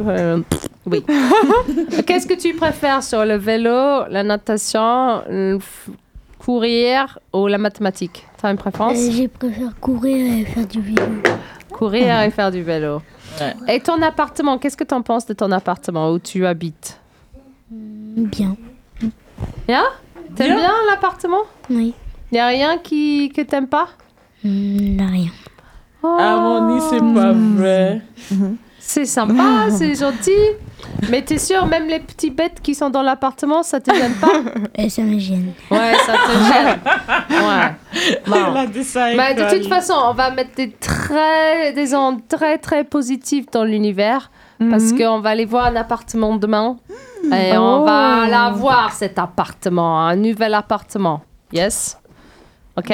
oui. 0.86 1.04
Qu'est-ce 2.06 2.28
que 2.28 2.34
tu 2.36 2.54
préfères 2.56 3.04
sur 3.04 3.26
le 3.26 3.36
vélo, 3.36 4.06
la 4.10 4.24
natation, 4.24 5.22
le 5.30 5.60
courir 6.38 7.20
ou 7.34 7.48
la 7.48 7.58
mathématique? 7.58 8.26
T'as 8.42 8.52
une 8.52 8.58
préférence? 8.58 8.98
Euh, 8.98 9.12
je 9.12 9.28
préfère 9.28 9.72
courir 9.82 10.40
et 10.40 10.46
faire 10.46 10.66
du 10.66 10.82
vélo. 10.82 11.04
Courir 11.72 12.22
et 12.22 12.32
faire 12.32 12.52
du 12.52 12.62
vélo. 12.64 13.02
Ouais. 13.40 13.76
Et 13.76 13.80
ton 13.80 14.02
appartement, 14.02 14.58
qu'est-ce 14.58 14.78
que 14.78 14.84
tu 14.84 14.94
en 14.94 15.02
penses 15.02 15.26
de 15.26 15.34
ton 15.34 15.52
appartement 15.52 16.12
où 16.12 16.20
tu 16.20 16.46
habites? 16.46 17.00
Bien. 17.72 18.56
Bien? 19.68 19.84
T'aimes 20.36 20.48
Bien. 20.48 20.56
bien 20.58 20.74
l'appartement? 20.90 21.44
Oui. 21.70 21.94
Y 22.32 22.38
a 22.40 22.48
rien 22.48 22.78
qui 22.78 23.30
que 23.30 23.42
t'aimes 23.42 23.68
pas? 23.68 23.88
Hmm, 24.44 25.00
rien. 25.00 25.32
Oh, 26.04 26.18
Harmonie, 26.20 26.82
c'est 26.90 27.14
pas 27.14 27.32
vrai. 27.34 28.02
C'est 28.80 29.06
sympa, 29.06 29.70
c'est 29.72 29.96
gentil. 29.96 30.32
Mais 31.10 31.22
t'es 31.22 31.38
sûr, 31.38 31.66
même 31.66 31.88
les 31.88 32.00
petits 32.00 32.30
bêtes 32.30 32.60
qui 32.62 32.76
sont 32.76 32.90
dans 32.90 33.02
l'appartement, 33.02 33.64
ça 33.64 33.80
te 33.80 33.94
gêne 33.94 34.14
pas 34.16 34.28
Et 34.76 34.90
ça 34.90 35.02
me 35.04 35.18
gêne. 35.20 35.54
Ouais, 35.72 35.94
ça 36.06 36.14
te 36.14 36.32
gêne. 36.54 36.80
Ouais. 37.30 38.20
Bon. 38.28 38.36
Elle 38.52 38.58
a 38.58 38.66
dit 38.68 38.84
ça 38.84 39.16
Bah, 39.16 39.34
de 39.34 39.42
école. 39.42 39.60
toute 39.60 39.68
façon, 39.70 39.94
on 40.08 40.14
va 40.14 40.32
mettre 40.32 40.56
des 40.56 40.72
très, 40.72 41.74
des 41.74 41.94
ondes 41.96 42.22
très 42.28 42.58
très 42.58 42.84
positives 42.84 43.46
dans 43.52 43.64
l'univers 43.64 44.32
parce 44.70 44.92
qu'on 44.92 45.20
va 45.22 45.30
aller 45.30 45.46
voir 45.46 45.68
un 45.68 45.76
appartement 45.78 46.36
demain 46.36 46.76
et 47.32 47.58
on 47.58 47.82
Oh. 47.82 47.86
va 47.86 48.28
l'avoir 48.28 48.92
cet 48.94 49.18
appartement, 49.20 50.02
un 50.06 50.16
nouvel 50.16 50.54
appartement. 50.54 51.22
Yes? 51.54 51.98
Ok? 52.80 52.94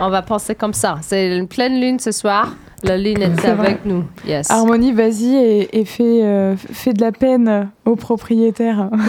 On 0.00 0.08
va 0.08 0.22
penser 0.22 0.54
comme 0.54 0.72
ça. 0.72 0.98
C'est 1.02 1.36
une 1.36 1.46
pleine 1.48 1.80
lune 1.80 1.98
ce 1.98 2.10
soir. 2.12 2.54
La 2.82 2.96
lune 2.98 3.22
est, 3.22 3.28
vrai. 3.28 3.48
avec 3.48 3.84
nous. 3.84 4.04
Yes. 4.26 4.50
Harmonie, 4.50 4.92
vas-y 4.92 5.34
et, 5.34 5.80
et 5.80 5.84
fais, 5.84 6.22
euh, 6.22 6.56
fais 6.56 6.92
de 6.92 7.00
la 7.00 7.10
peine 7.10 7.70
aux 7.84 7.96
propriétaires. 7.96 8.90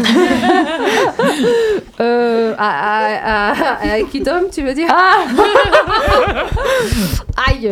Euh, 2.00 2.54
à, 2.60 3.50
à, 3.50 3.52
à, 3.52 3.94
à 3.94 3.98
Equidom, 4.00 4.50
tu 4.52 4.62
veux 4.62 4.74
dire? 4.76 4.88
Ah 4.90 5.26
Aïe 7.50 7.68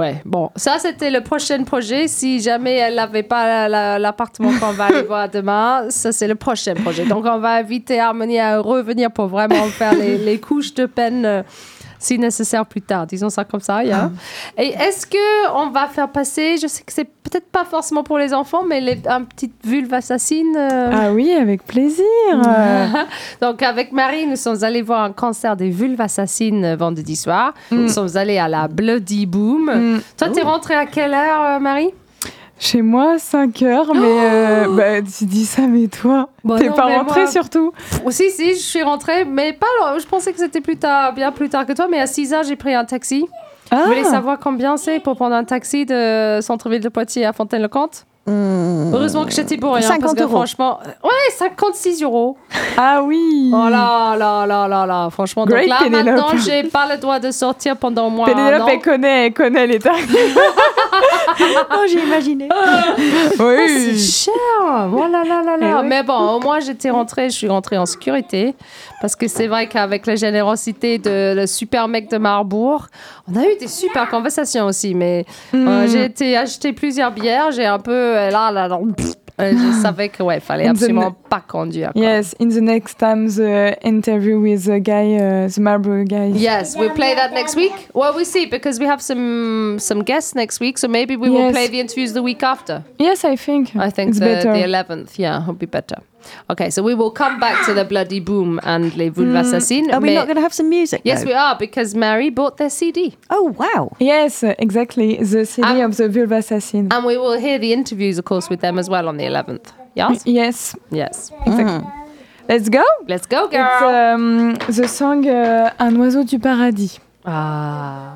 Ouais, 0.00 0.22
bon, 0.24 0.50
ça 0.56 0.78
c'était 0.78 1.10
le 1.10 1.20
prochain 1.20 1.62
projet. 1.64 2.08
Si 2.08 2.40
jamais 2.40 2.76
elle 2.76 2.94
n'avait 2.94 3.22
pas 3.22 3.46
la- 3.46 3.68
la- 3.68 3.98
l'appartement 3.98 4.50
qu'on 4.58 4.72
va 4.72 4.86
aller 4.86 5.02
voir 5.02 5.28
demain, 5.28 5.84
ça 5.90 6.10
c'est 6.12 6.26
le 6.28 6.36
prochain 6.36 6.74
projet. 6.74 7.04
Donc 7.04 7.24
on 7.26 7.38
va 7.38 7.52
inviter 7.54 8.00
Harmonie 8.00 8.38
à 8.40 8.58
revenir 8.60 9.10
pour 9.10 9.26
vraiment 9.26 9.64
faire 9.66 9.94
les, 9.94 10.16
les 10.16 10.38
couches 10.40 10.72
de 10.74 10.86
peine 10.86 11.24
euh, 11.26 11.42
si 12.00 12.18
nécessaire 12.18 12.66
plus 12.66 12.80
tard. 12.82 13.06
Disons 13.06 13.30
ça 13.30 13.44
comme 13.44 13.60
ça. 13.60 13.84
yeah. 13.84 14.10
Et 14.58 14.68
est-ce 14.70 15.06
que 15.06 15.52
on 15.54 15.70
va 15.70 15.86
faire 15.86 16.08
passer, 16.08 16.56
je 16.60 16.66
sais 16.66 16.82
que 16.82 16.92
c'est 16.92 17.04
peut-être 17.04 17.48
pas 17.50 17.64
forcément 17.64 18.02
pour 18.02 18.18
les 18.18 18.34
enfants, 18.34 18.64
mais 18.66 18.80
les, 18.80 18.98
un 19.06 19.22
petit 19.22 19.52
vulve 19.62 19.92
assassine 19.92 20.56
euh, 20.56 20.90
Ah 20.92 21.12
oui, 21.12 21.30
avec 21.32 21.64
plaisir. 21.64 22.04
Donc, 23.40 23.62
avec 23.62 23.92
Marie, 23.92 24.26
nous 24.26 24.36
sommes 24.36 24.64
allés 24.64 24.82
voir 24.82 25.04
un 25.04 25.12
concert 25.12 25.56
des 25.56 25.70
vulves 25.70 26.00
assassines 26.00 26.64
euh, 26.64 26.76
vendredi 26.76 27.14
soir. 27.14 27.54
Nous 27.70 27.88
sommes 27.88 28.16
allés 28.16 28.38
à 28.38 28.48
la 28.48 28.66
Bloody 28.66 29.26
Boom. 29.26 29.70
Mm. 29.70 30.00
Toi, 30.16 30.30
t'es 30.30 30.42
rentrée 30.42 30.74
à 30.74 30.86
quelle 30.86 31.12
heure, 31.12 31.42
euh, 31.42 31.58
Marie? 31.60 31.90
Chez 32.62 32.82
moi, 32.82 33.18
5 33.18 33.62
heures, 33.62 33.94
mais 33.94 34.00
euh, 34.04 34.66
bah, 34.68 35.00
tu 35.00 35.24
dis 35.24 35.46
ça, 35.46 35.62
mais 35.62 35.86
toi, 35.88 36.28
Bah 36.44 36.56
t'es 36.58 36.68
pas 36.68 36.84
rentrée 36.98 37.22
moi- 37.22 37.30
surtout. 37.30 37.72
Oh, 38.04 38.10
Si, 38.10 38.30
si, 38.30 38.50
je 38.54 38.60
suis 38.60 38.82
rentrée, 38.82 39.24
mais 39.24 39.54
pas 39.54 39.66
loin. 39.78 39.98
Je 39.98 40.04
pensais 40.06 40.30
que 40.30 40.38
c'était 40.38 40.60
plus 40.60 40.76
tard, 40.76 41.14
bien 41.14 41.32
plus 41.32 41.48
tard 41.48 41.64
que 41.64 41.72
toi, 41.72 41.86
mais 41.90 41.98
à 42.00 42.06
6 42.06 42.34
heures, 42.34 42.42
j'ai 42.42 42.56
pris 42.56 42.74
un 42.74 42.84
taxi. 42.84 43.26
Ah, 43.70 43.76
Vous 43.76 43.84
voulez 43.86 44.04
savoir 44.04 44.38
combien 44.38 44.76
c'est 44.76 45.00
pour 45.00 45.16
prendre 45.16 45.34
un 45.36 45.44
taxi 45.44 45.86
de 45.86 46.40
centre-ville 46.42 46.80
de 46.82 46.88
Poitiers 46.90 47.24
à 47.24 47.32
Fontaine-le-Comte 47.32 48.04
Hmm. 48.26 48.92
Heureusement 48.94 49.24
que 49.24 49.32
j'étais 49.32 49.56
pour 49.56 49.74
rien, 49.74 49.88
parce 49.88 49.98
50 50.02 50.16
que 50.18 50.22
euros. 50.22 50.36
franchement... 50.36 50.78
Ouais, 51.02 51.10
56 51.38 52.02
euros. 52.02 52.36
ah 52.76 53.02
oui. 53.02 53.50
Oh 53.52 53.68
là 53.70 54.14
là 54.16 54.44
là 54.46 54.68
là 54.68 54.84
là, 54.86 55.08
franchement. 55.10 55.46
Great 55.46 55.68
Donc 55.70 55.70
là, 55.70 55.84
Pénélope. 55.84 56.04
maintenant, 56.04 56.38
j'ai 56.38 56.64
pas 56.64 56.86
le 56.94 56.98
droit 57.00 57.18
de 57.18 57.30
sortir 57.30 57.78
pendant 57.78 58.08
au 58.08 58.10
moins 58.10 58.26
un 58.28 58.34
Pénélope, 58.34 58.62
an. 58.62 58.68
elle 58.70 58.80
connaît, 58.82 59.26
elle 59.28 59.32
connaît 59.32 59.66
les 59.66 59.78
tarifs. 59.78 60.14
Oh, 61.72 61.84
j'ai 61.90 62.02
imaginé. 62.02 62.48
Ah, 62.50 62.94
c'est 63.36 63.42
oui. 63.42 63.98
cher. 63.98 64.32
Oh 64.92 65.06
là 65.10 65.22
là 65.24 65.42
là 65.42 65.80
oui. 65.80 65.88
Mais 65.88 66.02
bon, 66.02 66.36
au 66.36 66.40
moins 66.40 66.60
j'étais 66.60 66.90
rentrée, 66.90 67.30
je 67.30 67.36
suis 67.36 67.48
rentrée 67.48 67.78
en 67.78 67.86
sécurité. 67.86 68.54
Parce 69.00 69.16
que 69.16 69.28
c'est 69.28 69.46
vrai 69.46 69.66
qu'avec 69.66 70.06
la 70.06 70.16
générosité 70.16 70.98
de 70.98 71.34
le 71.34 71.46
super 71.46 71.88
mec 71.88 72.10
de 72.10 72.18
Marbourg, 72.18 72.86
on 73.30 73.36
a 73.36 73.44
eu 73.44 73.56
des 73.58 73.68
super 73.68 74.08
conversations 74.08 74.66
aussi. 74.66 74.94
Mais 74.94 75.24
euh, 75.54 75.86
j'ai 75.86 76.04
été 76.04 76.36
acheter 76.36 76.72
plusieurs 76.72 77.10
bières, 77.10 77.50
j'ai 77.50 77.66
un 77.66 77.78
peu 77.78 77.92
euh, 77.92 78.30
là 78.30 78.50
là 78.50 78.68
là. 78.68 78.78
pff, 78.96 79.14
je 79.52 79.80
savais 79.82 80.08
que 80.08 80.22
ouais, 80.22 80.40
fallait 80.40 80.64
the 80.64 80.70
absolument 80.70 81.12
pas 81.28 81.40
conduire. 81.40 81.92
quoi. 81.92 82.02
Yes, 82.02 82.34
in 82.40 82.48
the 82.48 82.60
next 82.60 82.98
time 82.98 83.28
the 83.28 83.76
interview 83.82 84.40
with 84.40 84.64
the 84.64 84.78
guy, 84.80 85.16
uh, 85.16 85.48
the 85.48 85.60
Marlboro 85.60 86.04
guy. 86.04 86.32
Yes, 86.34 86.76
we'll 86.76 86.94
play 86.94 87.14
that 87.14 87.32
next 87.32 87.56
week. 87.56 87.88
Well, 87.94 88.14
we'll 88.14 88.24
see 88.24 88.46
because 88.46 88.78
we 88.78 88.86
have 88.86 89.00
some 89.00 89.78
some 89.78 90.02
guests 90.02 90.34
next 90.34 90.60
week, 90.60 90.78
so 90.78 90.88
maybe 90.88 91.16
we 91.16 91.30
will 91.30 91.50
play 91.52 91.68
the 91.68 91.80
interviews 91.80 92.12
the 92.12 92.22
week 92.22 92.42
after. 92.42 92.84
Yes, 92.98 93.24
I 93.24 93.36
think. 93.36 93.74
I 93.76 93.90
think 93.90 94.10
it's 94.10 94.18
the, 94.18 94.26
better. 94.26 94.52
the 94.52 94.62
11th, 94.64 95.18
yeah, 95.18 95.42
it'll 95.42 95.54
be 95.54 95.66
better. 95.66 96.02
Okay, 96.50 96.70
so 96.70 96.82
we 96.82 96.94
will 96.94 97.10
come 97.10 97.38
back 97.40 97.64
to 97.66 97.74
the 97.74 97.84
bloody 97.84 98.20
boom 98.20 98.60
and 98.62 98.94
les 98.96 99.10
vulves 99.10 99.36
assassines. 99.36 99.88
Are 99.92 100.00
we 100.00 100.08
mais- 100.10 100.14
not 100.16 100.26
going 100.26 100.36
to 100.36 100.42
have 100.42 100.52
some 100.52 100.68
music? 100.68 101.00
yes, 101.04 101.20
though? 101.22 101.30
we 101.30 101.34
are 101.34 101.56
because 101.58 101.94
Mary 101.94 102.30
bought 102.30 102.56
their 102.56 102.70
CD, 102.70 103.14
Oh, 103.30 103.54
wow. 103.58 103.90
Yes, 103.98 104.42
exactly. 104.58 105.16
The 105.16 105.46
Um, 105.62 105.80
of 105.90 105.96
the 105.96 106.08
Vulva 106.08 106.36
Assassin. 106.36 106.88
and 106.90 107.04
we 107.06 107.16
will 107.16 107.38
hear 107.38 107.58
the 107.58 107.72
interviews, 107.72 108.18
of 108.18 108.24
course, 108.24 108.48
with 108.50 108.60
them 108.60 108.78
as 108.78 108.88
well 108.88 109.08
on 109.08 109.16
the 109.16 109.24
11th. 109.24 109.72
Yes, 109.94 110.22
Yes, 110.24 110.76
yes. 110.90 111.30
let's 112.48 112.68
go? 112.68 112.84
Let's 113.08 113.26
go, 113.26 113.44
It's 113.46 113.52
girl. 113.56 114.14
um, 114.14 114.56
the 114.68 114.86
song 114.88 115.26
uh, 115.26 115.70
Un 115.78 115.96
oiseau 116.00 116.24
du 116.24 116.38
paradis. 116.38 116.98
Ah. 117.24 118.14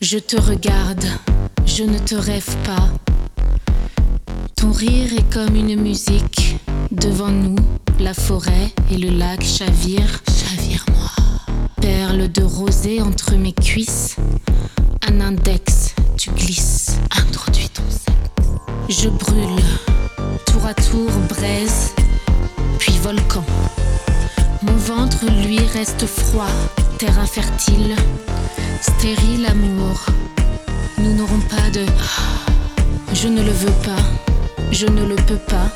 Je 0.00 0.18
te 0.18 0.36
regarde, 0.36 1.04
je 1.66 1.84
ne 1.84 1.98
te 1.98 2.14
rêve 2.14 2.56
pas. 2.64 2.88
Ton 4.56 4.72
rire 4.72 5.12
est 5.18 5.32
comme 5.32 5.54
une 5.56 5.80
musique 5.80 6.49
devant 6.92 7.30
nous, 7.30 7.56
La 7.98 8.14
forêt 8.14 8.72
et 8.90 8.96
le 8.96 9.10
lac 9.10 9.42
chavirent. 9.42 10.22
Chavire-moi. 10.26 11.10
Perle 11.80 12.32
de 12.32 12.42
rosée 12.42 13.02
entre 13.02 13.34
mes 13.34 13.52
cuisses. 13.52 14.16
Un 15.06 15.20
index, 15.20 15.94
tu 16.16 16.30
glisses. 16.30 16.96
Introduis 17.10 17.68
ton 17.68 17.82
sexe. 17.90 19.02
Je 19.02 19.08
brûle. 19.10 19.62
Tour 20.46 20.64
à 20.64 20.72
tour, 20.72 21.10
braise. 21.28 21.92
Puis 22.78 22.96
volcan. 23.02 23.44
Mon 24.62 24.76
ventre, 24.76 25.26
lui, 25.26 25.58
reste 25.74 26.06
froid. 26.06 26.50
Terre 26.98 27.18
infertile. 27.18 27.96
Stérile 28.80 29.46
amour. 29.46 30.06
Nous 30.96 31.14
n'aurons 31.14 31.40
pas 31.50 31.68
de. 31.70 31.84
Je 33.12 33.28
ne 33.28 33.42
le 33.42 33.52
veux 33.52 33.76
pas. 33.84 34.02
Je 34.72 34.86
ne 34.86 35.04
le 35.04 35.16
peux 35.16 35.36
pas. 35.36 35.70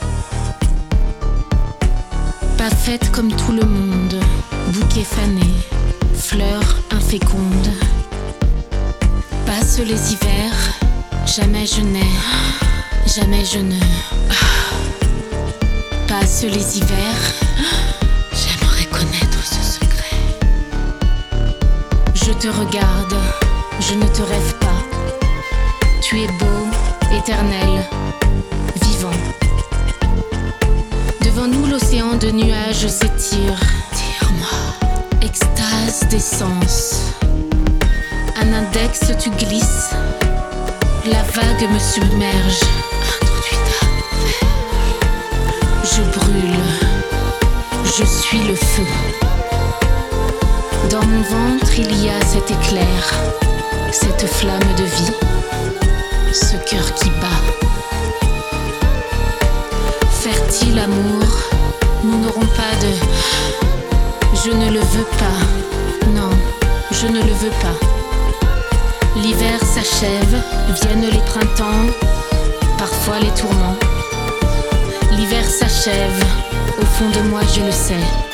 Pas 2.65 2.75
faite 2.77 3.13
comme 3.13 3.31
tout 3.31 3.53
le 3.53 3.67
monde. 3.67 4.19
Bouquet 4.69 5.05
fané. 5.05 5.53
Fleurs 6.15 6.79
infécondes. 6.93 7.71
Passe 9.45 9.81
les 9.81 10.13
hivers. 10.13 10.61
Jamais 11.27 11.67
je 11.67 11.83
n'ai. 11.83 12.11
Jamais 13.15 13.45
je 13.45 13.59
ne. 13.59 13.79
Passe 16.09 16.45
les 16.45 16.79
hivers. 16.79 17.23
J'aimerais 18.33 18.87
connaître 18.87 19.45
ce 19.45 19.63
secret. 19.63 20.17
Je 22.15 22.33
te 22.33 22.49
regarde, 22.49 23.15
je 23.79 23.93
ne 23.93 24.07
te 24.07 24.23
rêve 24.23 24.55
pas. 24.59 24.81
Tu 26.01 26.23
es 26.23 26.29
beau, 26.39 27.15
éternel, 27.15 27.85
l'océan 31.75 32.15
de 32.15 32.31
nuages 32.31 32.87
s'étire. 32.87 33.59
Tire-moi. 33.93 34.59
Extase 35.23 36.07
d'essence. 36.09 37.01
Un 38.41 38.53
index, 38.53 39.01
tu 39.19 39.31
glisses. 39.31 39.91
La 41.05 41.23
vague 41.35 41.69
me 41.69 41.79
submerge. 41.81 42.61
Je 45.83 46.03
brûle. 46.17 46.65
Je 47.85 48.05
suis 48.05 48.39
le 48.47 48.55
feu. 48.55 48.87
Dans 50.91 51.05
mon 51.05 51.23
ventre, 51.23 51.73
il 51.77 52.05
y 52.05 52.09
a 52.09 52.21
cet 52.25 52.53
éclair, 52.53 53.15
cette 53.91 54.29
flamme 54.29 54.75
de 54.79 54.85
vie, 54.85 55.17
ce 56.33 56.57
cœur 56.71 56.95
qui 56.95 57.11
bat. 57.21 57.43
Fertile 60.23 60.79
amour, 60.79 61.54
nous 62.05 62.19
n'aurons 62.19 62.47
pas 62.47 62.75
de... 62.83 62.91
Je 64.45 64.51
ne 64.51 64.71
le 64.71 64.81
veux 64.81 65.09
pas. 65.19 66.09
Non, 66.11 66.31
je 66.91 67.07
ne 67.07 67.21
le 67.21 67.33
veux 67.33 67.55
pas. 67.63 67.77
L'hiver 69.17 69.59
s'achève, 69.61 70.43
viennent 70.83 71.11
les 71.11 71.23
printemps, 71.33 71.87
parfois 72.79 73.19
les 73.21 73.31
tourments. 73.41 73.77
L'hiver 75.13 75.45
s'achève, 75.49 76.25
au 76.81 76.85
fond 76.85 77.09
de 77.11 77.29
moi 77.29 77.41
je 77.55 77.65
le 77.65 77.73
sais. 77.73 78.34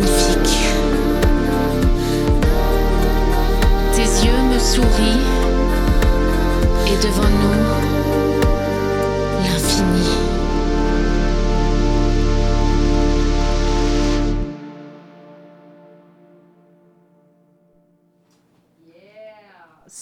friends. 0.00 0.27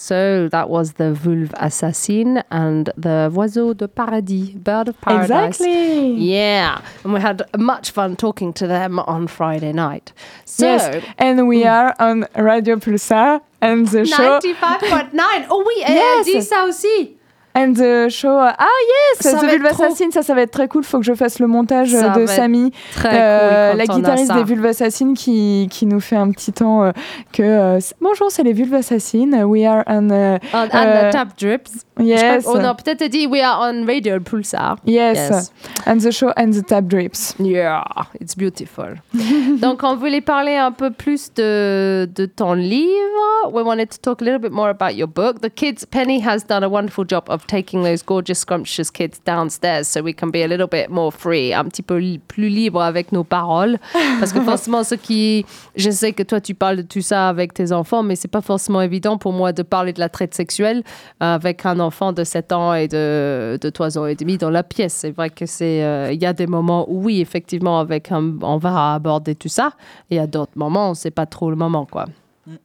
So 0.07 0.47
that 0.53 0.69
was 0.69 0.93
the 0.93 1.11
Vulve 1.11 1.53
Assassin 1.57 2.41
and 2.49 2.85
the 2.95 3.29
Oiseau 3.35 3.75
de 3.75 3.89
Paradis, 3.89 4.51
Bird 4.51 4.87
of 4.87 5.01
Paradise. 5.01 5.59
Exactly. 5.59 6.13
Yeah, 6.13 6.79
and 7.03 7.11
we 7.11 7.19
had 7.19 7.43
much 7.57 7.91
fun 7.91 8.15
talking 8.15 8.53
to 8.53 8.67
them 8.67 8.99
on 8.99 9.27
Friday 9.27 9.73
night. 9.73 10.13
So, 10.45 10.65
yes, 10.65 11.03
and 11.17 11.45
we 11.49 11.63
mm. 11.63 11.71
are 11.71 11.93
on 11.99 12.25
Radio 12.37 12.77
Pulsar 12.77 13.41
and 13.59 13.85
the 13.89 14.05
show. 14.05 14.39
95.9. 14.39 15.47
Oh 15.49 15.65
oui, 15.67 15.83
uh, 15.83 15.91
et 15.91 15.95
Yes. 15.95 16.25
dit 16.25 16.41
ça 16.41 16.63
aussi. 16.63 17.16
And 17.59 17.73
the 17.73 18.09
show. 18.09 18.37
Ah 18.39 18.55
yes, 18.59 19.21
Ça 19.31 19.39
The 19.39 19.59
trop- 19.73 19.83
Assassin, 19.85 20.11
ça, 20.11 20.21
ça 20.21 20.35
va 20.35 20.41
être 20.41 20.51
très 20.51 20.67
cool. 20.67 20.83
Faut 20.83 20.99
que 20.99 21.05
je 21.05 21.13
fasse 21.15 21.39
le 21.39 21.47
montage 21.47 21.89
Ça 21.91 22.13
euh, 22.13 22.21
de 22.21 22.25
Samy, 22.27 22.71
euh, 23.05 23.71
cool. 23.71 23.77
la 23.77 23.85
guitariste 23.87 24.33
des 24.33 24.43
Vulva 24.43 24.69
Assassins, 24.69 25.13
qui, 25.15 25.67
qui 25.71 25.85
nous 25.87 25.99
fait 25.99 26.17
un 26.17 26.29
petit 26.31 26.53
temps 26.53 26.83
euh, 26.83 26.91
que 27.33 27.41
euh, 27.41 27.79
bonjour, 27.99 28.29
c'est 28.29 28.43
les 28.43 28.53
Vulva 28.53 28.77
Assassins. 28.77 29.31
We 29.45 29.65
are 29.65 29.83
on. 29.87 30.09
On, 30.11 30.37
on 30.53 30.67
the 30.67 31.11
tap 31.11 31.29
drips. 31.39 31.71
Yes. 31.99 32.43
crois- 32.43 32.59
on 32.59 32.63
a 32.63 32.75
peut-être 32.75 33.05
dit 33.09 33.25
we 33.25 33.41
are 33.41 33.59
on 33.61 33.85
radio 33.87 34.19
Pulsar. 34.19 34.77
Yes. 34.85 35.17
Yes. 35.17 35.51
And 35.87 35.97
the 35.97 36.11
show 36.11 36.29
and 36.37 36.51
the 36.51 36.63
tap 36.63 36.85
drips. 36.85 37.33
Yeah, 37.39 37.83
it's 38.21 38.35
beautiful. 38.35 38.95
Donc, 39.61 39.81
on 39.83 39.95
voulait 39.95 40.21
parler 40.21 40.55
un 40.57 40.71
peu 40.71 40.91
plus 40.91 41.33
de, 41.33 42.07
de 42.13 42.25
ton 42.27 42.53
livre. 42.53 43.51
We 43.51 43.63
wanted 43.63 43.89
to 43.89 43.97
talk 43.99 44.21
a 44.21 44.25
little 44.25 44.39
bit 44.39 44.51
more 44.51 44.69
about 44.69 44.95
your 44.95 45.07
book. 45.07 45.41
The 45.41 45.49
kids, 45.49 45.85
Penny 45.85 46.19
has 46.19 46.43
done 46.47 46.63
a 46.63 46.69
wonderful 46.69 47.05
job 47.07 47.23
of 47.29 47.46
taking 47.47 47.83
those 47.83 48.03
gorgeous, 48.03 48.39
scrumptious 48.39 48.91
kids 48.91 49.19
downstairs 49.25 49.87
so 49.87 50.01
we 50.01 50.13
can 50.13 50.27
be 50.29 50.43
a 50.43 50.47
little 50.47 50.67
bit 50.67 50.89
more 50.89 51.11
free, 51.11 51.53
un 51.53 51.65
petit 51.65 51.81
peu 51.81 51.97
li- 51.97 52.19
plus 52.19 52.49
libre 52.49 52.81
avec 52.81 53.11
nos 53.11 53.23
paroles. 53.23 53.77
Parce 54.19 54.31
que 54.33 54.39
forcément, 54.51 54.83
ce 54.83 54.95
qui. 54.95 55.45
Je 55.75 55.89
sais 55.89 56.13
que 56.13 56.23
toi, 56.23 56.39
tu 56.41 56.53
parles 56.53 56.77
de 56.77 56.81
tout 56.83 57.01
ça 57.01 57.29
avec 57.29 57.53
tes 57.53 57.71
enfants, 57.71 58.03
mais 58.03 58.15
c'est 58.15 58.27
pas 58.27 58.41
forcément 58.41 58.81
évident 58.81 59.17
pour 59.17 59.33
moi 59.33 59.53
de 59.53 59.63
parler 59.63 59.93
de 59.93 59.99
la 59.99 60.09
traite 60.09 60.33
sexuelle 60.35 60.83
euh, 61.23 61.35
avec 61.35 61.65
un 61.65 61.79
enfant 61.79 62.13
de 62.13 62.23
7 62.23 62.51
ans 62.51 62.73
et 62.73 62.87
de, 62.87 63.57
de 63.61 63.69
3 63.69 63.97
ans 63.97 64.05
et 64.05 64.15
demi 64.15 64.37
dans 64.37 64.49
la 64.49 64.63
pièce. 64.63 64.93
C'est 64.93 65.11
vrai 65.11 65.29
que 65.29 65.45
c'est. 65.45 65.83
euh, 65.83 66.11
Il 66.11 66.21
y 66.21 66.25
a 66.25 66.33
des 66.33 66.47
moments 66.47 66.85
où, 66.89 67.03
oui, 67.03 67.21
effectivement, 67.21 67.79
avec 67.79 68.11
un- 68.11 68.35
on 68.41 68.57
va 68.57 68.93
aborder 68.93 69.35
tout 69.35 69.49
ça. 69.49 69.71
Et 70.09 70.15
il 70.15 70.17
y 70.17 70.19
a 70.21 70.27
d'autres 70.27 70.51
moments 70.55 70.91
où 70.91 70.95
c'est 70.95 71.11
pas 71.11 71.25
trop 71.25 71.49
le 71.49 71.55
moment, 71.55 71.85
quoi. 71.85 72.05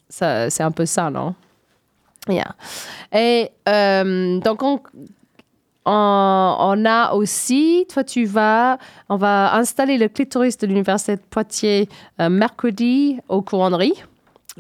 Ça, 0.08 0.48
c'est 0.50 0.62
un 0.62 0.70
peu 0.70 0.86
ça, 0.86 1.10
non? 1.10 1.34
Yeah. 2.28 2.54
Et 3.12 3.50
euh, 3.68 4.38
donc, 4.40 4.62
on, 4.62 4.80
on, 5.84 6.56
on 6.60 6.84
a 6.84 7.12
aussi, 7.14 7.86
toi, 7.92 8.04
tu 8.04 8.24
vas, 8.24 8.78
on 9.08 9.16
va 9.16 9.54
installer 9.56 9.98
le 9.98 10.08
clitoris 10.08 10.56
de 10.58 10.66
l'Université 10.66 11.16
de 11.16 11.22
Poitiers 11.28 11.88
euh, 12.20 12.28
mercredi 12.28 13.18
au 13.28 13.42
couronnerie. 13.42 14.02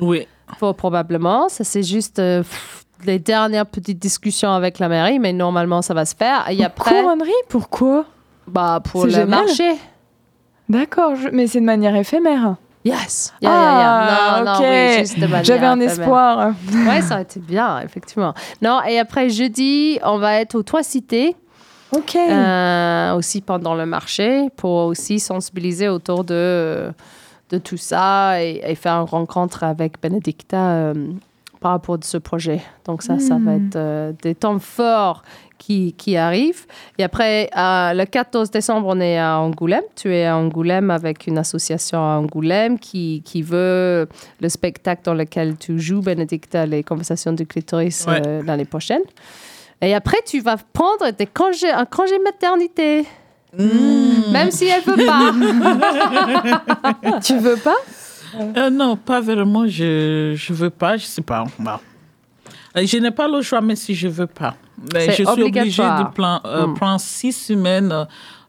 Oui. 0.00 0.26
Fort 0.58 0.74
probablement. 0.74 1.48
Ça, 1.48 1.64
c'est 1.64 1.82
juste 1.84 2.18
euh, 2.18 2.40
pff, 2.42 2.84
les 3.04 3.18
dernières 3.18 3.66
petites 3.66 3.98
discussions 3.98 4.50
avec 4.52 4.78
la 4.78 4.88
mairie, 4.88 5.18
mais 5.18 5.32
normalement, 5.32 5.82
ça 5.82 5.94
va 5.94 6.04
se 6.04 6.14
faire. 6.16 6.48
Et 6.50 6.64
après, 6.64 7.00
Couronnerie, 7.02 7.30
pourquoi? 7.48 8.04
Bah, 8.48 8.80
pour 8.84 9.04
le 9.04 9.10
génial. 9.10 9.28
marché. 9.28 9.74
D'accord, 10.68 11.14
je- 11.16 11.28
mais 11.28 11.46
c'est 11.46 11.60
de 11.60 11.64
manière 11.64 11.94
éphémère. 11.94 12.56
Yes. 12.84 13.32
Yeah, 13.40 13.50
yeah, 13.50 13.60
yeah. 13.62 14.08
Ah, 14.10 14.38
Non, 14.44 14.44
non, 14.52 14.58
ok. 14.58 14.66
oui, 14.68 14.98
juste 14.98 15.44
J'avais 15.44 15.66
un 15.66 15.80
espoir. 15.80 16.52
Ouais, 16.88 17.00
ça 17.00 17.14
aurait 17.14 17.22
été 17.22 17.38
bien, 17.40 17.80
effectivement. 17.80 18.34
Non, 18.60 18.80
et 18.88 18.98
après, 18.98 19.28
jeudi, 19.30 19.98
on 20.04 20.18
va 20.18 20.40
être 20.40 20.56
aux 20.56 20.62
Trois 20.64 20.82
Cités, 20.82 21.36
Ok. 21.94 22.16
euh, 22.16 23.14
aussi 23.14 23.40
pendant 23.40 23.74
le 23.74 23.86
marché, 23.86 24.48
pour 24.56 24.86
aussi 24.86 25.20
sensibiliser 25.20 25.88
autour 25.88 26.24
de, 26.24 26.90
de 27.50 27.58
tout 27.58 27.76
ça 27.76 28.42
et, 28.42 28.60
et 28.66 28.74
faire 28.74 28.94
une 28.94 29.08
rencontre 29.08 29.62
avec 29.62 30.00
Benedicta 30.02 30.56
euh, 30.70 30.94
par 31.60 31.72
rapport 31.72 31.94
à 31.94 31.98
ce 32.02 32.16
projet. 32.18 32.60
Donc 32.84 33.02
ça, 33.04 33.20
ça 33.20 33.36
va 33.38 33.52
être 33.54 33.76
euh, 33.76 34.12
des 34.22 34.34
temps 34.34 34.58
forts 34.58 35.22
qui, 35.64 35.92
qui 35.92 36.16
arrivent. 36.16 36.66
Et 36.98 37.04
après, 37.04 37.48
euh, 37.56 37.92
le 37.94 38.04
14 38.04 38.50
décembre, 38.50 38.88
on 38.88 39.00
est 39.00 39.16
à 39.18 39.38
Angoulême. 39.38 39.84
Tu 39.94 40.12
es 40.12 40.26
à 40.26 40.36
Angoulême 40.36 40.90
avec 40.90 41.26
une 41.28 41.38
association 41.38 41.98
à 42.00 42.16
Angoulême 42.18 42.78
qui, 42.80 43.22
qui 43.24 43.42
veut 43.42 44.08
le 44.40 44.48
spectacle 44.48 45.02
dans 45.04 45.14
lequel 45.14 45.56
tu 45.56 45.78
joues, 45.78 46.00
Benedicta, 46.00 46.66
les 46.66 46.82
conversations 46.82 47.32
du 47.32 47.46
clitoris 47.46 48.06
Ouais. 48.08 48.20
euh, 48.26 48.42
l'année 48.44 48.64
prochaine. 48.64 49.02
Et 49.80 49.94
après, 49.94 50.18
tu 50.26 50.40
vas 50.40 50.56
prendre 50.72 51.10
des 51.12 51.26
congés, 51.26 51.70
un 51.70 51.84
congé 51.84 52.18
maternité. 52.18 53.04
Même 53.56 54.50
si 54.50 54.66
elle 54.66 54.82
veut 54.82 55.04
pas. 55.06 55.30
Tu 57.22 57.36
veux 57.38 57.56
pas? 57.56 57.76
Euh, 58.56 58.70
non, 58.70 58.96
pas 58.96 59.20
vraiment. 59.20 59.66
Je 59.68 60.32
je 60.34 60.52
veux 60.54 60.70
pas. 60.70 60.96
Je 60.96 61.04
sais 61.04 61.22
pas. 61.22 61.44
Euh, 62.76 62.82
Je 62.86 62.96
n'ai 62.98 63.10
pas 63.10 63.28
le 63.28 63.42
choix, 63.42 63.60
mais 63.60 63.76
si 63.76 63.94
je 63.94 64.08
veux 64.08 64.26
pas. 64.26 64.54
Mais 64.94 65.06
je 65.06 65.12
suis 65.12 65.26
obligée 65.28 65.82
de 65.82 66.12
plan- 66.12 66.40
euh, 66.44 66.66
Mm. 66.66 66.74
prendre 66.74 67.00
six 67.00 67.32
semaines 67.32 68.06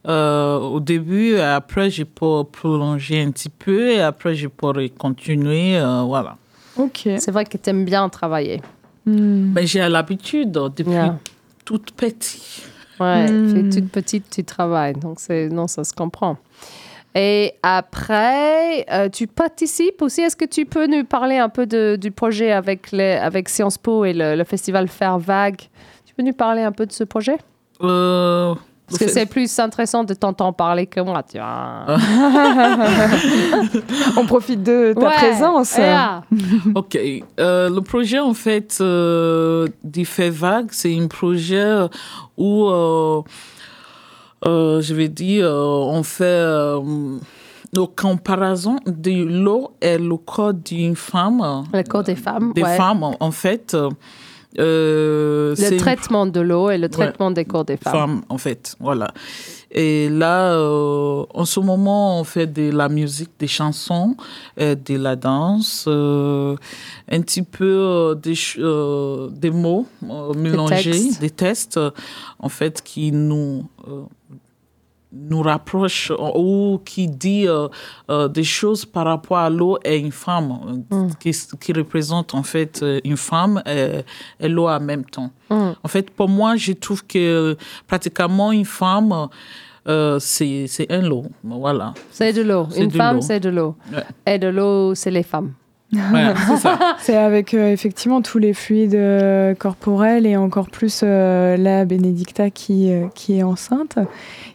euh, 0.07 0.57
au 0.59 0.79
début. 0.79 1.33
Et 1.35 1.41
après, 1.41 1.89
je 1.89 2.03
peux 2.03 2.43
prolonger 2.51 3.21
un 3.23 3.31
petit 3.31 3.49
peu. 3.49 3.91
Et 3.91 4.01
après, 4.01 4.35
je 4.35 4.47
pourrai 4.47 4.89
continuer. 4.89 5.77
euh, 5.77 6.01
voilà. 6.01 6.37
Ok. 6.77 7.01
C'est 7.17 7.31
vrai 7.31 7.45
que 7.45 7.57
tu 7.57 7.69
aimes 7.69 7.85
bien 7.85 8.07
travailler. 8.09 8.61
Hmm. 9.05 9.51
Mais 9.53 9.67
j'ai 9.67 9.87
l'habitude 9.87 10.51
depuis 10.51 10.91
Yeah. 10.91 11.17
toute 11.65 11.91
petite. 11.91 12.63
Ouais, 12.99 13.29
Mm. 13.31 13.69
toute 13.73 13.89
petite, 13.91 14.29
tu 14.29 14.43
travailles. 14.43 14.93
Donc, 14.93 15.19
c'est, 15.19 15.49
non, 15.49 15.67
ça 15.67 15.83
se 15.83 15.93
comprend. 15.93 16.37
Et 17.15 17.53
après, 17.61 18.85
euh, 18.91 19.09
tu 19.09 19.27
participes 19.27 20.01
aussi? 20.01 20.21
Est-ce 20.21 20.35
que 20.35 20.45
tu 20.45 20.65
peux 20.65 20.87
nous 20.87 21.03
parler 21.03 21.37
un 21.37 21.49
peu 21.49 21.65
de- 21.65 21.95
du 21.95 22.11
projet 22.11 22.51
avec, 22.51 22.91
les, 22.91 23.13
avec 23.13 23.49
Sciences 23.49 23.77
Po 23.77 24.03
et 24.05 24.13
le, 24.13 24.35
le 24.35 24.43
festival 24.43 24.87
Faire 24.87 25.19
Vague? 25.19 25.61
Tu 26.13 26.17
peux 26.17 26.23
nous 26.23 26.33
parler 26.33 26.61
un 26.61 26.71
peu 26.71 26.85
de 26.85 26.91
ce 26.91 27.03
projet? 27.03 27.37
Euh, 27.81 28.53
Parce 28.87 28.99
que 28.99 29.07
c'est 29.07 29.25
plus 29.25 29.57
intéressant 29.57 30.03
de 30.03 30.13
t'entendre 30.13 30.53
parler 30.55 30.85
que 30.85 30.99
moi, 30.99 31.23
tu 31.23 31.39
vois. 31.39 31.85
On 34.17 34.25
profite 34.27 34.61
de 34.61 34.93
ta 34.93 34.99
Ouais, 34.99 35.15
présence. 35.15 35.75
yeah. 35.77 36.21
Ok. 36.75 36.95
Euh, 37.39 37.69
le 37.69 37.81
projet, 37.81 38.19
en 38.19 38.33
fait, 38.35 38.77
euh, 38.81 39.67
du 39.83 40.05
Fait 40.05 40.29
Vague, 40.29 40.67
c'est 40.71 40.95
un 40.99 41.07
projet 41.07 41.87
où, 42.37 42.67
euh, 42.67 43.21
euh, 44.45 44.81
je 44.81 44.93
vais 44.93 45.07
dire, 45.09 45.47
euh, 45.47 45.87
on 45.89 46.03
fait 46.03 46.23
euh, 46.25 46.79
nos 47.73 47.87
comparaisons 47.87 48.77
de 48.85 49.23
l'eau 49.23 49.71
et 49.81 49.97
le 49.97 50.17
corps 50.17 50.53
d'une 50.53 50.95
femme. 50.95 51.63
Le 51.73 51.81
corps 51.83 52.03
des 52.03 52.15
femmes. 52.15 52.53
Des 52.53 52.61
ouais. 52.61 52.77
femmes, 52.77 53.01
en- 53.03 53.15
en 53.19 53.31
fait. 53.31 53.75
Euh, 54.59 55.55
Le 55.57 55.71
une 55.73 55.77
traitement 55.77 56.25
de 56.25 56.39
l'eau 56.39 56.69
et 56.69 56.77
le 56.77 56.89
traitement 56.89 57.31
des 57.31 57.45
corps 57.45 57.65
des 57.65 57.77
femmes. 57.77 57.93
femme, 57.93 58.21
en 58.29 58.37
fait. 58.37 58.75
Voilà. 58.79 59.11
Et 59.71 60.09
là, 60.09 60.53
euh, 60.53 61.25
en 61.33 61.45
ce 61.45 61.59
moment, 61.59 62.19
on 62.19 62.23
fait 62.23 62.45
de 62.45 62.69
la 62.71 62.89
musique, 62.89 63.31
des 63.39 63.47
chansons, 63.47 64.15
euh, 64.59 64.75
de 64.75 64.95
la 64.95 65.15
danse, 65.15 65.87
un 65.87 67.21
petit 67.21 67.41
peu 67.41 68.15
des, 68.21 68.35
des 69.31 69.51
mots 69.51 69.87
mélangés, 70.35 70.91
textes. 70.91 71.21
des 71.21 71.31
tests, 71.31 71.79
en 72.39 72.49
fait, 72.49 72.81
qui 72.83 73.11
nous, 73.11 73.65
nous 75.15 75.41
rapprochent 75.43 76.11
euh, 76.11 76.31
ou 76.35 76.79
qui 76.83 77.07
dit 77.07 77.47
euh, 77.47 77.67
euh, 78.09 78.27
des 78.27 78.43
choses 78.43 78.83
par 78.85 79.05
rapport 79.05 79.37
à 79.37 79.49
l'eau 79.49 79.77
et 79.85 79.97
une 79.97 80.11
femme, 80.11 80.83
euh, 80.91 81.07
qui, 81.19 81.31
qui 81.59 81.73
représente 81.73 82.33
en 82.33 82.43
fait 82.43 82.83
une 83.03 83.17
femme 83.17 83.61
et, 83.65 84.01
et 84.39 84.49
l'eau 84.49 84.67
en 84.67 84.79
même 84.79 85.05
temps. 85.05 85.31
En 85.49 85.87
fait, 85.87 86.09
pour 86.09 86.29
moi, 86.29 86.55
je 86.55 86.73
trouve 86.73 87.05
que 87.05 87.55
pratiquement 87.87 88.51
une 88.51 88.65
femme, 88.65 89.27
euh, 89.87 90.17
c'est 90.19 90.67
un 90.89 91.01
lot. 91.01 91.25
Voilà. 91.43 91.93
C'est 92.09 92.33
de 92.33 92.41
l'eau. 92.41 92.67
Une 92.75 92.87
de 92.87 92.93
femme, 92.97 93.21
c'est 93.21 93.39
de 93.39 93.49
l'eau. 93.49 93.75
Ouais. 93.91 94.33
Et 94.33 94.39
de 94.39 94.47
l'eau, 94.47 94.95
c'est 94.95 95.11
les 95.11 95.23
femmes. 95.23 95.53
Voilà, 96.09 96.33
c'est 96.99 97.15
avec 97.15 97.53
euh, 97.53 97.71
effectivement 97.71 98.21
tous 98.21 98.39
les 98.39 98.53
fluides 98.53 98.95
euh, 98.95 99.53
corporels 99.53 100.25
et 100.25 100.35
encore 100.37 100.69
plus 100.69 101.01
euh, 101.03 101.55
la 101.57 101.85
Bénédicta 101.85 102.49
qui, 102.49 102.91
euh, 102.91 103.05
qui 103.13 103.37
est 103.37 103.43
enceinte 103.43 103.97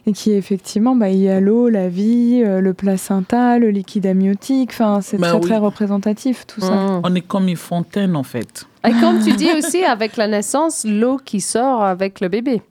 et 0.05 0.13
qui 0.13 0.31
effectivement, 0.33 0.95
bah, 0.95 1.09
il 1.09 1.19
y 1.19 1.29
a 1.29 1.39
l'eau, 1.39 1.69
la 1.69 1.87
vie, 1.87 2.41
euh, 2.43 2.61
le 2.61 2.73
placenta, 2.73 3.57
le 3.59 3.69
liquide 3.69 4.05
amniotique, 4.05 4.71
enfin 4.73 4.99
c'est 5.01 5.17
Bah 5.17 5.29
très 5.29 5.37
oui. 5.37 5.43
très 5.43 5.57
représentatif 5.57 6.45
tout 6.47 6.61
ça. 6.61 6.71
Mm. 6.71 7.01
On 7.03 7.15
est 7.15 7.21
comme 7.21 7.47
une 7.47 7.55
fontaine, 7.55 8.15
en 8.15 8.23
fait. 8.23 8.65
Et 8.87 8.91
comme 8.99 9.19
tu 9.23 9.33
dis 9.33 9.49
aussi, 9.57 9.83
avec 9.83 10.17
la 10.17 10.27
naissance, 10.27 10.85
l'eau 10.87 11.17
qui 11.23 11.41
sort 11.41 11.83
avec 11.83 12.21
le 12.21 12.29
bébé. 12.29 12.61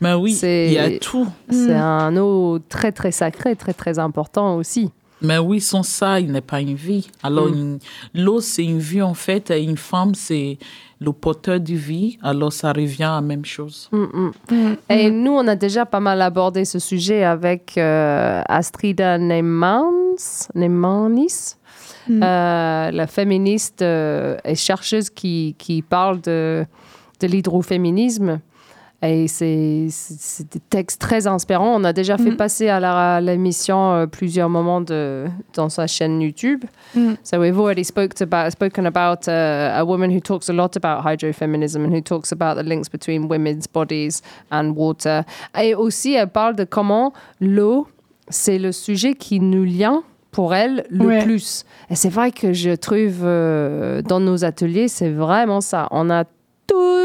Mais 0.00 0.12
oui, 0.12 0.38
il 0.42 0.72
y 0.72 0.78
a 0.78 0.98
tout. 0.98 1.26
C'est 1.50 1.72
un 1.74 2.16
eau 2.16 2.58
très, 2.58 2.92
très 2.92 3.10
sacré, 3.12 3.56
très, 3.56 3.72
très 3.72 3.98
important 3.98 4.56
aussi. 4.56 4.90
Mais 5.22 5.38
oui, 5.38 5.60
sans 5.60 5.82
ça, 5.82 6.20
il 6.20 6.30
n'est 6.30 6.40
pas 6.42 6.60
une 6.60 6.74
vie. 6.74 7.08
Alors, 7.22 7.48
une- 7.48 7.78
l'eau, 8.14 8.40
c'est 8.40 8.64
une 8.64 8.78
vie, 8.78 9.00
en 9.02 9.14
fait, 9.14 9.50
et 9.50 9.62
une 9.62 9.78
femme, 9.78 10.14
c'est 10.14 10.58
le 11.00 11.12
porteur 11.12 11.58
de 11.58 11.72
vie. 11.74 12.18
Alors, 12.22 12.52
ça 12.52 12.72
revient 12.72 13.04
à 13.04 13.14
la 13.16 13.20
même 13.22 13.44
chose. 13.44 13.88
Mm, 13.92 14.30
mm. 14.50 14.76
Et 14.90 15.10
nous, 15.10 15.32
on 15.32 15.46
a 15.48 15.56
déjà 15.56 15.86
pas 15.86 16.00
mal 16.00 16.20
abordé 16.20 16.64
ce 16.66 16.78
sujet 16.78 17.24
avec 17.24 17.78
euh, 17.78 18.42
Astrida 18.46 19.16
Neymans, 19.16 20.48
Neymanis, 20.54 21.56
euh, 22.10 22.90
la 22.90 23.06
féministe 23.06 23.82
euh, 23.82 24.36
et 24.44 24.54
chercheuse 24.54 25.08
qui, 25.10 25.54
qui 25.58 25.80
parle 25.82 26.20
de, 26.20 26.64
de 27.20 27.26
l'hydroféminisme. 27.26 28.40
Et 29.02 29.28
c'est 29.28 29.88
des 30.50 30.58
textes 30.70 31.00
très 31.00 31.26
inspirants. 31.26 31.74
On 31.76 31.84
a 31.84 31.92
déjà 31.92 32.16
fait 32.16 32.30
Mhm. 32.30 32.36
passer 32.36 32.68
à 32.70 33.20
l'émission 33.20 33.92
euh, 33.92 34.06
plusieurs 34.06 34.48
moments 34.48 34.80
de, 34.80 35.26
dans 35.54 35.68
sa 35.68 35.86
chaîne 35.86 36.20
YouTube. 36.22 36.64
Mhm. 36.94 37.16
So 37.22 37.38
we've 37.38 37.58
already 37.60 37.84
spoke 37.84 38.12
about, 38.22 38.50
spoken 38.52 38.86
about 38.86 39.28
uh, 39.28 39.78
a 39.78 39.84
woman 39.84 40.10
who 40.10 40.20
talks 40.20 40.48
a 40.48 40.52
lot 40.54 40.70
about 40.82 41.04
hydrofeminism 41.04 41.84
and 41.84 41.92
who 41.94 42.00
talks 42.00 42.32
about 42.32 42.56
the 42.56 42.64
links 42.66 42.88
between 42.90 43.26
women's 43.30 43.66
bodies 43.72 44.22
and 44.50 44.72
water. 44.74 45.22
Et 45.60 45.74
aussi, 45.74 46.14
elle 46.14 46.28
parle 46.28 46.56
de 46.56 46.64
comment 46.64 47.12
l'eau, 47.40 47.86
c'est 48.30 48.58
le 48.58 48.72
sujet 48.72 49.12
qui 49.14 49.40
nous 49.40 49.64
lie 49.64 49.84
pour 50.32 50.54
elle 50.54 50.84
le 50.90 51.06
Ouais. 51.06 51.22
plus. 51.22 51.64
Et 51.90 51.94
c'est 51.96 52.08
vrai 52.10 52.30
que 52.32 52.52
je 52.54 52.70
trouve 52.70 53.20
euh, 53.24 54.00
dans 54.02 54.20
nos 54.20 54.42
ateliers, 54.44 54.88
c'est 54.88 55.10
vraiment 55.10 55.60
ça. 55.60 55.86
On 55.90 56.08
a 56.10 56.24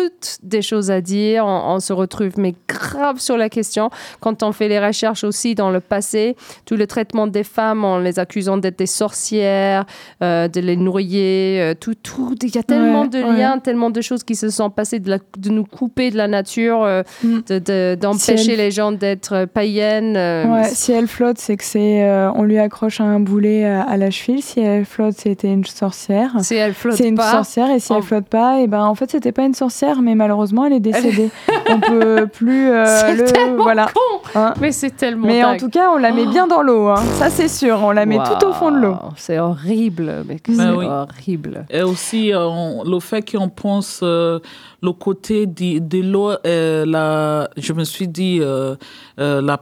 toutes 0.10 0.38
des 0.43 0.62
choses 0.62 0.89
à 0.91 1.02
dire, 1.02 1.45
on, 1.45 1.76
on 1.76 1.80
se 1.80 1.93
retrouve 1.93 2.32
mais 2.38 2.56
grave 2.68 3.20
sur 3.20 3.38
la 3.38 3.49
question. 3.49 3.89
Quand 4.20 4.43
on 4.43 4.52
fait 4.52 4.68
les 4.68 4.80
recherches 4.80 5.24
aussi 5.24 5.56
dans 5.56 5.70
le 5.72 5.80
passé, 5.80 6.36
tout 6.66 6.76
le 6.76 6.88
traitement 6.88 7.28
des 7.28 7.43
femmes 7.43 7.84
en 7.86 7.97
les 7.99 8.20
accusant 8.20 8.58
d'être 8.58 8.80
des 8.80 8.86
sorcières, 8.86 9.86
euh, 10.24 10.47
de 10.47 10.60
les 10.60 10.76
noyer, 10.78 11.60
euh, 11.62 11.74
tout, 11.80 11.95
tout. 11.95 12.36
Il 12.41 12.54
y 12.54 12.58
a 12.58 12.64
tellement 12.64 13.02
Ouais, 13.04 13.08
de 13.10 13.18
ouais. 13.24 13.38
liens, 13.38 13.60
tellement 13.60 13.89
de 13.89 14.02
choses 14.02 14.24
qui 14.24 14.36
se 14.36 14.49
sont 14.49 14.70
passées, 14.70 14.99
de, 14.99 15.10
la- 15.10 15.18
de 15.38 15.49
nous 15.49 15.64
couper 15.66 16.12
de 16.12 16.18
la 16.18 16.28
nature, 16.28 16.84
euh, 16.84 17.04
Mm. 17.24 17.39
de- 17.47 17.60
de- 17.60 17.97
d'empêcher 17.99 18.38
Si 18.38 18.52
elle- 18.52 18.58
les 18.58 18.72
gens 18.72 18.91
d'être 18.91 19.45
païennes. 19.45 20.16
Ouais, 20.52 20.68
si 20.70 20.91
elle 20.91 21.08
flotte, 21.08 21.38
c'est 21.38 21.58
que 21.58 21.64
c'est 21.64 22.02
on 22.36 22.43
lui 22.43 22.58
accroche 22.58 23.02
un 23.02 23.20
boulet 23.20 23.66
à, 23.66 23.82
à 23.84 23.97
la 23.97 24.12
cheville. 24.12 24.41
Si 24.41 24.60
elle 24.60 24.86
flotte, 24.86 25.16
c'était 25.18 25.52
une 25.52 25.66
sorcière. 25.66 26.32
Si 26.41 26.56
elle 26.56 26.74
flotte 26.74 26.95
C'est 26.97 27.08
une 27.08 27.16
pas, 27.16 27.32
sorcière 27.32 27.70
et 27.72 27.80
si 27.80 27.93
elle 27.93 28.04
flotte 28.04 28.28
pas, 28.28 28.60
et 28.62 28.68
ben 28.68 28.86
en 28.86 28.95
fait 28.95 29.12
c'était 29.12 29.32
pas 29.32 29.43
une 29.43 29.54
sorcière, 29.54 29.91
mais 30.02 30.16
malheureusement 30.16 30.66
elle 30.66 30.74
est 30.74 30.80
décédée. 30.80 31.30
on 31.70 31.80
peut 31.80 32.28
plus 32.32 32.70
euh, 32.70 32.86
C'est 32.86 33.16
le 33.16 33.24
tellement 33.26 33.64
voilà. 33.64 33.86
con. 33.88 34.30
Hein. 34.36 34.54
Mais 34.62 34.72
c'est 34.72 34.92
tellement 34.96 35.28
Mais 35.28 35.44
en 35.44 35.58
tout 35.58 35.70
cas, 35.70 35.89
on 35.94 35.98
la 35.98 36.12
met 36.12 36.26
bien 36.26 36.48
dans 36.48 36.62
l'eau. 36.62 36.88
hein. 36.89 37.02
Ça 37.18 37.30
c'est 37.30 37.48
sûr, 37.48 37.80
on 37.84 37.92
la 37.92 38.06
met 38.06 38.18
tout 38.18 38.46
au 38.48 38.54
fond 38.54 38.72
de 38.72 38.78
l'eau. 38.78 38.96
C'est 39.16 39.39
horrible, 39.39 40.24
mais 40.28 40.39
que 40.39 40.52
Ben 40.52 40.72
c'est 40.72 40.78
oui. 40.78 40.86
horrible. 40.86 41.66
Et 41.70 41.82
aussi, 41.82 42.34
euh, 42.34 42.46
on- 42.48 42.84
le 42.84 43.00
fait 43.00 43.30
qu'on 43.30 43.50
pense 43.50 44.02
euh, 44.04 44.39
le 44.84 44.91
côté 44.93 45.45
de, 45.45 45.79
de 45.79 45.99
l'eau, 46.01 46.32
euh, 46.45 46.86
la, 46.88 47.49
je 47.57 47.71
me 47.73 47.84
suis 47.84 48.07
dit, 48.07 48.39
euh, 48.41 48.75
euh, 49.19 49.39
la 49.41 49.57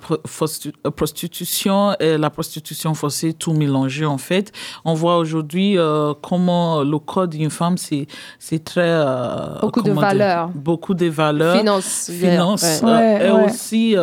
prostitution 0.96 1.94
et 2.00 2.18
la 2.18 2.30
prostitution 2.30 2.94
forcée, 2.94 3.34
tout 3.34 3.54
mélangé 3.54 4.06
en 4.06 4.18
fait. 4.18 4.52
On 4.86 4.94
voit 4.94 5.18
aujourd'hui 5.18 5.78
euh, 5.78 6.14
comment 6.22 6.84
le 6.84 7.00
corps 7.00 7.28
d'une 7.28 7.50
femme, 7.50 7.78
c'est 7.78 8.08
c'est 8.40 8.64
très... 8.64 9.04
Beaucoup 9.62 9.82
de 9.82 9.92
dire, 9.92 10.00
valeurs. 10.00 10.50
Beaucoup 10.56 10.94
de 10.94 11.08
valeurs 11.08 11.58
Finance. 11.58 12.10
finance. 12.12 12.82
ouais. 12.84 12.90
euh, 12.90 13.00
Ouais, 13.00 13.28
et 13.28 13.32
ouais. 13.32 13.46
aussi, 13.46 13.96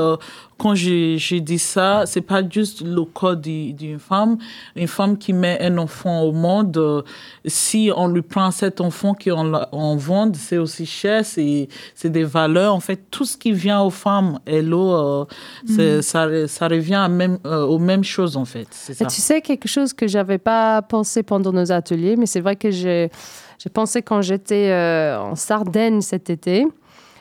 quand 0.58 0.74
j'ai 0.74 1.40
dit 1.40 1.58
ça, 1.58 2.04
c'est 2.06 2.22
pas 2.22 2.42
juste 2.48 2.80
le 2.82 3.04
corps 3.04 3.36
du- 3.36 3.72
d'une 3.74 3.98
femme. 3.98 4.38
Une 4.74 4.86
femme 4.88 5.18
qui 5.18 5.32
met 5.32 5.58
un 5.60 5.76
enfant 5.78 6.22
au 6.22 6.32
monde, 6.32 6.76
euh, 6.78 7.02
si 7.44 7.90
on 7.94 8.08
lui 8.08 8.22
prend 8.22 8.50
cet 8.50 8.80
enfant 8.80 9.14
qu'on 9.14 9.52
on 9.72 9.96
vend, 9.96 10.32
c'est 10.34 10.56
aussi 10.58 10.86
cher, 10.86 11.24
c'est 11.24 11.68
des 12.04 12.24
valeurs. 12.24 12.74
En 12.74 12.80
fait, 12.80 13.00
tout 13.10 13.24
ce 13.24 13.36
qui 13.36 13.52
vient 13.52 13.82
aux 13.82 13.90
femmes 13.90 14.38
l'eau, 14.46 14.92
euh, 14.92 15.24
c'est- 15.66 16.00
ça, 16.02 16.48
ça 16.48 16.68
revient 16.68 16.94
à 16.94 17.08
même, 17.08 17.38
euh, 17.46 17.62
aux 17.64 17.78
mêmes 17.78 18.04
choses, 18.04 18.36
en 18.36 18.44
fait. 18.44 18.66
Ça. 18.72 19.04
tu 19.06 19.20
sais 19.20 19.40
quelque 19.42 19.68
chose 19.68 19.92
que 19.92 20.06
j'avais 20.08 20.38
pas 20.38 20.80
pensé 20.82 21.22
pendant 21.22 21.52
nos 21.52 21.70
ateliers, 21.70 22.16
mais 22.16 22.26
c'est 22.26 22.40
vrai 22.40 22.56
que 22.56 22.70
j'ai 22.70 23.10
j'ai 23.58 23.70
pensé 23.70 24.02
quand 24.02 24.20
j'étais 24.22 24.70
euh, 24.70 25.18
en 25.18 25.34
Sardaigne 25.34 26.00
cet 26.02 26.28
été. 26.30 26.66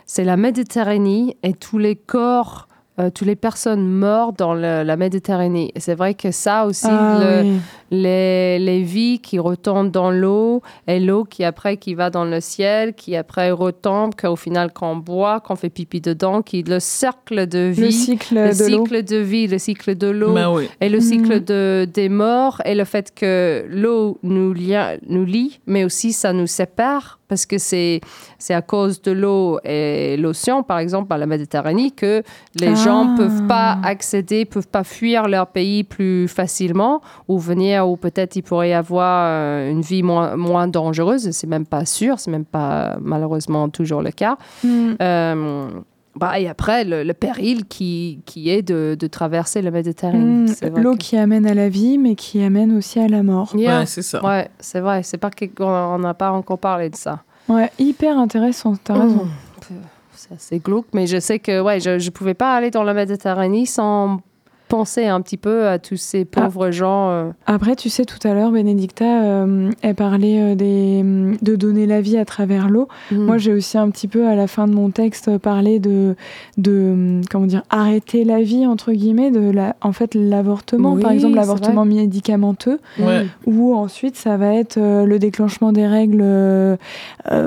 C'est 0.05 0.23
la 0.25 0.35
Méditerranée 0.37 1.37
et 1.43 1.53
tous 1.53 1.77
les 1.77 1.95
corps, 1.95 2.67
toutes 2.97 3.27
les 3.27 3.35
personnes 3.35 3.87
mortes 3.87 4.39
dans 4.39 4.53
le- 4.53 4.83
la 4.83 4.95
Méditerranée. 4.95 5.71
C'est 5.77 5.95
vrai 5.95 6.13
que 6.13 6.31
ça 6.31 6.65
aussi, 6.65 6.87
Ah, 6.89 7.19
le- 7.21 7.41
oui. 7.43 7.59
Les, 7.91 8.59
les 8.59 8.81
vies 8.81 9.19
qui 9.19 9.39
retombent 9.39 9.91
dans 9.91 10.11
l'eau 10.11 10.61
et 10.87 10.99
l'eau 10.99 11.23
qui 11.23 11.43
après 11.43 11.77
qui 11.77 11.93
va 11.93 12.09
dans 12.09 12.25
le 12.25 12.39
ciel, 12.41 12.93
qui 12.93 13.15
après 13.15 13.51
retombe, 13.51 14.15
qu'au 14.15 14.35
final 14.35 14.71
qu'on 14.73 14.95
boit, 14.95 15.39
qu'on 15.39 15.55
fait 15.55 15.69
pipi 15.69 16.01
dedans, 16.01 16.41
qui 16.41 16.63
le 16.63 16.79
cercle 16.79 17.47
de 17.47 17.59
vie, 17.69 17.81
Le 17.81 17.91
cycle 17.91 18.35
le 18.35 18.57
de 18.57 18.71
l'eau. 18.71 18.85
cycle 18.85 19.03
de 19.03 19.17
vie, 19.17 19.47
le 19.47 19.57
cycle 19.57 19.95
de 19.95 20.07
l'eau 20.07 20.35
oui. 20.55 20.69
et 20.81 20.89
le 20.89 20.97
Mhm. 20.97 21.01
cycle 21.03 21.43
de, 21.43 21.87
des 21.93 22.09
morts 22.09 22.61
et 22.65 22.75
le 22.75 22.85
fait 22.85 23.13
que 23.13 23.65
l'eau 23.69 24.17
nous, 24.23 24.53
lia- 24.53 24.97
nous 25.07 25.25
lie, 25.25 25.59
mais 25.67 25.83
aussi 25.83 26.13
ça 26.13 26.33
nous 26.33 26.47
sépare 26.47 27.19
parce 27.27 27.47
que 27.47 27.57
c'est 27.57 28.01
c'est 28.37 28.53
à 28.53 28.61
cause 28.61 29.01
de 29.01 29.11
l'eau 29.11 29.57
et 29.63 30.15
l'océan, 30.17 30.61
par 30.61 30.77
exemple, 30.77 31.11
à 31.11 31.17
la 31.17 31.25
Méditerranée, 31.25 31.89
que 31.89 32.21
les 32.59 32.75
gens 32.75 33.07
Ah. 33.09 33.15
peuvent 33.17 33.47
pas 33.47 33.79
accéder, 33.83 34.45
peuvent 34.45 34.67
pas 34.67 34.83
fuir 34.83 35.27
leur 35.27 35.47
pays 35.47 35.83
plus 35.83 36.27
facilement 36.27 37.01
ou 37.27 37.39
venir 37.39 37.74
où 37.83 37.97
peut-être 37.97 38.35
il 38.35 38.41
pourrait 38.43 38.69
y 38.69 38.73
avoir 38.73 39.25
euh, 39.27 39.71
une 39.71 39.81
vie 39.81 40.03
moins, 40.03 40.35
moins 40.35 40.67
dangereuse. 40.67 41.31
C'est 41.31 41.47
même 41.47 41.65
pas 41.65 41.85
sûr, 41.85 42.19
c'est 42.19 42.31
même 42.31 42.45
pas 42.45 42.97
malheureusement 43.01 43.69
toujours 43.69 44.01
le 44.01 44.11
cas. 44.11 44.37
Mm. 44.63 44.91
Euh, 45.01 45.69
bah, 46.15 46.39
et 46.39 46.47
après, 46.47 46.85
le, 46.85 47.03
le 47.03 47.13
péril 47.13 47.65
qui, 47.65 48.19
qui 48.25 48.49
est 48.49 48.61
de, 48.61 48.95
de 48.97 49.07
traverser 49.07 49.61
la 49.61 49.71
Méditerranée. 49.71 50.43
Mm. 50.43 50.47
C'est 50.47 50.69
vrai 50.69 50.81
L'eau 50.81 50.93
que- 50.93 50.97
qui 50.99 51.17
amène 51.17 51.45
à 51.45 51.53
la 51.53 51.67
vie, 51.69 51.97
mais 51.97 52.15
qui 52.15 52.41
amène 52.41 52.77
aussi 52.77 52.99
à 52.99 53.07
la 53.09 53.21
mort. 53.23 53.51
Yeah. 53.55 53.79
Ouais, 53.79 53.85
c'est 53.85 54.01
ça. 54.01 54.23
Ouais, 54.23 54.49
c'est 54.59 54.79
vrai. 54.79 55.03
C'est 55.03 55.17
pas 55.17 55.29
que- 55.29 55.45
on 55.61 55.99
n'a 55.99 56.13
pas 56.13 56.31
encore 56.31 56.59
parlé 56.59 56.89
de 56.89 56.95
ça. 56.95 57.23
Ouais, 57.49 57.69
hyper 57.79 58.17
intéressant. 58.17 58.75
T'as 58.81 58.93
raison. 58.93 59.25
Mm. 59.25 59.73
C'est 60.13 60.33
assez 60.33 60.59
glauque, 60.59 60.87
mais 60.93 61.05
je 61.05 61.19
sais 61.19 61.37
que 61.39 61.61
ouais, 61.61 61.79
je 61.79 62.03
ne 62.03 62.09
pouvais 62.09 62.33
pas 62.33 62.55
aller 62.55 62.71
dans 62.71 62.83
la 62.83 62.93
Méditerranée 62.93 63.65
sans 63.65 64.21
penser 64.67 65.05
un 65.05 65.21
petit 65.21 65.37
peu 65.37 65.67
à 65.67 65.77
tous 65.79 65.97
ces 65.97 66.25
pauvres 66.25 66.71
gens. 66.71 67.09
euh, 67.09 67.29
Après, 67.45 67.75
tu 67.75 67.89
sais, 67.89 68.03
tout 68.05 68.25
à 68.27 68.33
l'heure, 68.33 68.51
Bénédicta, 68.51 69.23
euh, 69.23 69.69
elle 69.81 69.95
parlait 69.95 70.41
euh, 70.41 70.55
des, 70.55 71.03
de 71.41 71.55
donner 71.55 71.85
la 71.85 72.01
vie 72.01 72.17
à 72.17 72.25
travers 72.25 72.67
l'eau. 72.69 72.87
mm. 73.11 73.17
Moi, 73.17 73.37
j'ai 73.37 73.53
aussi 73.53 73.77
un 73.77 73.89
petit 73.89 74.07
peu, 74.07 74.27
à 74.27 74.35
la 74.35 74.47
fin 74.47 74.67
de 74.67 74.73
mon 74.73 74.89
texte, 74.89 75.37
parlé 75.37 75.79
de, 75.79 76.15
de 76.57 77.21
comment 77.29 77.45
dire, 77.45 77.63
arrêter 77.69 78.23
la 78.23 78.41
vie, 78.41 78.65
entre 78.65 78.91
guillemets, 78.91 79.31
de 79.31 79.51
la, 79.51 79.75
en 79.81 79.91
fait, 79.91 80.15
l'avortement, 80.15 80.93
Oui, 80.93 81.01
par 81.01 81.11
exemple, 81.11 81.35
l'avortement 81.35 81.85
médicamenteux, 81.85 82.79
Ouais. 82.99 83.25
où 83.45 83.75
ensuite, 83.75 84.15
ça 84.15 84.37
va 84.37 84.53
être 84.53 84.77
euh, 84.77 85.05
le 85.05 85.19
déclenchement 85.19 85.71
des 85.71 85.85
règles, 85.87 86.21
euh, 86.23 86.75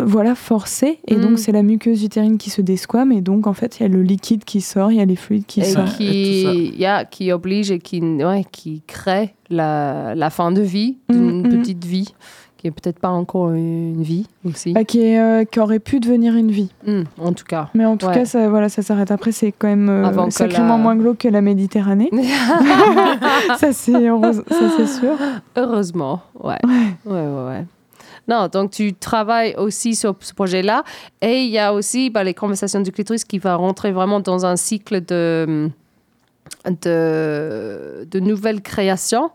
voilà, 0.04 0.34
forcé. 0.34 0.98
Et 1.08 1.16
Mm. 1.16 1.20
donc, 1.20 1.38
c'est 1.38 1.52
la 1.52 1.62
muqueuse 1.62 2.04
utérine 2.04 2.38
qui 2.38 2.50
se 2.50 2.60
desquame. 2.62 3.12
Et 3.12 3.20
donc, 3.20 3.46
en 3.46 3.52
fait, 3.54 3.78
il 3.78 3.82
y 3.82 3.86
a 3.86 3.88
le 3.88 4.02
liquide 4.02 4.44
qui 4.44 4.60
sort, 4.60 4.92
il 4.92 4.98
y 4.98 5.00
a 5.00 5.04
les 5.04 5.16
fluides 5.16 5.46
qui 5.46 5.60
et 5.60 5.64
sortent. 5.64 6.00
et 6.00 6.04
qui, 6.04 6.74
yeah, 6.78 7.04
qui 7.10 7.32
oblige 7.32 7.70
et 7.70 7.78
qui, 7.78 8.00
ouais, 8.00 8.44
qui 8.50 8.82
crée 8.86 9.34
la, 9.50 10.14
la 10.14 10.30
fin 10.30 10.52
de 10.52 10.60
vie 10.62 10.98
d'une 11.08 11.42
Mm, 11.42 11.46
mm. 11.46 11.58
petite 11.60 11.84
vie, 11.84 12.14
qui 12.56 12.66
est 12.66 12.70
peut-être 12.70 12.98
pas 12.98 13.08
encore 13.10 13.52
une 13.52 14.02
vie 14.02 14.26
aussi. 14.44 14.72
Bah, 14.72 14.82
qui, 14.84 15.00
est, 15.00 15.20
euh, 15.20 15.44
qui 15.44 15.60
aurait 15.60 15.78
pu 15.78 16.00
devenir 16.00 16.34
une 16.34 16.50
vie. 16.50 16.70
Mm, 16.86 17.02
en 17.18 17.32
tout 17.32 17.44
cas. 17.44 17.68
Mais 17.74 17.84
en 17.84 17.96
tout 17.96 18.06
Ouais. 18.06 18.14
cas, 18.14 18.24
ça, 18.24 18.48
voilà, 18.48 18.68
ça 18.68 18.82
s'arrête. 18.82 19.10
Après, 19.10 19.30
c'est 19.32 19.52
quand 19.52 19.68
même 19.68 19.88
euh, 19.88 20.30
sacrément 20.30 20.76
la- 20.76 20.82
moins 20.82 20.96
glauque 20.96 21.18
que 21.18 21.28
la 21.28 21.40
Méditerranée. 21.40 22.10
ça, 23.58 23.72
c'est 23.72 23.92
heureuse- 23.92 24.42
sûr. 25.00 25.14
Heureusement, 25.56 26.22
ouais. 26.42 26.56
Ouais, 27.04 27.12
ouais, 27.12 27.46
ouais. 27.48 27.64
Non, 28.26 28.46
donc 28.52 28.72
tu 28.72 28.92
travailles 28.92 29.54
aussi 29.56 29.94
sur 29.94 30.14
ce 30.20 30.34
projet-là. 30.34 30.82
Et 31.22 31.38
il 31.44 31.50
y 31.50 31.58
a 31.58 31.72
aussi 31.72 32.10
bah, 32.10 32.24
les 32.24 32.34
conversations 32.34 32.80
du 32.80 32.92
clitoris 32.92 33.24
qui 33.24 33.38
va 33.38 33.54
rentrer 33.54 33.90
vraiment 33.90 34.20
dans 34.20 34.44
un 34.44 34.56
cycle 34.56 35.02
de, 35.04 35.70
de, 36.82 38.06
de 38.10 38.20
nouvelles 38.20 38.62
créations, 38.62 39.30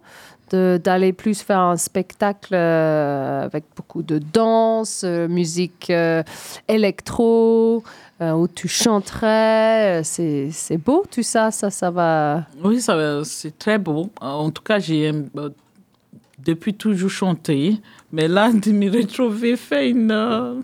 d'aller 0.54 1.14
plus 1.14 1.42
faire 1.42 1.60
un 1.60 1.78
spectacle 1.78 2.54
euh, 2.54 3.44
avec 3.44 3.64
beaucoup 3.76 4.04
de 4.04 4.20
danse, 4.20 5.02
euh, 5.04 5.28
musique 5.28 5.90
euh, 5.90 6.24
électro, 6.68 7.84
où 8.22 8.48
tu 8.48 8.70
chanterais. 8.70 10.02
C'est 10.04 10.78
beau 10.78 11.04
tout 11.12 11.24
ça, 11.24 11.52
ça, 11.52 11.70
ça 11.70 11.92
va... 11.92 12.46
Oui, 12.64 12.82
c'est 13.26 13.60
très 13.60 13.78
beau. 13.78 14.12
En 14.22 14.50
tout 14.50 14.64
cas, 14.64 14.80
j'ai 14.80 15.12
depuis 16.40 16.74
toujours 16.74 17.10
chanté, 17.10 17.82
mais 18.14 18.30
là, 18.30 18.50
de 18.54 18.72
me 18.72 18.90
retrouver 18.90 19.58
faire 19.58 19.84
une, 19.84 20.64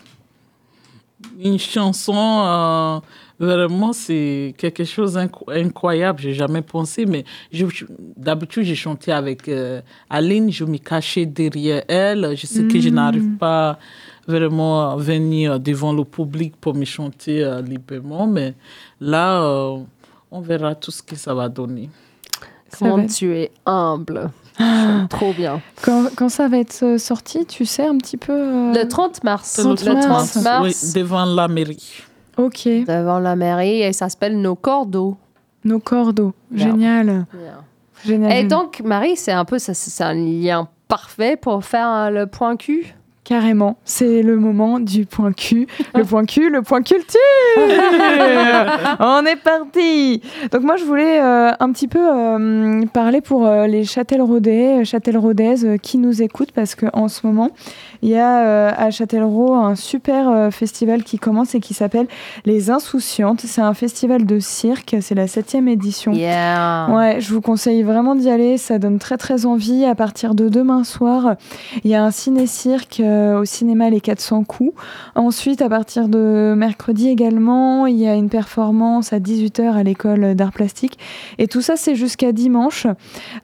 une 1.37 1.59
chanson, 1.59 3.01
vraiment, 3.39 3.93
c'est 3.93 4.53
quelque 4.57 4.83
chose 4.83 5.13
d'incroyable. 5.13 6.19
J'ai 6.19 6.33
jamais 6.33 6.61
pensé, 6.61 7.05
mais 7.05 7.23
je- 7.51 7.65
je- 7.67 7.85
d'habitude, 8.17 8.63
j'ai 8.63 8.75
chanté 8.75 9.11
avec 9.11 9.47
euh, 9.47 9.81
Aline, 10.09 10.51
je 10.51 10.65
me 10.65 10.77
cachais 10.77 11.25
derrière 11.25 11.83
elle. 11.87 12.35
Je 12.35 12.45
sais 12.47 12.63
que 12.67 12.79
je 12.79 12.89
n'arrive 12.89 13.37
pas 13.37 13.79
vraiment 14.27 14.91
à 14.91 14.95
venir 14.97 15.59
devant 15.59 15.93
le 15.93 16.03
public 16.03 16.55
pour 16.59 16.75
me 16.75 16.85
chanter 16.85 17.43
euh, 17.43 17.61
librement, 17.61 18.27
mais 18.27 18.53
là, 19.01 19.41
euh, 19.41 19.77
on 20.31 20.41
verra 20.41 20.75
tout 20.75 20.91
ce 20.91 21.01
que 21.01 21.15
ça 21.15 21.33
va 21.33 21.49
donner. 21.49 21.89
Comment 22.77 23.07
tu 23.07 23.33
es 23.35 23.51
humble? 23.65 24.29
Trop 25.09 25.33
bien. 25.33 25.61
Quand, 25.81 26.09
quand 26.15 26.29
ça 26.29 26.47
va 26.49 26.57
être 26.59 26.83
euh, 26.83 26.97
sorti, 26.97 27.45
tu 27.45 27.65
sais 27.65 27.85
un 27.87 27.97
petit 27.97 28.17
peu. 28.17 28.33
euh, 28.33 28.73
Le 28.73 28.87
30 28.87 29.23
mars. 29.23 29.57
Le 29.57 29.73
30 29.73 30.07
mars, 30.07 30.35
mars. 30.43 30.83
oui, 30.85 30.91
devant 31.01 31.25
la 31.25 31.47
mairie. 31.47 32.03
Ok. 32.39 32.65
devant 32.87 33.19
la 33.19 33.35
mairie 33.35 33.81
et 33.81 33.93
ça 33.93 34.09
s'appelle 34.09 34.39
Nos 34.41 34.55
cordeaux. 34.55 35.17
Nos 35.65 35.79
cordeaux. 35.79 36.33
Génial. 36.53 37.25
Génial. 38.05 38.31
Et 38.31 38.43
donc, 38.45 38.81
Marie, 38.83 39.15
c'est 39.17 39.33
un 39.33 39.43
peu, 39.45 39.59
ça- 39.59 39.73
c'est 39.73 40.03
un 40.03 40.13
lien 40.13 40.67
parfait 40.87 41.35
pour 41.35 41.63
faire 41.65 41.87
euh, 41.89 42.09
le 42.09 42.25
point 42.27 42.55
Q? 42.55 42.95
Carrément, 43.25 43.77
c'est 43.83 44.23
le 44.23 44.37
moment 44.37 44.79
du 44.79 45.05
point 45.05 45.33
Q. 45.33 45.67
Le 45.93 46.03
point 46.03 46.25
Q, 46.25 46.49
le 46.49 46.63
point 46.63 46.81
culture 46.81 47.19
On 48.99 49.23
est 49.25 49.35
parti 49.35 50.21
Donc 50.51 50.63
moi, 50.63 50.77
je 50.77 50.83
voulais 50.83 51.21
euh, 51.21 51.51
un 51.59 51.71
petit 51.71 51.87
peu 51.87 51.99
euh, 52.01 52.85
parler 52.91 53.21
pour 53.21 53.45
euh, 53.45 53.67
les 53.67 53.83
Châtelleraudais, 53.83 54.83
Châtelleraudaises 54.83 55.65
euh, 55.65 55.77
qui 55.77 55.97
nous 55.99 56.21
écoutent, 56.23 56.51
parce 56.53 56.73
qu'en 56.73 57.07
ce 57.07 57.27
moment, 57.27 57.49
il 58.01 58.09
y 58.09 58.15
a 58.15 58.45
euh, 58.45 58.71
à 58.75 58.91
Châtellerault 58.91 59.53
un 59.53 59.75
super 59.75 60.29
euh, 60.29 60.51
festival 60.51 61.03
qui 61.03 61.17
commence 61.17 61.55
et 61.55 61.59
qui 61.59 61.73
s'appelle 61.73 62.07
Les 62.45 62.69
Insouciantes. 62.69 63.41
C'est 63.41 63.61
un 63.61 63.73
festival 63.73 64.25
de 64.25 64.39
cirque, 64.39 64.95
c'est 65.01 65.15
la 65.15 65.27
septième 65.27 65.67
édition. 65.67 66.13
Yeah. 66.13 66.87
Ouais, 66.91 67.19
je 67.19 67.33
vous 67.33 67.41
conseille 67.41 67.83
vraiment 67.83 68.15
d'y 68.15 68.29
aller, 68.29 68.57
ça 68.57 68.79
donne 68.79 68.99
très 68.99 69.17
très 69.17 69.45
envie. 69.45 69.85
À 69.85 69.95
partir 69.95 70.35
de 70.35 70.49
demain 70.49 70.83
soir, 70.83 71.35
il 71.83 71.91
y 71.91 71.95
a 71.95 72.03
un 72.03 72.11
ciné-cirque 72.11 72.99
euh, 72.99 73.39
au 73.39 73.45
cinéma 73.45 73.89
Les 73.89 74.01
400 74.01 74.43
coups. 74.43 74.73
Ensuite, 75.15 75.61
à 75.61 75.69
partir 75.69 76.07
de 76.07 76.53
mercredi 76.55 77.09
également, 77.09 77.85
il 77.87 77.97
y 77.97 78.07
a 78.07 78.15
une 78.15 78.29
performance 78.29 79.13
à 79.13 79.19
18h 79.19 79.73
à 79.73 79.83
l'école 79.83 80.35
d'art 80.35 80.51
plastique. 80.51 80.97
Et 81.37 81.47
tout 81.47 81.61
ça, 81.61 81.75
c'est 81.75 81.95
jusqu'à 81.95 82.31
dimanche. 82.31 82.87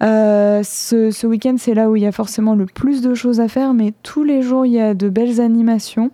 Euh, 0.04 0.62
ce 0.64 1.12
ce 1.12 1.28
week-end, 1.28 1.56
c'est 1.58 1.74
là 1.74 1.90
où 1.90 1.96
il 1.96 2.04
y 2.04 2.06
a 2.06 2.12
forcément 2.12 2.56
le 2.56 2.66
plus 2.66 3.02
de 3.02 3.14
choses 3.14 3.40
à 3.40 3.48
faire, 3.48 3.74
mais 3.74 3.94
tous 4.04 4.24
les 4.24 4.42
jours, 4.46 4.66
il 4.66 4.74
y 4.74 4.80
a 4.80 4.94
de 4.94 5.10
belles 5.10 5.42
animations. 5.42 6.12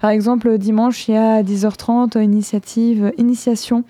Par 0.00 0.10
exemple, 0.10 0.56
dimanche, 0.58 1.08
il 1.08 1.14
y 1.14 1.16
a 1.16 1.34
à 1.34 1.42
10h30 1.42 2.22
initiative, 2.22 3.12
initiation 3.18 3.84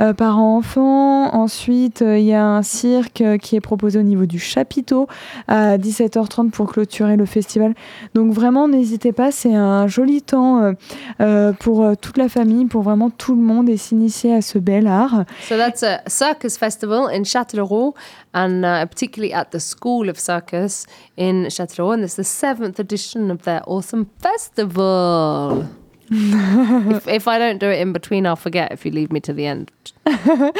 euh, 0.00 0.12
parents-enfants. 0.12 1.34
Ensuite, 1.34 2.02
euh, 2.02 2.18
il 2.18 2.24
y 2.24 2.34
a 2.34 2.44
un 2.44 2.62
cirque 2.62 3.20
euh, 3.20 3.38
qui 3.38 3.56
est 3.56 3.60
proposé 3.60 3.98
au 3.98 4.02
niveau 4.02 4.26
du 4.26 4.38
chapiteau 4.38 5.06
à 5.48 5.78
17h30 5.78 6.50
pour 6.50 6.72
clôturer 6.72 7.16
le 7.16 7.26
festival. 7.26 7.74
Donc 8.14 8.32
vraiment, 8.32 8.68
n'hésitez 8.68 9.12
pas, 9.12 9.30
c'est 9.30 9.54
un 9.54 9.86
joli 9.86 10.22
temps 10.22 10.74
euh, 11.20 11.52
pour 11.52 11.96
toute 12.00 12.18
la 12.18 12.28
famille, 12.28 12.66
pour 12.66 12.82
vraiment 12.82 13.10
tout 13.10 13.34
le 13.34 13.42
monde 13.42 13.68
et 13.68 13.76
s'initier 13.76 14.34
à 14.34 14.42
ce 14.42 14.58
bel 14.58 14.86
art. 14.86 15.24
So 15.48 15.56
that's 15.56 15.82
a 15.82 16.00
circus 16.06 16.56
festival 16.56 17.08
in 17.12 17.24
Châtellerault, 17.24 17.94
and 18.34 18.62
uh, 18.64 18.86
particularly 18.86 19.32
at 19.32 19.46
the 19.50 19.58
School 19.58 20.08
of 20.08 20.18
Circus 20.18 20.86
in 21.16 21.48
Châtellerault. 21.48 21.94
And 21.94 22.02
it's 22.02 22.16
the 22.16 22.24
seventh 22.24 22.78
edition 22.78 23.25
of 23.30 23.42
their 23.42 23.62
awesome 23.66 24.10
festival. 24.18 25.68
if, 26.10 27.08
if 27.08 27.28
I 27.28 27.38
don't 27.38 27.58
do 27.58 27.68
it 27.68 27.80
in 27.80 27.92
between, 27.92 28.26
I'll 28.26 28.36
forget 28.36 28.72
if 28.72 28.84
you 28.86 28.92
leave 28.92 29.12
me 29.12 29.20
to 29.20 29.32
the 29.32 29.46
end. 29.46 29.70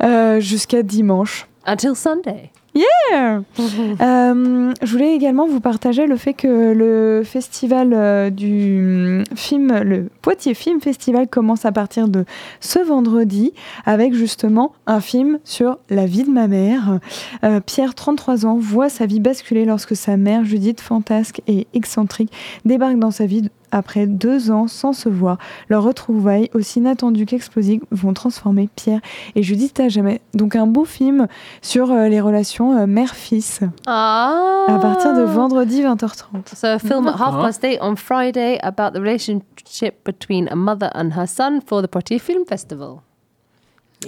Euh, 0.00 0.38
Jusqu'à 0.40 0.82
dimanche. 0.86 1.46
Until 1.66 1.94
Sunday. 1.96 2.52
Yeah 2.74 3.42
Euh, 4.00 4.72
je 4.82 4.92
voulais 4.92 5.14
également 5.14 5.46
vous 5.46 5.60
partager 5.60 6.06
le 6.06 6.16
fait 6.16 6.32
que 6.32 6.72
le 6.72 7.22
festival 7.24 7.92
euh, 7.92 8.30
du 8.30 8.78
hum, 8.80 9.24
film, 9.36 9.80
le 9.82 10.08
Poitiers 10.22 10.54
Film 10.54 10.80
Festival 10.80 11.28
commence 11.28 11.64
à 11.64 11.72
partir 11.72 12.08
de 12.08 12.24
ce 12.60 12.78
vendredi 12.78 13.52
avec 13.84 14.14
justement 14.14 14.72
un 14.86 15.00
film 15.00 15.38
sur 15.44 15.78
la 15.90 16.06
vie 16.06 16.24
de 16.24 16.30
ma 16.30 16.46
mère. 16.46 16.98
Euh, 17.44 17.60
Pierre, 17.60 17.94
33 17.94 18.46
ans, 18.46 18.56
voit 18.58 18.88
sa 18.88 19.06
vie 19.06 19.20
basculer 19.20 19.64
lorsque 19.64 19.96
sa 19.96 20.16
mère, 20.16 20.44
Judith, 20.44 20.80
fantasque 20.80 21.42
et 21.46 21.66
excentrique, 21.74 22.32
débarque 22.64 22.98
dans 22.98 23.10
sa 23.10 23.26
vie 23.26 23.50
après 23.72 24.06
deux 24.06 24.50
ans 24.50 24.68
sans 24.68 24.92
se 24.92 25.08
voir. 25.08 25.38
Leurs 25.68 25.82
retrouvailles, 25.82 26.50
aussi 26.54 26.78
inattendues 26.80 27.26
qu'explosives, 27.26 27.82
vont 27.90 28.12
transformer 28.12 28.68
Pierre 28.74 29.00
et 29.34 29.42
Judith 29.42 29.78
à 29.80 29.88
jamais. 29.88 30.20
Donc 30.34 30.56
un 30.56 30.66
beau 30.66 30.84
film 30.84 31.26
sur 31.62 31.90
euh, 31.90 32.08
les 32.08 32.20
relations 32.20 32.76
euh, 32.78 32.86
mère-fils 32.86 33.60
Ah. 33.86 34.64
à 34.68 34.78
partir 34.78 35.14
de 35.14 35.22
vendredi 35.22 35.82
20h30. 35.82 36.54
So 36.54 36.66
a 36.66 36.78
film 36.78 37.06
at 37.06 37.12
half 37.12 37.18
D'accord. 37.18 37.42
past 37.42 37.64
eight 37.64 37.78
on 37.80 37.96
Friday 37.96 38.58
about 38.62 38.92
the 38.92 39.00
relationship 39.00 40.04
between 40.04 40.48
a 40.50 40.56
mother 40.56 40.90
and 40.94 41.10
her 41.16 41.26
son 41.26 41.60
for 41.64 41.82
the 41.82 41.86
Poitiers 41.88 42.18
Film 42.18 42.44
Festival. 42.48 43.02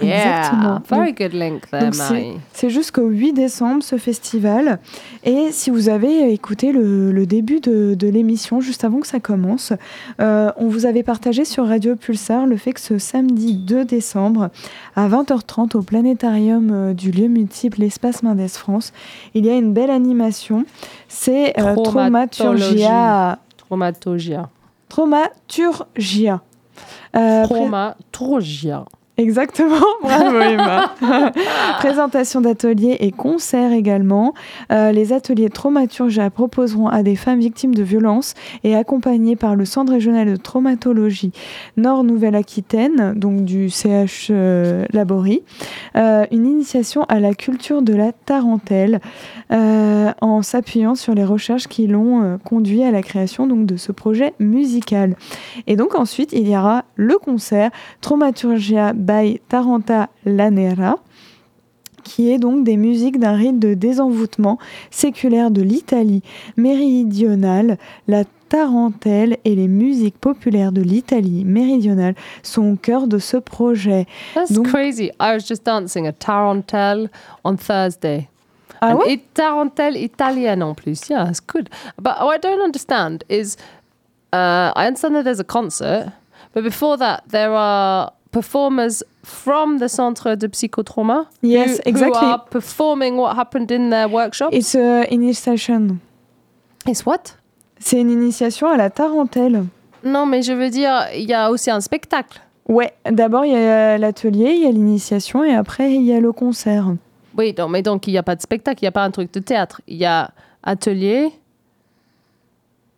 Yeah, 0.01 0.39
Exactement. 0.39 0.81
very 0.89 1.13
good 1.13 1.33
link 1.33 1.69
there, 1.69 1.83
Donc 1.83 1.93
c'est- 2.53 2.69
jusqu'au 2.69 3.07
8 3.07 3.33
décembre 3.33 3.83
ce 3.83 3.97
festival. 3.97 4.79
Et 5.23 5.51
si 5.51 5.69
vous 5.69 5.87
avez 5.87 6.33
écouté 6.33 6.71
le, 6.71 7.11
le 7.11 7.25
début 7.27 7.59
de, 7.59 7.93
de 7.93 8.07
l'émission, 8.07 8.59
juste 8.59 8.83
avant 8.83 9.01
que 9.01 9.07
ça 9.07 9.19
commence, 9.19 9.71
euh, 10.19 10.51
on 10.57 10.67
vous 10.67 10.87
avait 10.87 11.03
partagé 11.03 11.45
sur 11.45 11.67
Radio 11.67 11.95
Pulsar 11.95 12.47
le 12.47 12.57
fait 12.57 12.73
que 12.73 12.79
ce 12.79 12.97
samedi 12.97 13.53
2 13.55 13.85
décembre, 13.85 14.49
à 14.95 15.07
20h30, 15.07 15.75
au 15.77 15.83
planétarium 15.83 16.71
euh, 16.71 16.93
du 16.95 17.11
lieu 17.11 17.27
multiple 17.27 17.83
Espace 17.83 18.23
Mendes 18.23 18.47
France, 18.49 18.93
il 19.35 19.45
y 19.45 19.49
a 19.51 19.55
une 19.55 19.73
belle 19.73 19.91
animation. 19.91 20.65
C'est 21.07 21.53
euh. 21.59 21.75
Traumaturgia. 21.75 23.37
Traumatogia. 23.57 24.49
Traumaturgia. 24.89 26.41
Euh, 27.15 27.43
Traumaturgia. 27.43 28.85
Exactement, 29.17 29.85
bravo 30.01 30.39
Emma. 30.39 30.95
Présentation 31.77 32.41
d'ateliers 32.41 32.97
et 32.99 33.11
concerts 33.11 33.71
également. 33.71 34.33
Euh, 34.71 34.91
les 34.91 35.13
ateliers 35.13 35.51
Traumaturgia 35.51 36.31
proposeront 36.31 36.87
à 36.87 37.03
des 37.03 37.15
femmes 37.15 37.39
victimes 37.39 37.75
de 37.75 37.83
violences 37.83 38.33
et 38.63 38.75
accompagnées 38.75 39.35
par 39.35 39.55
le 39.55 39.65
Centre 39.65 39.93
régional 39.93 40.31
de 40.31 40.35
traumatologie 40.35 41.31
Nord-Nouvelle-Aquitaine, 41.77 43.13
donc 43.15 43.45
du 43.45 43.69
CH 43.69 44.29
euh, 44.31 44.85
Laborie, 44.91 45.43
euh, 45.95 46.25
une 46.31 46.47
initiation 46.47 47.03
à 47.03 47.19
la 47.19 47.35
culture 47.35 47.83
de 47.83 47.93
la 47.93 48.13
tarentelle 48.13 48.99
euh, 49.51 50.11
en 50.21 50.41
s'appuyant 50.41 50.95
sur 50.95 51.13
les 51.13 51.25
recherches 51.25 51.67
qui 51.67 51.85
l'ont 51.85 52.39
conduit 52.43 52.83
à 52.83 52.89
la 52.89 53.03
création 53.03 53.45
donc, 53.45 53.67
de 53.67 53.77
ce 53.77 53.91
projet 53.91 54.33
musical. 54.39 55.15
Et 55.67 55.75
donc 55.75 55.93
ensuite, 55.93 56.33
il 56.33 56.47
y 56.47 56.57
aura 56.57 56.85
le 56.95 57.19
concert 57.19 57.69
Traumaturgia 58.01 58.93
by 59.03 59.39
Taranta 59.49 60.09
Lanera 60.25 60.97
qui 62.03 62.29
est 62.31 62.37
donc 62.37 62.65
des 62.65 62.75
musiques 62.75 63.17
d'un 63.17 63.31
rite 63.33 63.59
de 63.59 63.73
désenvoûtement 63.75 64.59
séculaire 64.91 65.51
de 65.51 65.61
l'Italie 65.61 66.21
méridionale. 66.57 67.77
La 68.09 68.23
tarentelle 68.49 69.37
et 69.45 69.55
les 69.55 69.69
musiques 69.69 70.17
populaires 70.19 70.73
de 70.73 70.81
l'Italie 70.81 71.45
méridionale 71.45 72.15
sont 72.43 72.73
au 72.73 72.75
cœur 72.75 73.07
de 73.07 73.19
ce 73.19 73.37
projet. 73.37 74.05
That's 74.35 74.51
Donc- 74.51 74.67
crazy. 74.67 75.05
I 75.19 75.33
was 75.35 75.45
just 75.47 75.65
dancing 75.65 76.05
a 76.05 76.11
tarantelle 76.11 77.09
on 77.45 77.55
Thursday. 77.55 78.27
Ah 78.81 78.89
And 78.91 78.97
ouais? 78.97 79.13
it- 79.13 79.95
italienne 80.03 80.61
en 80.61 80.73
plus. 80.75 81.07
Yeah, 81.09 81.29
it's 81.29 81.39
good. 81.39 81.69
But 81.97 82.15
what 82.21 82.35
I 82.35 82.39
don't 82.41 82.61
understand 82.61 83.23
is 83.29 83.55
uh, 84.33 84.71
I 84.75 84.87
understand 84.87 85.15
that 85.15 85.23
there's 85.23 85.39
a 85.39 85.45
concert, 85.45 86.11
but 86.53 86.63
before 86.65 86.97
that, 86.97 87.23
there 87.29 87.51
are 87.53 88.11
performers 88.33 89.03
from 89.23 89.79
the 89.79 89.87
Centre 89.87 90.35
de 90.35 90.47
Psychotrauma 90.49 91.27
Yes, 91.41 91.77
who, 91.77 91.81
exactly. 91.85 92.19
who 92.19 92.25
are 92.33 92.43
performing 92.49 93.15
what 93.15 93.35
happened 93.37 93.71
in 93.71 93.89
their 93.89 94.09
workshop. 94.09 94.49
It's 94.51 94.75
a 94.75 95.05
initiation. 95.09 95.99
It's 96.85 97.05
what? 97.05 97.37
C'est 97.79 98.01
une 98.01 98.09
initiation 98.09 98.67
à 98.67 98.75
la 98.75 98.89
tarentelle. 98.89 99.63
Non, 100.03 100.25
mais 100.25 100.41
je 100.41 100.51
veux 100.51 100.69
dire, 100.69 101.07
il 101.15 101.29
y 101.29 101.33
a 101.33 101.49
aussi 101.49 101.71
un 101.71 101.79
spectacle. 101.79 102.41
Ouais, 102.67 102.93
d'abord 103.09 103.45
il 103.45 103.53
y 103.53 103.55
a 103.55 103.97
l'atelier, 103.97 104.53
il 104.55 104.63
y 104.63 104.67
a 104.67 104.71
l'initiation 104.71 105.43
et 105.43 105.53
après 105.53 105.93
il 105.93 106.01
y 106.03 106.13
a 106.13 106.19
le 106.19 106.31
concert. 106.31 106.87
Oui, 107.37 107.53
non, 107.57 107.67
mais 107.69 107.81
donc 107.81 108.07
il 108.07 108.11
n'y 108.11 108.17
a 108.17 108.23
pas 108.23 108.35
de 108.35 108.41
spectacle, 108.41 108.79
il 108.81 108.85
n'y 108.85 108.89
a 108.89 108.91
pas 108.91 109.03
un 109.03 109.11
truc 109.11 109.33
de 109.33 109.39
théâtre. 109.39 109.81
Il 109.87 109.97
y 109.97 110.05
a 110.05 110.31
atelier. 110.63 111.29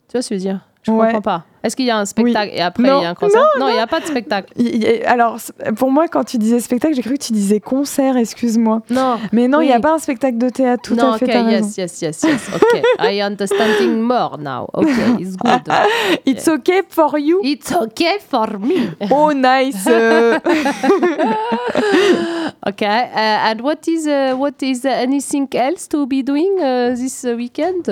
Tu 0.08 0.14
vois 0.14 0.22
ce 0.22 0.30
que 0.30 0.36
je 0.36 0.40
veux 0.40 0.46
dire? 0.50 0.60
Je 0.84 0.92
Ouais. 0.92 1.08
comprends 1.08 1.22
pas. 1.22 1.46
Est-ce 1.66 1.76
qu'il 1.76 1.86
y 1.86 1.90
a 1.90 1.98
un 1.98 2.06
spectacle 2.06 2.52
et 2.54 2.62
après 2.62 2.84
Non, 2.84 3.00
il 3.00 3.04
y 3.04 3.06
a 3.06 3.10
un 3.10 3.16
concert 3.16 3.42
Non, 3.60 3.70
il 3.70 3.74
n'y 3.74 3.80
a 3.80 3.88
pas 3.88 4.00
de 4.00 4.06
spectacle. 4.06 4.54
Alors, 5.08 5.38
pour 5.78 5.90
moi, 5.90 6.08
quand 6.08 6.24
tu 6.24 6.38
disais 6.38 6.60
spectacle, 6.60 6.94
j'ai 6.94 7.02
cru 7.02 7.18
que 7.18 7.24
tu 7.24 7.34
disais 7.34 7.60
concert, 7.60 8.18
excuse-moi. 8.18 8.84
Non. 8.92 9.18
Mais 9.32 9.48
non, 9.48 9.62
il 9.62 9.68
n'y 9.68 9.74
a 9.74 9.80
pas 9.80 9.94
un 9.94 9.98
spectacle 9.98 10.38
de 10.38 10.50
théâtre, 10.50 10.84
tout 10.84 10.94
non, 10.96 11.14
à 11.14 11.18
fait, 11.18 11.26
ok, 11.26 11.32
t'as 11.32 11.44
raison. 11.44 11.68
yes, 11.76 11.78
yes, 11.78 12.02
yes, 12.02 12.22
yes. 12.24 12.50
Ok, 12.54 12.82
I 13.00 13.20
understanding 13.24 14.00
more 14.00 14.38
now. 14.38 14.70
Ok, 14.74 14.88
it's 15.20 15.36
good. 15.36 15.62
It's 16.28 16.48
okay 16.48 16.84
for 16.88 17.18
you. 17.18 17.42
It's 17.44 17.72
okay 17.72 18.20
for 18.20 18.60
me. 18.60 18.92
Oh, 19.10 19.32
nice. 19.34 19.88
Okay, 22.68 22.86
uh, 23.14 23.50
and 23.52 23.62
what 23.62 23.88
is 23.88 24.08
uh, 24.08 24.36
what 24.36 24.62
is 24.64 24.86
anything 24.86 25.48
else 25.54 25.88
to 25.88 26.08
be 26.08 26.24
doing 26.24 26.58
uh, 26.60 26.96
this 26.96 27.24
weekend? 27.24 27.88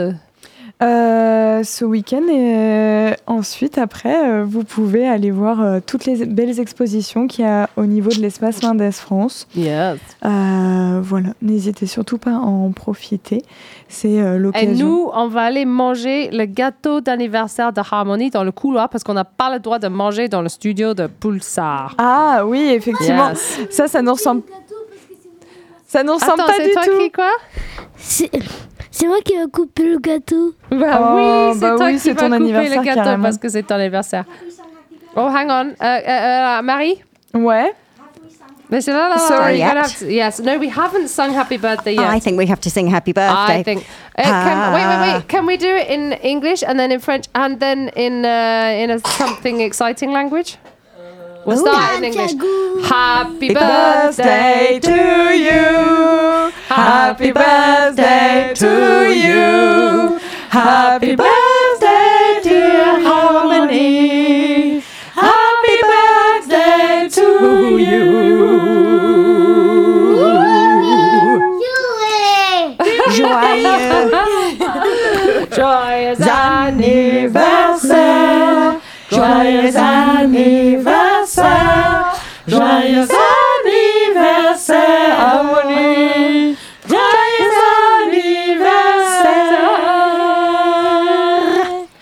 Euh, 0.81 1.63
ce 1.63 1.85
week-end 1.85 2.23
et 2.29 2.55
euh, 2.57 3.13
ensuite 3.25 3.77
après 3.77 4.27
euh, 4.27 4.43
vous 4.43 4.65
pouvez 4.65 5.07
aller 5.07 5.31
voir 5.31 5.61
euh, 5.61 5.79
toutes 5.85 6.03
les 6.05 6.25
belles 6.25 6.59
expositions 6.59 7.27
qu'il 7.27 7.45
y 7.45 7.47
a 7.47 7.69
au 7.77 7.85
niveau 7.85 8.09
de 8.09 8.19
l'espace 8.19 8.61
Mendes 8.63 8.91
France. 8.91 9.47
Yes. 9.55 9.97
Euh, 10.25 10.99
voilà, 11.01 11.29
n'hésitez 11.41 11.85
surtout 11.85 12.17
pas 12.17 12.31
à 12.31 12.39
en 12.39 12.71
profiter. 12.73 13.43
C'est 13.87 14.19
euh, 14.19 14.35
Et 14.35 14.39
l'occasion. 14.39 14.85
nous, 14.87 15.09
on 15.13 15.27
va 15.29 15.43
aller 15.43 15.63
manger 15.63 16.29
le 16.31 16.43
gâteau 16.45 16.99
d'anniversaire 16.99 17.71
de 17.71 17.79
Harmony 17.79 18.29
dans 18.29 18.43
le 18.43 18.51
couloir 18.51 18.89
parce 18.89 19.05
qu'on 19.05 19.13
n'a 19.13 19.23
pas 19.25 19.53
le 19.53 19.59
droit 19.59 19.79
de 19.79 19.87
manger 19.87 20.27
dans 20.27 20.41
le 20.41 20.49
studio 20.49 20.93
de 20.93 21.07
Pulsar. 21.07 21.95
Ah 21.97 22.43
oui, 22.45 22.59
effectivement. 22.59 23.29
Yes. 23.29 23.59
Ça, 23.69 23.87
ça 23.87 24.01
nous 24.01 24.13
ressemble. 24.13 24.41
Ça 25.87 26.03
nous 26.03 26.13
ressemble 26.15 26.41
Attends, 26.41 26.45
pas 26.47 26.53
c'est 26.57 26.65
du 26.65 26.71
toi 26.73 26.83
tout. 26.83 26.97
qui 26.99 27.11
quoi? 27.11 27.31
C'est 28.93 28.99
c'est 28.99 29.07
moi 29.07 29.17
qui 29.25 29.33
ai 29.33 29.47
coupé 29.51 29.83
le 29.83 29.97
gâteau. 29.97 30.53
Bah 30.69 30.99
Oh, 31.01 31.15
oui, 31.15 31.51
c'est 31.55 31.59
bah 31.61 31.75
toi 31.77 31.85
oui, 31.87 31.93
qui 31.93 31.99
c'est 31.99 32.13
vas 32.13 32.19
ton 32.21 32.25
couper 32.27 32.35
anniversaire, 32.35 32.79
le 32.79 32.85
gâteau 32.85 33.01
carrément. 33.01 33.23
parce 33.23 33.37
que 33.39 33.49
c'est 33.49 33.63
ton 33.63 33.75
anniversaire. 33.75 34.23
Oh, 35.15 35.21
hang 35.21 35.47
on. 35.49 35.67
Euh, 35.69 35.73
euh, 35.81 36.59
euh, 36.59 36.61
Marie? 36.61 37.01
Ouais. 37.33 37.73
Mais 38.69 38.81
c'est 38.81 38.91
là, 38.91 39.09
là, 39.09 39.15
là, 39.15 39.17
Sorry, 39.17 39.59
gonna 39.59 39.81
yet. 39.81 39.99
to- 39.99 40.05
yes. 40.05 40.39
No, 40.39 40.57
we 40.59 40.69
haven't 40.69 41.07
sung 41.07 41.31
Happy 41.35 41.57
Birthday 41.57 41.95
yet. 41.95 42.07
I 42.15 42.19
think 42.19 42.37
we 42.39 42.47
have 42.49 42.59
to 42.61 42.69
sing 42.69 42.87
happy 42.87 43.13
birthday. 43.13 43.59
I 43.59 43.63
think. 43.63 43.83
Uh, 44.17 44.23
can, 44.23 44.73
wait, 44.73 44.85
wait, 44.87 45.13
wait. 45.13 45.27
Can 45.27 45.45
we 45.47 45.57
do 45.57 45.67
it 45.67 45.89
in 45.89 46.13
English 46.23 46.63
and 46.63 46.79
then 46.79 46.91
in 46.91 46.99
French 46.99 47.25
and 47.35 47.59
then 47.59 47.89
in 47.95 48.23
uh, 48.25 48.81
in 48.83 48.89
a 48.91 48.99
something 49.17 49.59
exciting 49.61 50.11
language? 50.11 50.57
We'll 51.45 51.57
start 51.57 51.97
in 51.97 52.03
English. 52.05 52.33
Happy 52.89 53.53
birthday 53.53 54.79
to 54.81 55.35
you. 55.35 56.52
Happy 56.75 57.31
birthday 57.31 58.51
to 58.55 59.13
you. 59.13 60.19
Happy 60.49 61.15
birthday, 61.15 62.39
dear 62.41 62.99
Harmony. 62.99 64.79
Happy 65.13 65.77
birthday 65.91 67.07
to 67.11 67.77
you. 67.77 68.33
Joyeux. 73.11 74.09
Joyeux 75.55 76.21
anniversaire. 76.27 77.61
Joyeux 79.11 79.77
anniversaire. 79.77 81.13
Joyeux 82.47 82.57
anniversaire, 82.57 83.42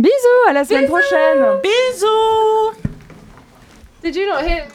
Bisous, 0.00 0.48
à 0.48 0.54
la 0.54 0.64
semaine 0.64 0.86
prochaine. 0.86 1.60
Bisous! 1.62 2.72
Did 4.02 4.16
you 4.16 4.26
not 4.26 4.42
hear? 4.46 4.66